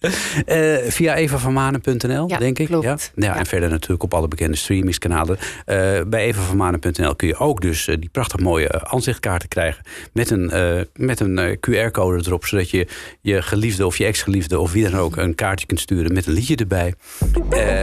Eh, 0.47 0.91
via 0.91 1.15
evavanmanen.nl, 1.15 2.29
Ja, 2.29 2.39
denk 2.39 2.59
ik. 2.59 2.67
klopt. 2.67 2.85
Ja? 2.85 2.97
Ja, 3.15 3.27
Ja. 3.27 3.37
En 3.37 3.47
verder 3.47 3.71
natuurlijk 3.71 4.03
op 4.03 4.15
alle 4.15 4.29
bekende 4.29 4.57
streamingskanalen. 4.57 5.39
Eh, 5.65 6.01
bij 6.07 6.25
evavanmanen.nl 6.25 7.17
kun 7.17 7.29
je 7.29 7.37
ook 7.37 7.61
dus 7.61 7.85
die 7.85 8.09
prachtig 8.13 8.41
mooie 8.41 8.85
aanzichtkaarten 8.89 9.49
krijgen. 9.49 9.85
Met 10.13 10.31
een, 10.31 10.53
met 10.95 11.21
een 11.21 11.59
QR-code 11.71 12.23
erop. 12.27 12.45
Zodat 12.47 12.71
je 12.71 12.87
je 13.21 13.43
geliefde 13.43 13.87
of 13.87 13.97
je 13.99 14.05
ex-geliefde 14.05 14.59
of 14.59 14.73
wie 14.73 14.91
dan 14.91 15.01
ook 15.01 15.17
een 15.17 15.35
kaartje 15.35 15.67
kunt 15.67 15.81
sturen 15.81 16.13
met 16.13 16.27
een 16.27 16.33
liedje 16.33 16.57
erbij. 16.57 16.95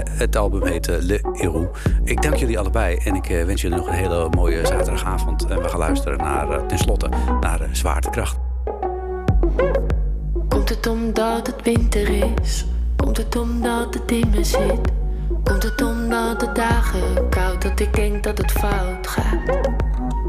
Het 0.09 0.35
album 0.35 0.65
heet 0.65 0.87
Le 0.87 1.19
Héros. 1.33 1.67
Ik 2.03 2.21
dank 2.21 2.35
jullie 2.35 2.59
allebei 2.59 2.97
en 3.03 3.15
ik 3.15 3.27
wens 3.51 3.63
jullie 3.63 3.77
nog 3.77 3.87
een 3.87 3.93
hele 3.93 4.29
mooie 4.29 4.65
zaterdagavond. 4.65 5.45
En 5.45 5.61
we 5.61 5.69
gaan 5.69 5.79
luisteren 5.79 6.17
naar, 6.17 6.49
eh, 6.49 6.65
tenslotte 6.65 7.09
naar 7.41 7.61
eh, 7.61 7.67
Zwaartekracht. 7.71 8.37
Komt 10.47 10.69
het 10.69 10.87
omdat 10.87 11.47
het 11.47 11.61
winter 11.63 12.09
is? 12.09 12.65
Komt 12.95 13.17
het 13.17 13.35
omdat 13.35 13.93
het 13.93 14.11
in 14.11 14.29
me 14.29 14.43
zit? 14.43 14.91
Komt 15.43 15.63
het 15.63 15.81
omdat 15.81 16.39
de 16.39 16.51
dagen 16.51 17.29
koud 17.29 17.61
dat 17.61 17.79
ik 17.79 17.93
denk 17.93 18.23
dat 18.23 18.37
het 18.37 18.51
fout 18.51 19.07
gaat? 19.07 19.69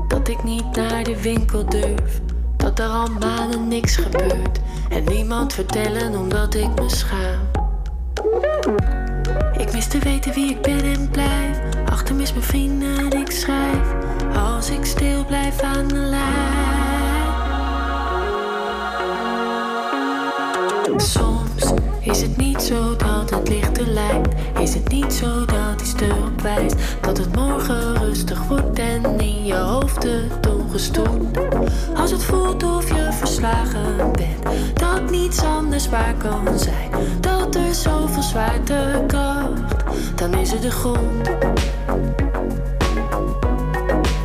Dat 0.08 0.28
ik 0.28 0.44
niet 0.44 0.76
naar 0.76 1.02
de 1.02 1.22
winkel 1.22 1.66
durf? 1.66 2.20
Dat 2.56 2.78
er 2.78 2.88
al 2.88 3.08
maanden 3.20 3.68
niks 3.68 3.96
gebeurt? 3.96 4.60
En 4.88 5.04
niemand 5.04 5.52
vertellen 5.52 6.16
omdat 6.16 6.54
ik 6.54 6.80
me 6.80 6.88
schaam? 6.88 7.50
Ik 9.56 9.72
mis 9.72 9.86
te 9.86 9.98
weten 9.98 10.32
wie 10.32 10.50
ik 10.50 10.62
ben 10.62 10.82
en 10.82 11.08
blijf. 11.10 11.81
Achter 11.92 12.14
mis 12.14 12.32
mijn 12.32 12.44
vrienden 12.44 12.98
en 12.98 13.20
ik 13.20 13.30
schrijf. 13.30 13.94
Als 14.34 14.70
ik 14.70 14.84
stil 14.84 15.24
blijf 15.24 15.60
aan 15.60 15.88
de 15.88 15.94
lijn. 15.94 16.60
Soms 21.00 21.72
is 22.02 22.22
het 22.22 22.36
niet 22.36 22.62
zo 22.62 22.96
dat 22.96 23.30
het 23.30 23.48
licht 23.48 23.78
er 23.78 23.86
lijkt. 23.86 24.34
Is 24.60 24.74
het 24.74 24.88
niet 24.88 25.12
zo 25.12 25.44
dat 25.44 25.80
iets 25.80 25.94
erop 26.00 26.40
wijst. 26.40 26.76
Dat 27.00 27.18
het 27.18 27.34
morgen 27.34 27.98
rustig 27.98 28.42
wordt 28.48 28.78
en 28.78 29.20
in 29.20 29.44
je 29.44 29.54
hoofd 29.54 30.02
het 30.02 30.54
ongestoord. 30.54 31.38
Als 31.96 32.10
het 32.10 32.24
voelt 32.24 32.62
of 32.62 32.88
je 32.88 33.08
verslagen 33.10 34.12
bent. 34.12 34.78
Dat 34.78 35.10
niets 35.10 35.44
anders 35.44 35.88
waar 35.88 36.14
kan 36.14 36.58
zijn. 36.58 36.90
Dat 37.20 37.54
er 37.54 37.74
zoveel 37.74 38.22
zwaartekracht. 38.22 39.84
Dan 40.14 40.34
is 40.34 40.50
het 40.50 40.62
de 40.62 40.70
grond. 40.70 41.30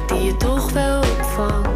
Die 0.07 0.23
je 0.23 0.35
toch 0.37 0.71
wel 0.71 0.99
opvangt. 0.99 1.66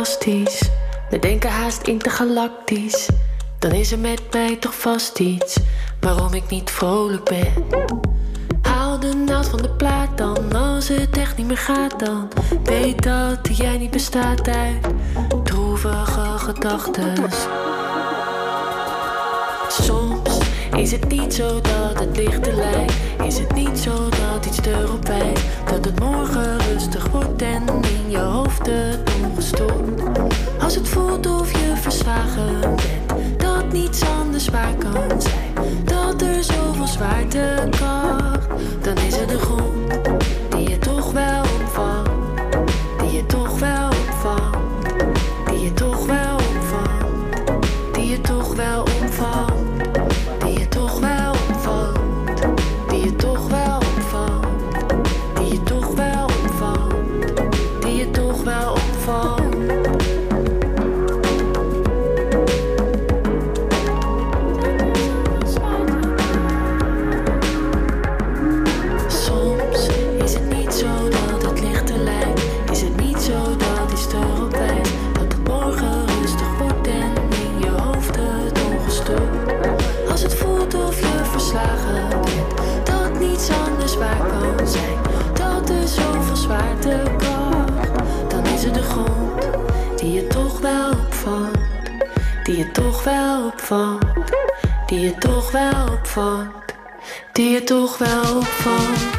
Fantastisch. 0.00 0.70
We 1.10 1.18
denken 1.18 1.50
haast 1.50 1.86
intergalactisch. 1.86 3.08
Dan 3.58 3.72
is 3.72 3.92
er 3.92 3.98
met 3.98 4.22
mij 4.30 4.56
toch 4.56 4.74
vast 4.74 5.18
iets 5.18 5.58
waarom 6.00 6.34
ik 6.34 6.50
niet 6.50 6.70
vrolijk 6.70 7.24
ben. 7.24 7.52
Haal 8.62 9.00
de 9.00 9.14
naald 9.14 9.48
van 9.48 9.62
de 9.62 9.70
plaat 9.70 10.18
dan, 10.18 10.52
als 10.52 10.88
het 10.88 11.16
echt 11.16 11.36
niet 11.36 11.46
meer 11.46 11.58
gaat 11.58 11.98
dan. 12.00 12.28
Weet 12.64 13.02
dat 13.02 13.56
jij 13.56 13.78
niet 13.78 13.90
bestaat 13.90 14.48
uit 14.48 14.86
droevige 15.44 16.38
gedachten. 16.38 17.14
Is 20.76 20.92
het 20.92 21.08
niet 21.08 21.34
zo 21.34 21.60
dat 21.60 21.98
het 21.98 22.16
licht 22.16 22.46
er 22.46 22.54
lijkt. 22.54 22.94
Is 23.26 23.38
het 23.38 23.54
niet 23.54 23.78
zo 23.78 24.08
dat 24.08 24.46
iets 24.46 24.60
erop 24.66 25.06
wijst. 25.06 25.42
Dat 25.70 25.84
het 25.84 26.00
morgen 26.00 26.58
rustig 26.72 27.08
wordt 27.08 27.42
en 27.42 27.62
in 27.66 28.10
je 28.10 28.18
hoofd 28.18 28.66
het 28.66 29.10
ongestoord. 29.24 30.00
Als 30.60 30.74
het 30.74 30.88
voelt 30.88 31.26
of 31.26 31.52
je 31.52 31.72
verslagen 31.76 32.60
bent. 32.60 32.82
Dat 33.36 33.72
niets 33.72 34.02
anders 34.20 34.48
waar 34.48 34.74
kan 34.74 35.20
zijn. 35.20 35.84
Dat 35.84 36.22
er 36.22 36.44
zoveel 36.44 36.86
zwaartekracht. 36.86 38.48
Dan 38.80 38.96
is 38.96 39.16
het 39.16 39.28
de 39.28 39.38
grond 39.38 39.89
Die 92.50 92.58
je 92.58 92.70
toch 92.70 93.04
wel 93.04 93.46
opvangt. 93.46 94.32
Die 94.86 95.00
je 95.00 95.14
toch 95.18 95.50
wel 95.50 95.88
opvangt. 95.92 96.74
Die 97.32 97.50
je 97.50 97.64
toch 97.64 97.98
wel 97.98 98.36
opvangt. 98.36 99.16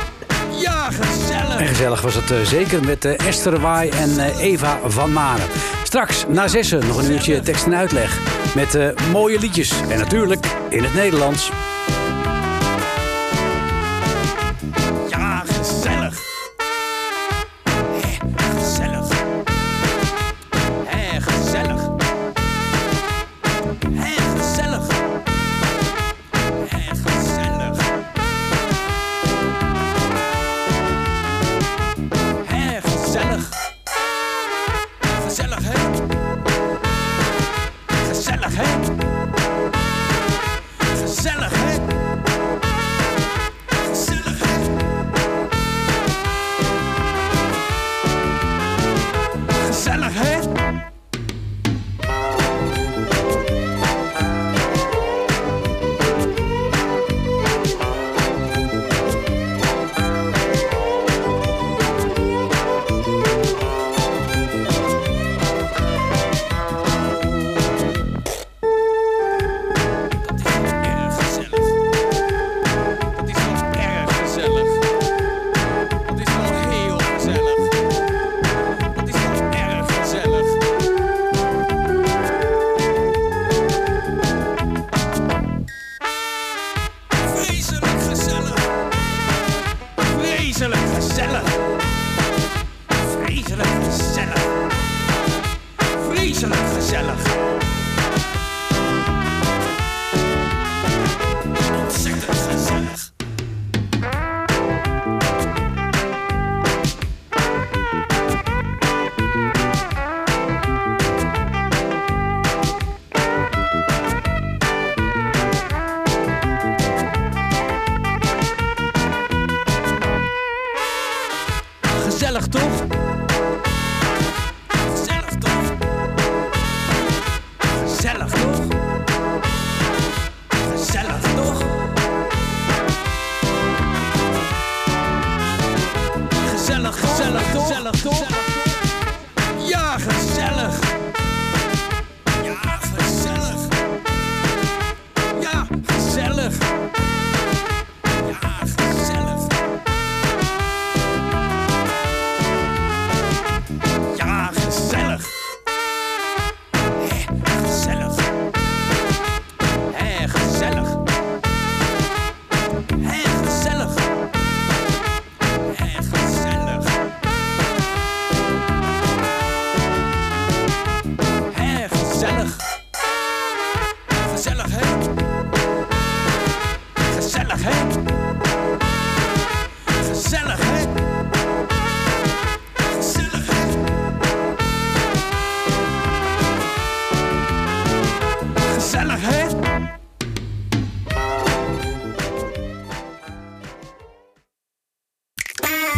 Ja, 0.61 0.89
gezellig. 0.89 1.59
En 1.59 1.67
gezellig 1.67 2.01
was 2.01 2.15
het 2.15 2.31
eh, 2.31 2.41
zeker 2.41 2.83
met 2.83 3.05
eh, 3.05 3.27
Esther 3.27 3.59
Waai 3.59 3.89
en 3.89 4.17
eh, 4.17 4.39
Eva 4.39 4.79
van 4.85 5.13
Manen. 5.13 5.47
Straks 5.83 6.25
na 6.27 6.47
zessen 6.47 6.87
nog 6.87 6.97
een 6.97 7.11
uurtje 7.11 7.41
tekst 7.41 7.65
en 7.65 7.75
uitleg. 7.75 8.19
Met 8.55 8.75
eh, 8.75 8.87
mooie 9.11 9.39
liedjes. 9.39 9.73
En 9.89 9.99
natuurlijk 9.99 10.45
in 10.69 10.83
het 10.83 10.93
Nederlands. 10.93 11.51